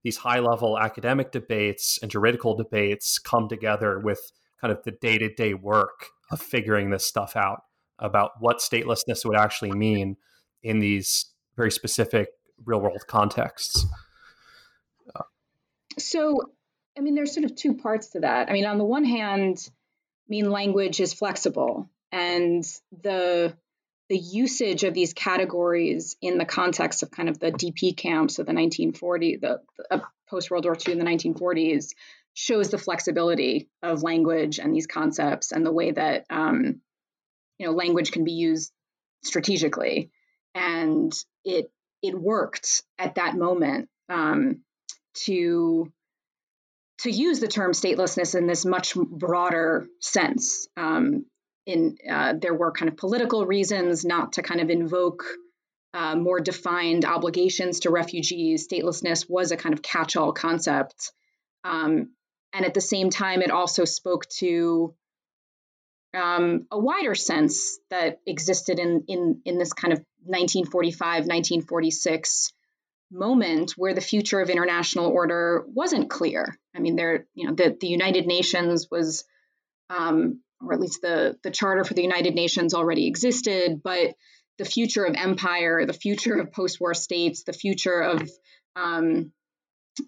these 0.04 0.18
high 0.18 0.38
level 0.38 0.78
academic 0.78 1.32
debates 1.32 1.98
and 2.02 2.10
juridical 2.10 2.56
debates 2.56 3.18
come 3.18 3.48
together 3.48 3.98
with 3.98 4.32
kind 4.60 4.72
of 4.72 4.82
the 4.84 4.92
day-to-day 4.92 5.54
work 5.54 6.08
of 6.30 6.40
figuring 6.40 6.90
this 6.90 7.04
stuff 7.04 7.36
out 7.36 7.62
about 7.98 8.32
what 8.40 8.58
statelessness 8.58 9.24
would 9.24 9.36
actually 9.36 9.72
mean 9.72 10.16
in 10.62 10.80
these 10.80 11.26
very 11.56 11.70
specific 11.70 12.28
real 12.64 12.80
world 12.80 13.06
contexts. 13.06 13.86
So, 15.98 16.52
I 16.96 17.00
mean, 17.00 17.14
there's 17.14 17.34
sort 17.34 17.44
of 17.44 17.54
two 17.56 17.74
parts 17.74 18.10
to 18.10 18.20
that. 18.20 18.48
I 18.48 18.52
mean, 18.52 18.66
on 18.66 18.78
the 18.78 18.84
one 18.84 19.04
hand, 19.04 19.58
I 19.66 20.28
mean, 20.28 20.50
language 20.50 21.00
is 21.00 21.12
flexible, 21.12 21.90
and 22.12 22.64
the 23.02 23.56
the 24.08 24.18
usage 24.18 24.84
of 24.84 24.94
these 24.94 25.12
categories 25.12 26.16
in 26.22 26.38
the 26.38 26.46
context 26.46 27.02
of 27.02 27.10
kind 27.10 27.28
of 27.28 27.38
the 27.38 27.52
DP 27.52 27.94
camps 27.94 28.38
of 28.38 28.46
the 28.46 28.52
1940s, 28.52 29.40
the 29.40 29.60
uh, 29.90 29.98
post 30.30 30.50
World 30.50 30.64
War 30.64 30.74
II 30.74 30.94
in 30.94 30.98
the 30.98 31.04
1940s, 31.04 31.92
shows 32.32 32.70
the 32.70 32.78
flexibility 32.78 33.68
of 33.82 34.02
language 34.02 34.58
and 34.60 34.74
these 34.74 34.86
concepts 34.86 35.52
and 35.52 35.66
the 35.66 35.72
way 35.72 35.90
that 35.90 36.24
um, 36.30 36.80
you 37.58 37.66
know 37.66 37.72
language 37.72 38.12
can 38.12 38.24
be 38.24 38.32
used 38.32 38.72
strategically 39.22 40.10
and 40.54 41.12
it 41.44 41.70
it 42.02 42.18
worked 42.18 42.82
at 42.98 43.16
that 43.16 43.36
moment 43.36 43.88
um, 44.08 44.60
to 45.14 45.92
to 46.98 47.10
use 47.10 47.40
the 47.40 47.48
term 47.48 47.72
statelessness 47.72 48.34
in 48.34 48.46
this 48.46 48.64
much 48.64 48.94
broader 48.94 49.86
sense. 50.00 50.68
Um, 50.76 51.26
in 51.66 51.96
uh, 52.10 52.34
there 52.40 52.54
were 52.54 52.72
kind 52.72 52.88
of 52.88 52.96
political 52.96 53.46
reasons 53.46 54.04
not 54.04 54.34
to 54.34 54.42
kind 54.42 54.60
of 54.60 54.70
invoke 54.70 55.24
uh, 55.94 56.16
more 56.16 56.40
defined 56.40 57.04
obligations 57.04 57.80
to 57.80 57.90
refugees. 57.90 58.66
Statelessness 58.66 59.28
was 59.28 59.52
a 59.52 59.56
kind 59.56 59.74
of 59.74 59.82
catch-all 59.82 60.32
concept, 60.32 61.12
um, 61.64 62.10
and 62.52 62.64
at 62.64 62.74
the 62.74 62.80
same 62.80 63.10
time, 63.10 63.42
it 63.42 63.50
also 63.50 63.84
spoke 63.84 64.26
to 64.38 64.94
um, 66.14 66.66
a 66.70 66.78
wider 66.78 67.14
sense 67.14 67.78
that 67.90 68.20
existed 68.26 68.78
in 68.78 69.04
in 69.08 69.42
in 69.44 69.58
this 69.58 69.72
kind 69.72 69.92
of 69.92 69.98
1945 70.24 71.26
1946 71.26 72.52
moment 73.10 73.72
where 73.76 73.94
the 73.94 74.00
future 74.00 74.40
of 74.40 74.50
international 74.50 75.06
order 75.06 75.64
wasn't 75.68 76.10
clear. 76.10 76.58
I 76.74 76.80
mean, 76.80 76.96
there 76.96 77.26
you 77.34 77.46
know 77.46 77.54
the 77.54 77.76
the 77.78 77.88
United 77.88 78.26
Nations 78.26 78.88
was, 78.90 79.24
um, 79.90 80.40
or 80.60 80.74
at 80.74 80.80
least 80.80 81.00
the 81.02 81.36
the 81.42 81.50
Charter 81.50 81.84
for 81.84 81.94
the 81.94 82.02
United 82.02 82.34
Nations 82.34 82.74
already 82.74 83.06
existed, 83.06 83.80
but 83.82 84.14
the 84.58 84.64
future 84.64 85.04
of 85.04 85.14
empire, 85.14 85.86
the 85.86 85.92
future 85.92 86.34
of 86.34 86.52
post-war 86.52 86.92
states, 86.92 87.44
the 87.44 87.52
future 87.52 88.00
of 88.00 88.28
um, 88.74 89.32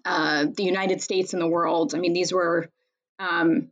uh, 0.03 0.45
the 0.55 0.63
United 0.63 1.01
States 1.01 1.33
and 1.33 1.41
the 1.41 1.47
world. 1.47 1.95
I 1.95 1.99
mean, 1.99 2.13
these 2.13 2.33
were 2.33 2.69
um, 3.17 3.70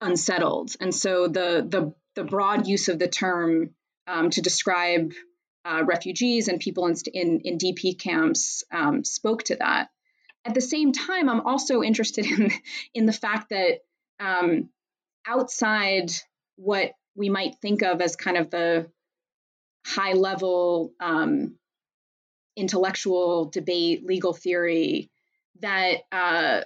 unsettled, 0.00 0.74
and 0.80 0.94
so 0.94 1.28
the 1.28 1.66
the 1.68 1.94
the 2.14 2.24
broad 2.24 2.66
use 2.66 2.88
of 2.88 2.98
the 2.98 3.08
term 3.08 3.70
um, 4.06 4.30
to 4.30 4.40
describe 4.40 5.12
uh, 5.64 5.82
refugees 5.84 6.48
and 6.48 6.60
people 6.60 6.86
in, 6.86 6.94
in, 7.12 7.40
in 7.40 7.58
DP 7.58 7.98
camps 7.98 8.64
um, 8.72 9.04
spoke 9.04 9.42
to 9.44 9.56
that. 9.56 9.88
At 10.44 10.54
the 10.54 10.60
same 10.60 10.92
time, 10.92 11.28
I'm 11.28 11.40
also 11.40 11.82
interested 11.82 12.26
in 12.26 12.50
in 12.94 13.06
the 13.06 13.12
fact 13.12 13.50
that 13.50 13.80
um, 14.20 14.70
outside 15.26 16.10
what 16.56 16.92
we 17.14 17.28
might 17.28 17.56
think 17.56 17.82
of 17.82 18.00
as 18.00 18.16
kind 18.16 18.36
of 18.36 18.50
the 18.50 18.90
high 19.84 20.12
level 20.12 20.92
um, 21.00 21.56
intellectual 22.56 23.46
debate, 23.46 24.04
legal 24.04 24.32
theory, 24.32 25.10
that 25.60 26.02
uh, 26.12 26.62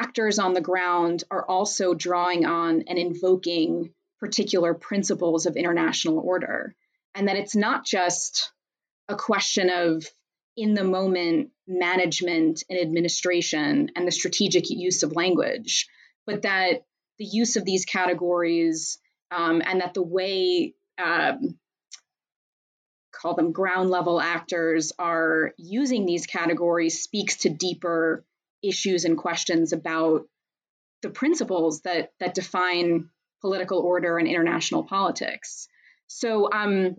actors 0.00 0.38
on 0.38 0.54
the 0.54 0.60
ground 0.60 1.24
are 1.30 1.44
also 1.44 1.94
drawing 1.94 2.44
on 2.46 2.84
and 2.88 2.98
invoking 2.98 3.92
particular 4.20 4.74
principles 4.74 5.46
of 5.46 5.56
international 5.56 6.18
order. 6.18 6.74
And 7.14 7.28
that 7.28 7.36
it's 7.36 7.56
not 7.56 7.84
just 7.84 8.52
a 9.08 9.16
question 9.16 9.68
of 9.68 10.04
in 10.56 10.74
the 10.74 10.84
moment 10.84 11.50
management 11.66 12.62
and 12.68 12.78
administration 12.78 13.90
and 13.96 14.06
the 14.06 14.12
strategic 14.12 14.70
use 14.70 15.02
of 15.02 15.12
language, 15.12 15.88
but 16.26 16.42
that 16.42 16.84
the 17.18 17.24
use 17.24 17.56
of 17.56 17.64
these 17.64 17.84
categories 17.84 18.98
um, 19.30 19.62
and 19.64 19.80
that 19.80 19.94
the 19.94 20.02
way 20.02 20.74
um, 21.02 21.58
call 23.12 23.34
them 23.34 23.52
ground 23.52 23.90
level 23.90 24.20
actors 24.20 24.92
are 24.98 25.52
using 25.56 26.06
these 26.06 26.26
categories 26.26 27.02
speaks 27.02 27.36
to 27.38 27.50
deeper 27.50 28.24
issues 28.62 29.04
and 29.04 29.18
questions 29.18 29.72
about 29.72 30.22
the 31.02 31.10
principles 31.10 31.82
that 31.82 32.12
that 32.20 32.34
define 32.34 33.08
political 33.40 33.80
order 33.80 34.18
and 34.18 34.28
international 34.28 34.84
politics. 34.84 35.68
So, 36.06 36.50
um, 36.52 36.96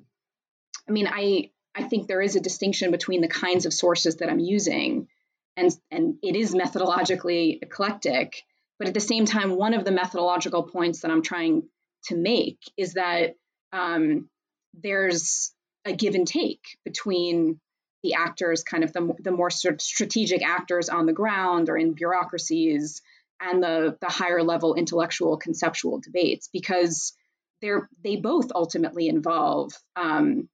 I 0.87 0.91
mean, 0.91 1.07
I 1.07 1.51
I 1.75 1.83
think 1.83 2.07
there 2.07 2.21
is 2.21 2.35
a 2.35 2.41
distinction 2.41 2.91
between 2.91 3.21
the 3.21 3.27
kinds 3.27 3.65
of 3.65 3.73
sources 3.73 4.17
that 4.17 4.29
I'm 4.29 4.39
using, 4.39 5.07
and 5.55 5.71
and 5.89 6.15
it 6.21 6.35
is 6.35 6.53
methodologically 6.53 7.59
eclectic. 7.61 8.43
But 8.79 8.87
at 8.87 8.93
the 8.93 8.99
same 8.99 9.25
time, 9.25 9.55
one 9.55 9.73
of 9.73 9.85
the 9.85 9.91
methodological 9.91 10.63
points 10.63 11.01
that 11.01 11.11
I'm 11.11 11.21
trying 11.21 11.63
to 12.05 12.17
make 12.17 12.59
is 12.75 12.93
that 12.93 13.35
um, 13.71 14.29
there's 14.73 15.53
a 15.85 15.93
give 15.93 16.15
and 16.15 16.27
take 16.27 16.61
between 16.83 17.59
the 18.03 18.15
actors, 18.15 18.63
kind 18.63 18.83
of 18.83 18.91
the, 18.93 19.13
the 19.19 19.31
more 19.31 19.49
sort 19.49 19.75
of 19.75 19.81
strategic 19.81 20.43
actors 20.43 20.89
on 20.89 21.05
the 21.05 21.13
ground 21.13 21.69
or 21.69 21.77
in 21.77 21.93
bureaucracies, 21.93 23.01
and 23.41 23.63
the, 23.63 23.97
the 24.01 24.07
higher 24.07 24.43
level 24.43 24.75
intellectual 24.75 25.37
conceptual 25.37 25.99
debates, 25.99 26.49
because 26.51 27.13
they're 27.61 27.89
they 28.03 28.17
both 28.17 28.51
ultimately 28.53 29.07
involve 29.07 29.71
um, 29.95 30.49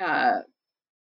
uh, 0.00 0.40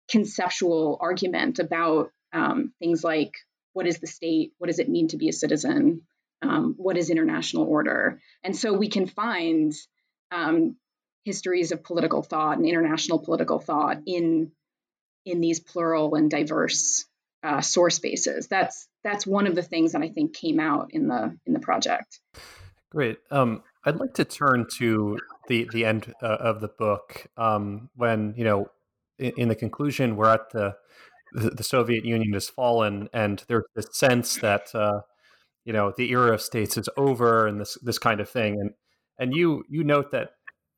conceptual 0.09 0.99
argument 1.01 1.59
about 1.59 2.11
um, 2.33 2.73
things 2.79 3.03
like 3.03 3.33
what 3.73 3.87
is 3.87 3.99
the 3.99 4.07
state, 4.07 4.53
what 4.59 4.69
does 4.69 4.79
it 4.79 4.89
mean 4.89 5.09
to 5.09 5.17
be 5.17 5.29
a 5.29 5.33
citizen, 5.33 6.03
um, 6.43 6.75
what 6.77 6.97
is 6.97 7.11
international 7.11 7.65
order, 7.65 8.21
and 8.45 8.57
so 8.57 8.73
we 8.73 8.89
can 8.89 9.07
find 9.07 9.73
um, 10.31 10.77
histories 11.25 11.73
of 11.73 11.83
political 11.83 12.23
thought 12.23 12.57
and 12.57 12.67
international 12.67 13.19
political 13.19 13.59
thought 13.59 13.99
in 14.07 14.53
in 15.27 15.41
these 15.41 15.61
plural 15.61 16.15
and 16.15 16.31
diverse 16.31 17.05
uh, 17.43 17.61
source 17.61 17.99
bases. 17.99 18.49
That's 18.49 18.89
that's 19.05 19.27
one 19.27 19.47
of 19.47 19.55
the 19.55 19.63
things 19.63 19.93
that 19.93 20.03
I 20.03 20.09
think 20.09 20.35
came 20.35 20.59
out 20.59 20.89
in 20.91 21.09
the 21.09 21.37
in 21.47 21.53
the 21.53 21.61
project. 21.61 22.21
Great. 22.91 23.19
Um, 23.31 23.63
I'd 23.85 23.97
like 23.97 24.15
to 24.15 24.25
turn 24.25 24.67
to 24.79 25.19
the 25.49 25.69
the 25.73 25.85
end 25.85 26.13
uh, 26.23 26.27
of 26.27 26.61
the 26.61 26.69
book 26.69 27.27
um, 27.37 27.91
when 27.95 28.35
you 28.37 28.45
know 28.45 28.71
in, 29.19 29.33
in, 29.37 29.49
the 29.49 29.55
conclusion 29.55 30.17
we're 30.17 30.33
at 30.33 30.51
the, 30.51 30.75
the, 31.33 31.63
Soviet 31.63 32.05
Union 32.05 32.33
has 32.33 32.49
fallen 32.49 33.09
and 33.13 33.45
there's 33.49 33.65
this 33.75 33.89
sense 33.93 34.37
that 34.37 34.75
uh, 34.75 35.01
you 35.65 35.73
know 35.73 35.93
the 35.97 36.11
era 36.11 36.35
of 36.35 36.41
states 36.41 36.77
is 36.77 36.89
over 36.97 37.47
and 37.47 37.61
this 37.61 37.79
this 37.83 37.99
kind 37.99 38.21
of 38.21 38.29
thing 38.29 38.61
and 38.61 38.71
and 39.19 39.35
you 39.35 39.65
you 39.69 39.85
note 39.85 40.11
that 40.11 40.31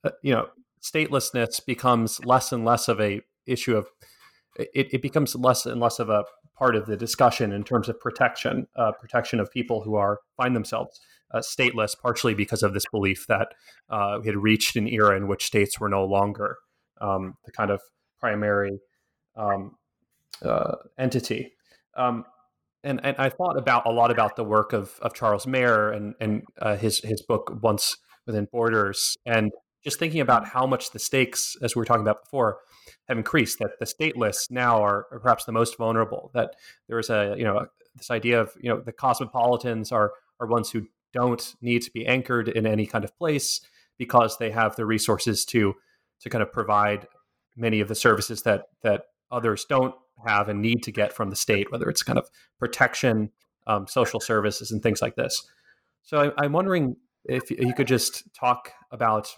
uh, 0.05 0.11
you 0.22 0.32
know, 0.32 0.49
statelessness 0.80 1.64
becomes 1.64 2.24
less 2.24 2.53
and 2.53 2.64
less 2.64 2.88
of 2.88 3.01
a 3.01 3.20
issue 3.46 3.76
of 3.76 3.88
it, 4.59 4.88
it 4.92 5.02
becomes 5.02 5.34
less 5.34 5.66
and 5.66 5.80
less 5.80 5.98
of 5.98 6.11
a 6.11 6.24
part 6.56 6.74
of 6.74 6.86
the 6.86 6.96
discussion 6.96 7.52
in 7.52 7.64
terms 7.64 7.88
of 7.88 7.98
protection, 8.00 8.66
uh, 8.76 8.92
protection 8.92 9.40
of 9.40 9.50
people 9.50 9.82
who 9.82 9.94
are 9.94 10.20
find 10.36 10.54
themselves 10.54 11.00
uh, 11.32 11.38
stateless, 11.38 11.94
partially 12.00 12.34
because 12.34 12.62
of 12.62 12.74
this 12.74 12.86
belief 12.90 13.26
that 13.28 13.48
uh, 13.90 14.18
we 14.20 14.26
had 14.26 14.36
reached 14.36 14.76
an 14.76 14.88
era 14.88 15.16
in 15.16 15.28
which 15.28 15.44
states 15.44 15.78
were 15.78 15.88
no 15.88 16.04
longer 16.04 16.56
um, 17.00 17.34
the 17.44 17.52
kind 17.52 17.70
of 17.70 17.80
primary 18.18 18.80
um, 19.36 19.76
uh, 20.42 20.76
entity. 20.98 21.52
Um, 21.96 22.24
and, 22.82 23.00
and 23.04 23.16
I 23.18 23.28
thought 23.28 23.59
about 23.59 23.86
a 23.86 23.90
lot 23.90 24.11
about 24.11 24.36
the 24.36 24.44
work 24.44 24.72
of, 24.72 24.98
of 25.02 25.12
Charles 25.12 25.46
Maier 25.46 25.94
and, 25.94 26.14
and 26.20 26.42
uh, 26.61 26.76
his 26.76 27.00
his 27.00 27.22
book 27.22 27.59
Once 27.62 27.96
Within 28.26 28.46
Borders, 28.50 29.16
and 29.26 29.50
just 29.84 29.98
thinking 29.98 30.20
about 30.20 30.46
how 30.46 30.66
much 30.66 30.90
the 30.90 30.98
stakes, 30.98 31.56
as 31.62 31.74
we 31.74 31.80
were 31.80 31.84
talking 31.84 32.02
about 32.02 32.24
before, 32.24 32.59
have 33.09 33.18
increased. 33.18 33.59
That 33.59 33.78
the 33.78 33.86
stateless 33.86 34.51
now 34.51 34.82
are, 34.82 35.07
are 35.11 35.20
perhaps 35.20 35.45
the 35.45 35.53
most 35.53 35.76
vulnerable. 35.76 36.30
That 36.34 36.57
there 36.89 36.99
is 36.99 37.11
a 37.11 37.34
you 37.36 37.45
know 37.45 37.66
this 37.97 38.11
idea 38.11 38.41
of 38.41 38.53
you 38.61 38.68
know 38.68 38.80
the 38.80 38.93
cosmopolitans 38.93 39.93
are 39.93 40.12
are 40.41 40.47
ones 40.47 40.70
who 40.70 40.86
don't 41.12 41.55
need 41.61 41.82
to 41.82 41.91
be 41.91 42.07
anchored 42.07 42.49
in 42.49 42.66
any 42.66 42.86
kind 42.86 43.05
of 43.05 43.16
place 43.16 43.61
because 43.97 44.39
they 44.39 44.51
have 44.51 44.76
the 44.76 44.86
resources 44.86 45.45
to 45.47 45.74
to 46.20 46.30
kind 46.30 46.43
of 46.43 46.53
provide 46.53 47.07
many 47.57 47.80
of 47.80 47.89
the 47.89 47.95
services 47.95 48.43
that 48.43 48.66
that 48.82 49.05
others 49.30 49.64
don't 49.68 49.95
have 50.26 50.49
and 50.49 50.61
need 50.61 50.82
to 50.82 50.93
get 50.93 51.12
from 51.12 51.30
the 51.30 51.36
state, 51.36 51.70
whether 51.70 51.89
it's 51.89 52.03
kind 52.03 52.18
of 52.18 52.28
protection, 52.59 53.30
um, 53.66 53.86
social 53.86 54.20
services, 54.20 54.70
and 54.70 54.82
things 54.82 55.03
like 55.03 55.16
this. 55.16 55.47
So 56.03 56.32
I, 56.36 56.45
I'm 56.45 56.53
wondering 56.53 56.97
if 57.24 57.51
you 57.51 57.74
could 57.74 57.86
just 57.86 58.32
talk 58.34 58.72
about 58.91 59.34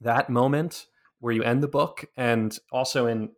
that 0.00 0.28
moment 0.28 0.86
where 1.20 1.32
you 1.32 1.42
end 1.42 1.62
the 1.62 1.68
book 1.68 2.04
and 2.16 2.58
also 2.72 3.06
in 3.06 3.30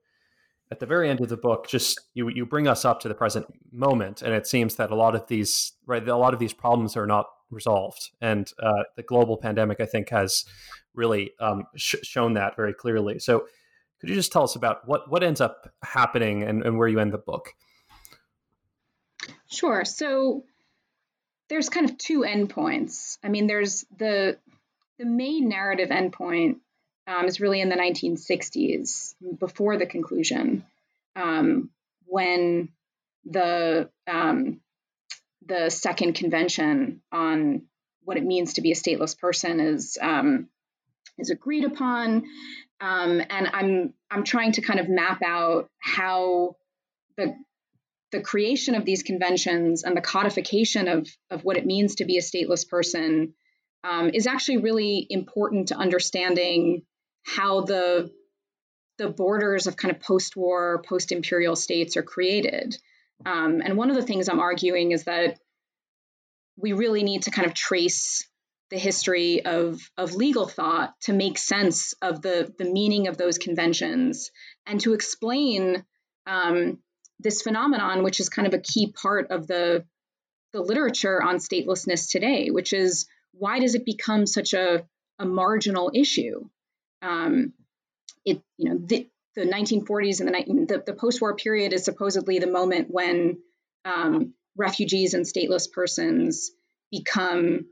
at 0.70 0.80
the 0.80 0.86
very 0.86 1.08
end 1.08 1.20
of 1.20 1.28
the 1.28 1.36
book 1.36 1.66
just 1.68 2.00
you 2.14 2.28
you 2.28 2.44
bring 2.44 2.68
us 2.68 2.84
up 2.84 3.00
to 3.00 3.08
the 3.08 3.14
present 3.14 3.46
moment 3.72 4.22
and 4.22 4.34
it 4.34 4.46
seems 4.46 4.74
that 4.76 4.90
a 4.90 4.94
lot 4.94 5.14
of 5.14 5.26
these 5.28 5.72
right 5.86 6.06
a 6.06 6.16
lot 6.16 6.34
of 6.34 6.40
these 6.40 6.52
problems 6.52 6.96
are 6.96 7.06
not 7.06 7.26
resolved. 7.50 8.10
And 8.20 8.50
uh, 8.62 8.84
the 8.96 9.02
global 9.02 9.36
pandemic 9.36 9.80
i 9.80 9.86
think 9.86 10.10
has 10.10 10.44
really 10.94 11.32
um, 11.40 11.64
sh- 11.76 11.96
shown 12.02 12.34
that 12.34 12.56
very 12.56 12.74
clearly. 12.74 13.18
So 13.18 13.46
could 14.00 14.08
you 14.08 14.14
just 14.14 14.32
tell 14.32 14.44
us 14.44 14.56
about 14.56 14.86
what 14.86 15.10
what 15.10 15.22
ends 15.22 15.40
up 15.40 15.72
happening 15.82 16.42
and, 16.42 16.62
and 16.62 16.78
where 16.78 16.88
you 16.88 17.00
end 17.00 17.12
the 17.12 17.18
book? 17.18 17.54
Sure. 19.50 19.84
So 19.84 20.44
there's 21.48 21.68
kind 21.68 21.88
of 21.88 21.96
two 21.98 22.20
endpoints. 22.20 23.18
I 23.22 23.28
mean 23.28 23.46
there's 23.46 23.84
the 23.96 24.38
the 24.98 25.06
main 25.06 25.48
narrative 25.48 25.90
endpoint 25.90 26.56
um, 27.08 27.24
is 27.24 27.40
really 27.40 27.60
in 27.60 27.70
the 27.70 27.76
1960s, 27.76 29.14
before 29.38 29.78
the 29.78 29.86
conclusion, 29.86 30.64
um, 31.16 31.70
when 32.04 32.68
the 33.24 33.88
um, 34.06 34.60
the 35.46 35.70
second 35.70 36.14
convention 36.14 37.00
on 37.10 37.62
what 38.04 38.18
it 38.18 38.24
means 38.24 38.54
to 38.54 38.60
be 38.60 38.72
a 38.72 38.74
stateless 38.74 39.18
person 39.18 39.58
is 39.58 39.96
um, 40.00 40.48
is 41.18 41.30
agreed 41.30 41.64
upon. 41.64 42.24
Um, 42.80 43.22
and 43.28 43.48
I'm 43.52 43.94
I'm 44.10 44.24
trying 44.24 44.52
to 44.52 44.60
kind 44.60 44.78
of 44.78 44.88
map 44.88 45.22
out 45.24 45.68
how 45.78 46.56
the 47.16 47.34
the 48.12 48.20
creation 48.20 48.74
of 48.74 48.84
these 48.84 49.02
conventions 49.02 49.82
and 49.82 49.96
the 49.96 50.00
codification 50.02 50.88
of, 50.88 51.08
of 51.30 51.44
what 51.44 51.56
it 51.56 51.66
means 51.66 51.96
to 51.96 52.06
be 52.06 52.16
a 52.16 52.22
stateless 52.22 52.66
person 52.66 53.34
um, 53.84 54.10
is 54.14 54.26
actually 54.26 54.58
really 54.58 55.06
important 55.10 55.68
to 55.68 55.74
understanding 55.74 56.82
how 57.36 57.60
the 57.62 58.10
the 58.96 59.08
borders 59.08 59.68
of 59.68 59.76
kind 59.76 59.94
of 59.94 60.02
post-war, 60.02 60.82
post-imperial 60.84 61.54
states 61.54 61.96
are 61.96 62.02
created. 62.02 62.76
Um, 63.24 63.62
and 63.64 63.76
one 63.76 63.90
of 63.90 63.96
the 63.96 64.02
things 64.02 64.28
I'm 64.28 64.40
arguing 64.40 64.90
is 64.90 65.04
that 65.04 65.38
we 66.56 66.72
really 66.72 67.04
need 67.04 67.22
to 67.22 67.30
kind 67.30 67.46
of 67.46 67.54
trace 67.54 68.28
the 68.70 68.78
history 68.78 69.44
of, 69.44 69.80
of 69.96 70.14
legal 70.14 70.48
thought 70.48 70.94
to 71.02 71.12
make 71.12 71.38
sense 71.38 71.94
of 72.02 72.22
the, 72.22 72.52
the 72.58 72.64
meaning 72.64 73.06
of 73.06 73.16
those 73.16 73.38
conventions 73.38 74.32
and 74.66 74.80
to 74.80 74.94
explain 74.94 75.84
um, 76.26 76.78
this 77.20 77.42
phenomenon, 77.42 78.02
which 78.02 78.18
is 78.18 78.28
kind 78.28 78.48
of 78.48 78.54
a 78.54 78.60
key 78.60 78.92
part 78.92 79.30
of 79.30 79.46
the, 79.46 79.84
the 80.52 80.60
literature 80.60 81.22
on 81.22 81.36
statelessness 81.36 82.10
today, 82.10 82.48
which 82.50 82.72
is 82.72 83.06
why 83.32 83.60
does 83.60 83.76
it 83.76 83.84
become 83.84 84.26
such 84.26 84.54
a, 84.54 84.84
a 85.20 85.24
marginal 85.24 85.92
issue? 85.94 86.48
Um, 87.02 87.52
it, 88.24 88.42
you 88.56 88.70
know, 88.70 88.78
the, 88.78 89.08
the 89.36 89.42
1940s 89.42 90.20
and 90.20 90.28
the, 90.28 90.74
the, 90.74 90.82
the 90.86 90.94
post-war 90.94 91.36
period 91.36 91.72
is 91.72 91.84
supposedly 91.84 92.38
the 92.38 92.46
moment 92.46 92.88
when 92.90 93.38
um, 93.84 94.34
refugees 94.56 95.14
and 95.14 95.24
stateless 95.24 95.70
persons 95.70 96.50
become 96.90 97.66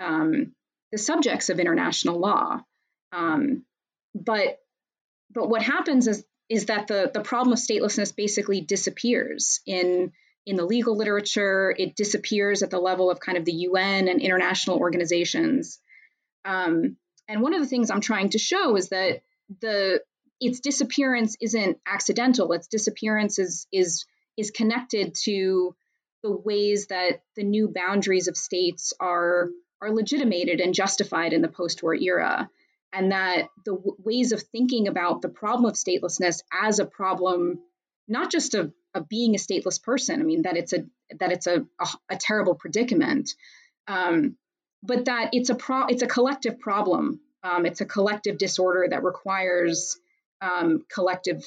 um, 0.00 0.54
the 0.92 0.98
subjects 0.98 1.50
of 1.50 1.60
international 1.60 2.18
law. 2.18 2.60
Um, 3.12 3.64
but 4.14 4.58
but 5.32 5.48
what 5.48 5.62
happens 5.62 6.08
is 6.08 6.24
is 6.48 6.66
that 6.66 6.88
the 6.88 7.10
the 7.12 7.20
problem 7.20 7.52
of 7.52 7.58
statelessness 7.58 8.14
basically 8.14 8.60
disappears 8.60 9.60
in 9.66 10.12
in 10.46 10.56
the 10.56 10.64
legal 10.64 10.96
literature. 10.96 11.74
It 11.76 11.94
disappears 11.94 12.62
at 12.62 12.70
the 12.70 12.80
level 12.80 13.10
of 13.10 13.20
kind 13.20 13.38
of 13.38 13.44
the 13.44 13.52
UN 13.52 14.08
and 14.08 14.20
international 14.20 14.78
organizations. 14.78 15.78
Um, 16.44 16.96
and 17.30 17.42
one 17.42 17.54
of 17.54 17.60
the 17.60 17.68
things 17.68 17.90
I'm 17.90 18.00
trying 18.00 18.30
to 18.30 18.38
show 18.38 18.76
is 18.76 18.88
that 18.88 19.22
the 19.60 20.02
its 20.40 20.60
disappearance 20.60 21.36
isn't 21.40 21.78
accidental. 21.86 22.52
Its 22.52 22.66
disappearance 22.66 23.38
is 23.38 23.68
is 23.72 24.04
is 24.36 24.50
connected 24.50 25.14
to 25.24 25.76
the 26.24 26.32
ways 26.32 26.88
that 26.88 27.22
the 27.36 27.44
new 27.44 27.68
boundaries 27.72 28.26
of 28.26 28.36
states 28.36 28.92
are 28.98 29.48
are 29.80 29.92
legitimated 29.92 30.60
and 30.60 30.74
justified 30.74 31.32
in 31.32 31.40
the 31.40 31.48
post-war 31.48 31.94
era 31.94 32.50
and 32.92 33.12
that 33.12 33.48
the 33.64 33.74
w- 33.74 33.96
ways 33.98 34.32
of 34.32 34.42
thinking 34.42 34.88
about 34.88 35.22
the 35.22 35.28
problem 35.28 35.64
of 35.64 35.74
statelessness 35.74 36.42
as 36.52 36.80
a 36.80 36.84
problem 36.84 37.60
not 38.06 38.30
just 38.30 38.54
of, 38.54 38.74
of 38.94 39.08
being 39.08 39.34
a 39.34 39.38
stateless 39.38 39.82
person 39.82 40.20
i 40.20 40.22
mean 40.22 40.42
that 40.42 40.58
it's 40.58 40.74
a 40.74 40.84
that 41.18 41.32
it's 41.32 41.46
a, 41.46 41.64
a, 41.80 41.86
a 42.10 42.16
terrible 42.16 42.54
predicament 42.54 43.30
um, 43.88 44.36
but 44.82 45.06
that 45.06 45.30
it's 45.32 45.50
a 45.50 45.54
pro 45.54 45.86
it's 45.86 46.02
a 46.02 46.06
collective 46.06 46.58
problem. 46.58 47.20
Um, 47.42 47.64
it's 47.64 47.80
a 47.80 47.86
collective 47.86 48.38
disorder 48.38 48.86
that 48.90 49.02
requires 49.02 49.98
um, 50.40 50.84
collective 50.92 51.44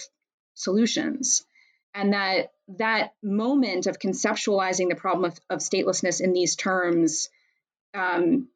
solutions. 0.56 1.46
And 1.94 2.14
that 2.14 2.52
that 2.78 3.14
moment 3.22 3.88
of 3.88 4.00
conceptualizing 4.00 4.90
the 4.90 4.96
problem 4.96 5.26
of, 5.26 5.40
of 5.50 5.60
statelessness 5.60 6.22
in 6.22 6.34
these 6.34 6.56
terms 6.56 7.30
um, 7.94 8.48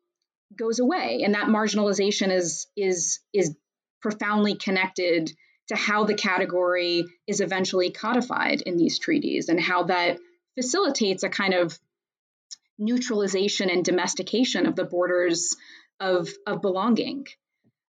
goes 0.56 0.80
away, 0.80 1.22
and 1.24 1.36
that 1.36 1.48
marginalization 1.48 2.32
is 2.32 2.68
is 2.76 3.20
is 3.34 3.56
profoundly 4.02 4.56
connected 4.56 5.32
to 5.68 5.76
how 5.76 6.06
the 6.06 6.16
category 6.16 7.06
is 7.28 7.42
eventually 7.42 7.92
codified 7.92 8.62
in 8.62 8.78
these 8.78 8.98
treaties, 8.98 9.50
and 9.50 9.60
how 9.60 9.84
that 9.84 10.18
facilitates 10.56 11.22
a 11.22 11.30
kind 11.30 11.54
of 11.54 11.78
neutralization 12.78 13.70
and 13.70 13.84
domestication 13.84 14.66
of 14.66 14.76
the 14.76 14.86
borders 14.86 15.56
of 16.00 16.30
of 16.46 16.62
belonging. 16.62 17.26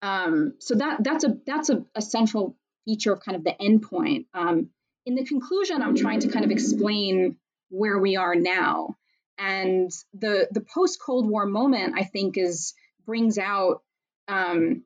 Um, 0.01 0.53
so 0.59 0.75
that 0.75 1.03
that's 1.03 1.23
a 1.23 1.37
that's 1.45 1.69
a, 1.69 1.85
a, 1.93 2.01
central 2.01 2.57
feature 2.85 3.13
of 3.13 3.19
kind 3.19 3.35
of 3.35 3.43
the 3.43 3.53
endpoint. 3.61 4.25
Um, 4.33 4.69
in 5.05 5.15
the 5.15 5.25
conclusion, 5.25 5.81
I'm 5.81 5.95
trying 5.95 6.21
to 6.21 6.29
kind 6.29 6.43
of 6.43 6.51
explain 6.51 7.37
where 7.69 7.99
we 7.99 8.15
are 8.15 8.35
now. 8.35 8.95
And 9.37 9.91
the 10.13 10.47
the 10.51 10.61
post 10.61 10.99
Cold 11.03 11.29
War 11.29 11.45
moment, 11.45 11.93
I 11.95 12.03
think, 12.03 12.37
is 12.37 12.73
brings 13.05 13.37
out 13.37 13.83
um, 14.27 14.83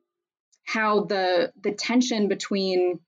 how 0.64 1.04
the 1.04 1.52
the 1.62 1.72
tension 1.72 2.28
between 2.28 3.00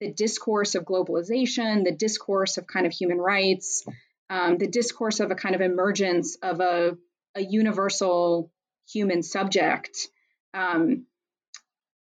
the 0.00 0.12
discourse 0.12 0.74
of 0.74 0.84
globalization, 0.84 1.84
the 1.84 1.94
discourse 1.96 2.58
of 2.58 2.66
kind 2.66 2.86
of 2.86 2.92
human 2.92 3.18
rights, 3.18 3.84
um, 4.32 4.56
the 4.56 4.66
discourse 4.66 5.20
of 5.20 5.30
a 5.30 5.34
kind 5.34 5.54
of 5.54 5.60
emergence 5.60 6.36
of 6.42 6.60
a, 6.60 6.96
a 7.34 7.42
universal 7.42 8.50
human 8.90 9.22
subject 9.22 10.08
um, 10.54 11.04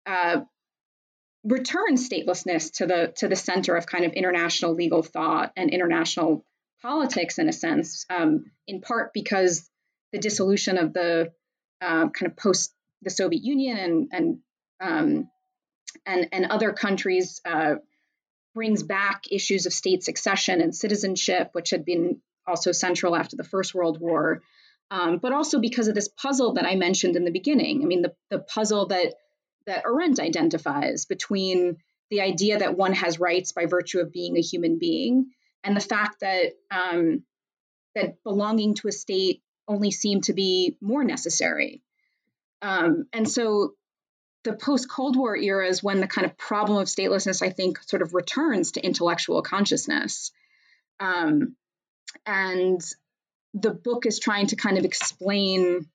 uh, 0.06 0.40
return 1.44 1.96
statelessness 1.96 2.72
to 2.72 2.86
the 2.86 3.12
to 3.16 3.28
the 3.28 3.36
center 3.36 3.76
of 3.76 3.86
kind 3.86 4.06
of 4.06 4.12
international 4.12 4.74
legal 4.74 5.02
thought 5.02 5.52
and 5.56 5.70
international 5.70 6.42
politics 6.80 7.38
in 7.38 7.50
a 7.50 7.52
sense, 7.52 8.06
um, 8.08 8.46
in 8.66 8.80
part 8.80 9.12
because 9.12 9.68
the 10.12 10.18
dissolution 10.18 10.78
of 10.78 10.94
the 10.94 11.30
uh, 11.82 12.08
kind 12.08 12.30
of 12.30 12.36
post 12.36 12.72
the 13.02 13.10
Soviet 13.10 13.44
Union 13.44 13.76
and 13.76 14.08
and 14.12 14.38
um, 14.80 15.30
and 16.06 16.28
and 16.32 16.46
other 16.46 16.72
countries 16.72 17.42
uh, 17.44 17.74
brings 18.56 18.82
back 18.82 19.24
issues 19.30 19.66
of 19.66 19.72
state 19.74 20.02
succession 20.02 20.62
and 20.62 20.74
citizenship, 20.74 21.50
which 21.52 21.68
had 21.70 21.84
been 21.84 22.22
also 22.46 22.72
central 22.72 23.14
after 23.14 23.36
the 23.36 23.44
First 23.44 23.74
World 23.74 24.00
War. 24.00 24.40
Um, 24.90 25.18
but 25.18 25.32
also 25.32 25.60
because 25.60 25.88
of 25.88 25.94
this 25.94 26.08
puzzle 26.08 26.54
that 26.54 26.64
I 26.64 26.76
mentioned 26.76 27.16
in 27.16 27.24
the 27.24 27.30
beginning. 27.30 27.82
I 27.82 27.86
mean, 27.86 28.02
the, 28.02 28.14
the 28.30 28.38
puzzle 28.38 28.86
that 28.86 29.14
that 29.66 29.84
Arendt 29.84 30.20
identifies 30.20 31.04
between 31.04 31.76
the 32.08 32.20
idea 32.20 32.58
that 32.60 32.76
one 32.76 32.94
has 32.94 33.20
rights 33.20 33.52
by 33.52 33.66
virtue 33.66 33.98
of 33.98 34.12
being 34.12 34.36
a 34.36 34.40
human 34.40 34.78
being 34.78 35.26
and 35.64 35.76
the 35.76 35.80
fact 35.80 36.20
that 36.20 36.52
um, 36.70 37.24
that 37.96 38.22
belonging 38.22 38.74
to 38.74 38.88
a 38.88 38.92
state 38.92 39.42
only 39.68 39.90
seemed 39.90 40.24
to 40.24 40.32
be 40.32 40.76
more 40.80 41.02
necessary. 41.02 41.82
Um, 42.62 43.06
and 43.12 43.28
so 43.28 43.74
the 44.46 44.52
post 44.52 44.88
Cold 44.88 45.16
War 45.16 45.36
era 45.36 45.66
is 45.66 45.82
when 45.82 46.00
the 46.00 46.06
kind 46.06 46.24
of 46.24 46.38
problem 46.38 46.78
of 46.78 46.86
statelessness, 46.86 47.42
I 47.42 47.50
think, 47.50 47.80
sort 47.82 48.00
of 48.00 48.14
returns 48.14 48.72
to 48.72 48.80
intellectual 48.80 49.42
consciousness. 49.42 50.30
Um, 51.00 51.56
and 52.24 52.80
the 53.54 53.72
book 53.72 54.06
is 54.06 54.20
trying 54.20 54.46
to 54.48 54.56
kind 54.56 54.78
of 54.78 54.84
explain 54.84 55.88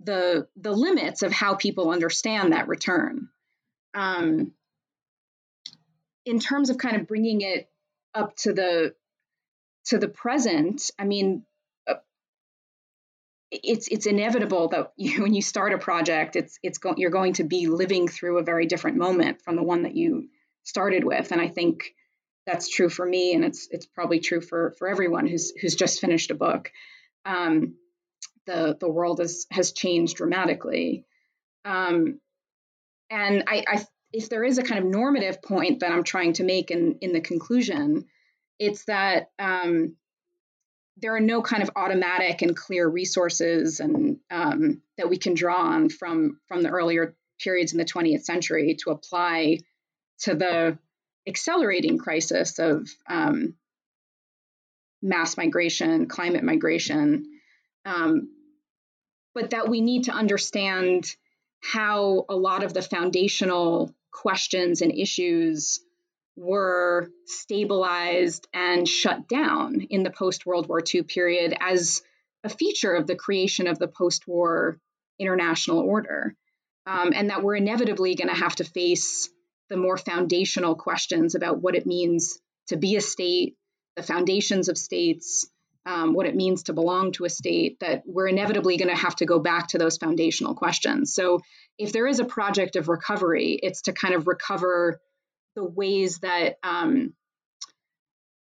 the 0.00 0.46
the 0.56 0.72
limits 0.72 1.22
of 1.22 1.32
how 1.32 1.54
people 1.54 1.90
understand 1.90 2.52
that 2.52 2.68
return. 2.68 3.30
Um, 3.94 4.52
in 6.26 6.38
terms 6.38 6.68
of 6.68 6.76
kind 6.76 6.96
of 6.96 7.06
bringing 7.06 7.40
it 7.40 7.70
up 8.14 8.36
to 8.36 8.52
the 8.52 8.94
to 9.86 9.96
the 9.96 10.08
present, 10.08 10.90
I 10.98 11.04
mean, 11.04 11.46
it's 13.50 13.88
it's 13.88 14.06
inevitable 14.06 14.68
that 14.68 14.92
you, 14.96 15.22
when 15.22 15.34
you 15.34 15.42
start 15.42 15.72
a 15.72 15.78
project, 15.78 16.36
it's 16.36 16.58
it's 16.62 16.78
go- 16.78 16.94
you're 16.96 17.10
going 17.10 17.34
to 17.34 17.44
be 17.44 17.66
living 17.66 18.08
through 18.08 18.38
a 18.38 18.44
very 18.44 18.66
different 18.66 18.96
moment 18.96 19.42
from 19.42 19.56
the 19.56 19.62
one 19.62 19.82
that 19.82 19.96
you 19.96 20.28
started 20.64 21.04
with, 21.04 21.32
and 21.32 21.40
I 21.40 21.48
think 21.48 21.94
that's 22.46 22.68
true 22.68 22.88
for 22.88 23.06
me, 23.06 23.34
and 23.34 23.44
it's 23.44 23.68
it's 23.70 23.86
probably 23.86 24.20
true 24.20 24.40
for 24.40 24.74
for 24.78 24.88
everyone 24.88 25.26
who's 25.26 25.52
who's 25.60 25.74
just 25.74 26.00
finished 26.00 26.30
a 26.30 26.34
book. 26.34 26.70
Um, 27.24 27.74
the 28.46 28.76
the 28.78 28.88
world 28.88 29.18
has 29.18 29.46
has 29.50 29.72
changed 29.72 30.16
dramatically. 30.16 31.04
Um, 31.64 32.20
and 33.10 33.44
I, 33.46 33.64
I, 33.68 33.86
if 34.12 34.28
there 34.28 34.44
is 34.44 34.58
a 34.58 34.62
kind 34.62 34.82
of 34.82 34.90
normative 34.90 35.42
point 35.42 35.80
that 35.80 35.92
I'm 35.92 36.04
trying 36.04 36.34
to 36.34 36.44
make 36.44 36.70
in 36.70 36.98
in 37.00 37.12
the 37.12 37.20
conclusion, 37.20 38.06
it's 38.58 38.84
that 38.86 39.30
um, 39.38 39.96
there 41.00 41.14
are 41.14 41.20
no 41.20 41.42
kind 41.42 41.62
of 41.62 41.70
automatic 41.76 42.42
and 42.42 42.56
clear 42.56 42.88
resources 42.88 43.80
and 43.80 44.18
um, 44.30 44.82
that 44.96 45.08
we 45.08 45.16
can 45.16 45.34
draw 45.34 45.56
on 45.56 45.88
from 45.88 46.38
from 46.46 46.62
the 46.62 46.68
earlier 46.68 47.14
periods 47.42 47.72
in 47.72 47.78
the 47.78 47.84
20th 47.84 48.22
century 48.22 48.76
to 48.82 48.90
apply 48.90 49.58
to 50.20 50.34
the 50.34 50.78
accelerating 51.26 51.98
crisis 51.98 52.58
of 52.58 52.88
um, 53.08 53.54
mass 55.02 55.36
migration, 55.36 56.06
climate 56.06 56.44
migration, 56.44 57.24
um, 57.84 58.28
but 59.34 59.50
that 59.50 59.68
we 59.68 59.80
need 59.80 60.04
to 60.04 60.12
understand 60.12 61.06
how 61.62 62.24
a 62.28 62.34
lot 62.34 62.62
of 62.62 62.74
the 62.74 62.82
foundational 62.82 63.94
questions 64.12 64.82
and 64.82 64.92
issues 64.92 65.80
were 66.36 67.10
stabilized 67.26 68.48
and 68.54 68.88
shut 68.88 69.28
down 69.28 69.80
in 69.90 70.02
the 70.02 70.10
post 70.10 70.46
World 70.46 70.68
War 70.68 70.80
II 70.82 71.02
period 71.02 71.54
as 71.60 72.02
a 72.44 72.48
feature 72.48 72.94
of 72.94 73.06
the 73.06 73.16
creation 73.16 73.66
of 73.66 73.78
the 73.78 73.88
post 73.88 74.26
war 74.26 74.78
international 75.18 75.80
order. 75.80 76.34
um, 76.86 77.12
and 77.14 77.30
that 77.30 77.42
we're 77.42 77.56
inevitably 77.56 78.14
going 78.14 78.28
to 78.28 78.34
have 78.34 78.56
to 78.56 78.64
face 78.64 79.28
the 79.68 79.76
more 79.76 79.96
foundational 79.96 80.74
questions 80.74 81.34
about 81.34 81.60
what 81.62 81.76
it 81.76 81.86
means 81.86 82.38
to 82.68 82.76
be 82.76 82.96
a 82.96 83.00
state, 83.00 83.56
the 83.96 84.02
foundations 84.02 84.68
of 84.68 84.78
states, 84.78 85.48
um, 85.86 86.14
what 86.14 86.26
it 86.26 86.34
means 86.34 86.64
to 86.64 86.72
belong 86.72 87.12
to 87.12 87.24
a 87.24 87.28
state, 87.28 87.78
that 87.80 88.02
we're 88.06 88.28
inevitably 88.28 88.76
going 88.76 88.88
to 88.88 89.00
have 89.00 89.14
to 89.16 89.26
go 89.26 89.38
back 89.38 89.68
to 89.68 89.78
those 89.78 89.98
foundational 89.98 90.54
questions. 90.54 91.14
So, 91.14 91.40
if 91.78 91.92
there 91.92 92.06
is 92.06 92.18
a 92.18 92.24
project 92.24 92.76
of 92.76 92.88
recovery, 92.88 93.58
it's 93.62 93.82
to 93.82 93.92
kind 93.92 94.14
of 94.14 94.26
recover 94.26 95.00
the 95.54 95.64
ways 95.64 96.18
that 96.18 96.58
um, 96.62 97.14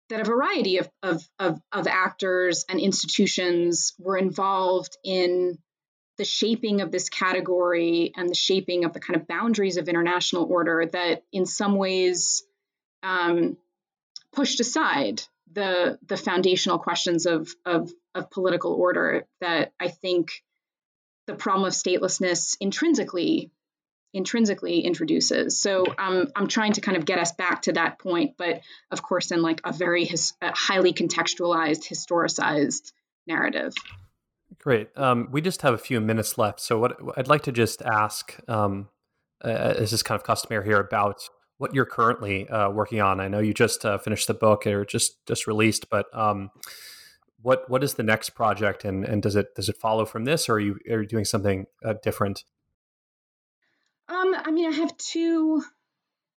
that 0.08 0.20
a 0.20 0.24
variety 0.24 0.78
of, 0.78 0.88
of, 1.02 1.28
of, 1.38 1.60
of 1.72 1.86
actors 1.86 2.64
and 2.68 2.78
institutions 2.78 3.94
were 3.98 4.16
involved 4.16 4.96
in 5.02 5.58
the 6.16 6.24
shaping 6.24 6.80
of 6.80 6.90
this 6.90 7.08
category 7.08 8.12
and 8.16 8.28
the 8.28 8.34
shaping 8.34 8.84
of 8.84 8.92
the 8.92 9.00
kind 9.00 9.20
of 9.20 9.26
boundaries 9.26 9.76
of 9.76 9.88
international 9.88 10.44
order 10.44 10.86
that 10.86 11.24
in 11.32 11.44
some 11.44 11.76
ways 11.76 12.44
um, 13.02 13.56
pushed 14.32 14.60
aside 14.60 15.22
the 15.52 15.98
the 16.06 16.16
foundational 16.16 16.78
questions 16.78 17.26
of, 17.26 17.48
of 17.64 17.90
of 18.14 18.30
political 18.30 18.72
order 18.72 19.26
that 19.40 19.72
I 19.78 19.88
think 19.88 20.42
the 21.26 21.34
problem 21.34 21.66
of 21.66 21.72
statelessness 21.72 22.56
intrinsically 22.60 23.50
intrinsically 24.16 24.80
introduces. 24.80 25.60
So 25.60 25.84
um, 25.98 26.28
I'm 26.34 26.48
trying 26.48 26.72
to 26.72 26.80
kind 26.80 26.96
of 26.96 27.04
get 27.04 27.18
us 27.18 27.32
back 27.32 27.62
to 27.62 27.72
that 27.72 27.98
point, 27.98 28.34
but 28.38 28.60
of 28.90 29.02
course 29.02 29.30
in 29.30 29.42
like 29.42 29.60
a 29.64 29.72
very 29.72 30.04
his, 30.04 30.32
a 30.40 30.52
highly 30.56 30.92
contextualized, 30.92 31.86
historicized 31.86 32.92
narrative. 33.26 33.74
Great. 34.58 34.88
Um, 34.96 35.28
we 35.30 35.40
just 35.40 35.62
have 35.62 35.74
a 35.74 35.78
few 35.78 36.00
minutes 36.00 36.38
left, 36.38 36.60
so 36.60 36.78
what 36.78 36.96
I'd 37.16 37.28
like 37.28 37.42
to 37.42 37.52
just 37.52 37.82
ask, 37.82 38.36
um, 38.48 38.88
uh, 39.44 39.48
as 39.48 39.92
is 39.92 40.02
kind 40.02 40.18
of 40.18 40.24
customary 40.24 40.64
here, 40.64 40.80
about 40.80 41.28
what 41.58 41.74
you're 41.74 41.86
currently 41.86 42.48
uh, 42.48 42.70
working 42.70 43.00
on. 43.00 43.20
I 43.20 43.28
know 43.28 43.38
you 43.38 43.54
just 43.54 43.84
uh, 43.84 43.98
finished 43.98 44.26
the 44.26 44.34
book 44.34 44.66
or 44.66 44.84
just 44.84 45.24
just 45.26 45.46
released, 45.46 45.90
but 45.90 46.06
um, 46.12 46.50
what 47.42 47.68
what 47.68 47.84
is 47.84 47.94
the 47.94 48.02
next 48.02 48.30
project, 48.30 48.84
and 48.84 49.04
and 49.04 49.22
does 49.22 49.36
it 49.36 49.54
does 49.54 49.68
it 49.68 49.76
follow 49.76 50.04
from 50.04 50.24
this, 50.24 50.48
or 50.48 50.54
are 50.54 50.60
you 50.60 50.78
are 50.90 51.02
you 51.02 51.06
doing 51.06 51.24
something 51.24 51.66
uh, 51.84 51.94
different? 52.02 52.44
Um, 54.08 54.34
I 54.34 54.50
mean, 54.50 54.72
I 54.72 54.76
have 54.76 54.96
two 54.96 55.62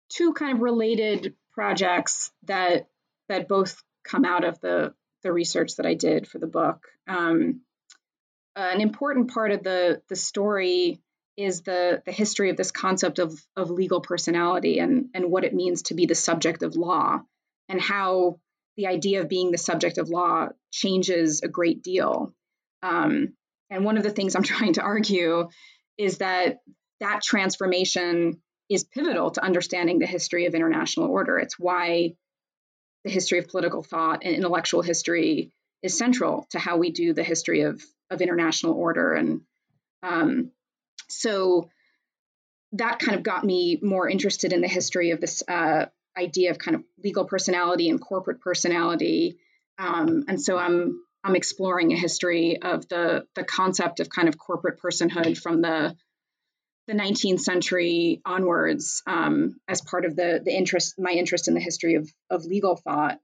two 0.09 0.33
kind 0.33 0.53
of 0.53 0.61
related 0.61 1.35
projects 1.53 2.31
that 2.43 2.87
that 3.27 3.47
both 3.47 3.81
come 4.03 4.25
out 4.25 4.43
of 4.43 4.59
the 4.59 4.93
the 5.23 5.31
research 5.31 5.75
that 5.75 5.85
I 5.85 5.93
did 5.93 6.27
for 6.27 6.39
the 6.39 6.47
book. 6.47 6.87
Um, 7.07 7.61
an 8.55 8.81
important 8.81 9.31
part 9.31 9.51
of 9.51 9.63
the 9.63 10.01
the 10.09 10.15
story 10.15 10.99
is 11.37 11.61
the 11.61 12.01
the 12.05 12.11
history 12.11 12.49
of 12.49 12.57
this 12.57 12.71
concept 12.71 13.19
of 13.19 13.39
of 13.55 13.69
legal 13.69 14.01
personality 14.01 14.79
and 14.79 15.09
and 15.13 15.31
what 15.31 15.45
it 15.45 15.53
means 15.53 15.83
to 15.83 15.93
be 15.93 16.05
the 16.05 16.15
subject 16.15 16.63
of 16.63 16.75
law 16.75 17.21
and 17.69 17.79
how 17.79 18.39
the 18.75 18.87
idea 18.87 19.21
of 19.21 19.29
being 19.29 19.51
the 19.51 19.57
subject 19.57 19.97
of 19.97 20.09
law 20.09 20.49
changes 20.71 21.41
a 21.41 21.47
great 21.47 21.83
deal. 21.83 22.33
Um, 22.81 23.33
and 23.69 23.85
one 23.85 23.97
of 23.97 24.03
the 24.03 24.09
things 24.09 24.35
I'm 24.35 24.43
trying 24.55 24.73
to 24.73 24.81
argue 24.81 25.49
is 25.97 26.19
that 26.19 26.59
that 26.99 27.21
transformation 27.23 28.41
is 28.69 28.83
pivotal 28.83 29.31
to 29.31 29.43
understanding 29.43 29.99
the 29.99 30.05
history 30.05 30.45
of 30.45 30.53
international 30.53 31.09
order. 31.09 31.39
It's 31.39 31.57
why 31.57 32.15
the 33.03 33.11
history 33.11 33.39
of 33.39 33.47
political 33.47 33.81
thought 33.81 34.23
and 34.23 34.35
intellectual 34.35 34.81
history 34.81 35.51
is 35.81 35.97
central 35.97 36.45
to 36.51 36.59
how 36.59 36.77
we 36.77 36.91
do 36.91 37.13
the 37.13 37.23
history 37.23 37.61
of, 37.61 37.81
of 38.09 38.21
international 38.21 38.73
order. 38.73 39.13
And 39.13 39.41
um, 40.03 40.51
so 41.07 41.69
that 42.73 42.99
kind 42.99 43.17
of 43.17 43.23
got 43.23 43.43
me 43.43 43.79
more 43.81 44.07
interested 44.07 44.53
in 44.53 44.61
the 44.61 44.67
history 44.67 45.11
of 45.11 45.21
this 45.21 45.41
uh, 45.47 45.85
idea 46.17 46.51
of 46.51 46.59
kind 46.59 46.75
of 46.75 46.83
legal 47.03 47.25
personality 47.25 47.89
and 47.89 47.99
corporate 47.99 48.41
personality. 48.41 49.37
Um, 49.77 50.25
and 50.27 50.41
so 50.41 50.57
I'm 50.57 51.01
I'm 51.23 51.35
exploring 51.35 51.91
a 51.91 51.97
history 51.97 52.61
of 52.61 52.87
the 52.87 53.25
the 53.35 53.43
concept 53.43 53.99
of 53.99 54.09
kind 54.09 54.27
of 54.27 54.37
corporate 54.37 54.79
personhood 54.79 55.37
from 55.37 55.61
the 55.61 55.95
the 56.89 56.95
19th 56.95 57.41
century 57.41 58.19
onwards 58.25 59.03
um, 59.05 59.59
as 59.67 59.79
part 59.79 60.05
of 60.05 60.15
the 60.15 60.41
the 60.43 60.51
interest 60.51 60.95
my 60.97 61.11
interest 61.11 61.47
in 61.47 61.53
the 61.53 61.59
history 61.59 61.93
of 61.93 62.11
of 62.31 62.45
legal 62.45 62.75
thought. 62.75 63.19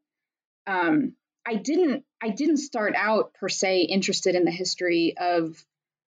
Um, 0.68 1.14
I 1.48 1.56
didn't 1.56 2.06
I 2.22 2.30
didn't 2.30 2.58
start 2.58 2.94
out 2.96 3.34
per 3.34 3.50
se 3.50 3.82
interested 3.82 4.36
in 4.36 4.46
the 4.46 4.52
history 4.52 5.16
of 5.18 5.58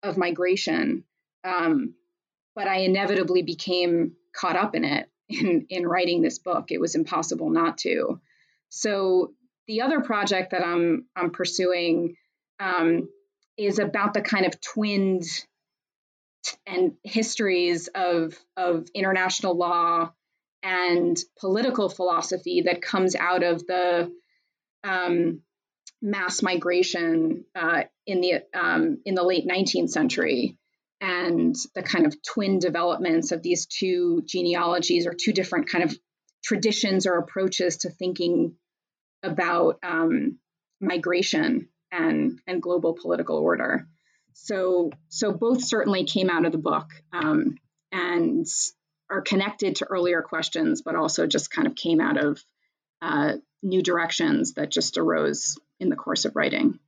of 0.03 0.17
migration, 0.17 1.05
um, 1.45 1.93
but 2.53 2.67
I 2.67 2.79
inevitably 2.79 3.43
became 3.43 4.17
caught 4.35 4.57
up 4.57 4.75
in 4.75 4.83
it 4.83 5.09
in 5.29 5.67
in 5.69 5.87
writing 5.87 6.21
this 6.21 6.39
book. 6.39 6.71
It 6.71 6.81
was 6.81 6.95
impossible 6.95 7.49
not 7.49 7.77
to. 7.79 8.19
So 8.67 9.31
the 9.67 9.83
other 9.83 10.01
project 10.01 10.51
that 10.51 10.65
I'm 10.65 11.05
I'm 11.15 11.31
pursuing 11.31 12.17
um, 12.59 13.07
is 13.55 13.79
about 13.79 14.13
the 14.13 14.21
kind 14.21 14.45
of 14.45 14.59
twinned 14.59 15.23
and 16.65 16.93
histories 17.03 17.87
of, 17.93 18.33
of 18.55 18.87
international 18.93 19.57
law 19.57 20.11
and 20.63 21.17
political 21.39 21.89
philosophy 21.89 22.63
that 22.65 22.81
comes 22.81 23.15
out 23.15 23.43
of 23.43 23.65
the 23.67 24.11
um, 24.83 25.41
mass 26.01 26.41
migration 26.41 27.45
uh, 27.55 27.83
in 28.05 28.21
the 28.21 28.43
um, 28.53 28.99
in 29.05 29.15
the 29.15 29.23
late 29.23 29.47
19th 29.47 29.89
century 29.89 30.57
and 31.01 31.55
the 31.75 31.83
kind 31.83 32.05
of 32.05 32.15
twin 32.23 32.59
developments 32.59 33.31
of 33.31 33.43
these 33.43 33.65
two 33.65 34.23
genealogies 34.25 35.05
or 35.05 35.13
two 35.13 35.31
different 35.31 35.69
kind 35.69 35.83
of 35.83 35.97
traditions 36.43 37.05
or 37.05 37.17
approaches 37.17 37.77
to 37.77 37.89
thinking 37.89 38.55
about 39.23 39.79
um, 39.83 40.37
migration 40.79 41.69
and 41.91 42.39
and 42.47 42.61
global 42.61 42.93
political 42.99 43.37
order. 43.37 43.87
So, 44.39 44.91
so 45.09 45.33
both 45.33 45.63
certainly 45.63 46.05
came 46.05 46.29
out 46.29 46.45
of 46.45 46.51
the 46.51 46.57
book 46.57 46.91
um, 47.11 47.57
and 47.91 48.45
are 49.09 49.21
connected 49.21 49.77
to 49.77 49.85
earlier 49.85 50.21
questions, 50.21 50.83
but 50.83 50.95
also 50.95 51.25
just 51.25 51.49
kind 51.51 51.67
of 51.67 51.75
came 51.75 51.99
out 51.99 52.17
of 52.17 52.43
uh, 53.01 53.33
new 53.63 53.81
directions 53.81 54.53
that 54.53 54.69
just 54.69 54.97
arose 54.97 55.57
in 55.79 55.89
the 55.89 55.95
course 55.95 56.23
of 56.23 56.35
writing. 56.35 56.79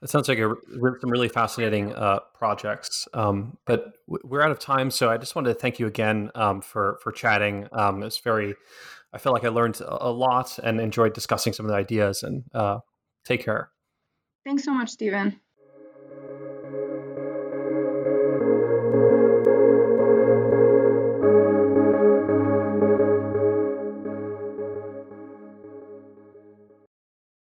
That 0.00 0.08
sounds 0.08 0.28
like 0.28 0.38
a, 0.38 0.54
some 1.00 1.10
really 1.10 1.28
fascinating 1.28 1.92
uh, 1.92 2.20
projects. 2.34 3.08
Um, 3.12 3.58
but 3.66 3.94
we're 4.06 4.40
out 4.40 4.52
of 4.52 4.58
time, 4.58 4.90
so 4.90 5.10
I 5.10 5.16
just 5.16 5.34
wanted 5.34 5.52
to 5.52 5.58
thank 5.58 5.78
you 5.80 5.86
again 5.86 6.30
um, 6.34 6.60
for 6.60 6.98
for 7.02 7.12
chatting. 7.12 7.68
Um, 7.72 8.02
it's 8.02 8.18
very, 8.18 8.54
I 9.12 9.18
feel 9.18 9.32
like 9.32 9.44
I 9.44 9.48
learned 9.48 9.80
a 9.86 10.10
lot 10.10 10.58
and 10.58 10.80
enjoyed 10.80 11.14
discussing 11.14 11.52
some 11.52 11.66
of 11.66 11.70
the 11.70 11.76
ideas. 11.76 12.22
And 12.22 12.44
uh, 12.54 12.78
take 13.24 13.44
care. 13.44 13.70
Thanks 14.44 14.64
so 14.64 14.72
much, 14.72 14.90
Stephen. 14.90 15.40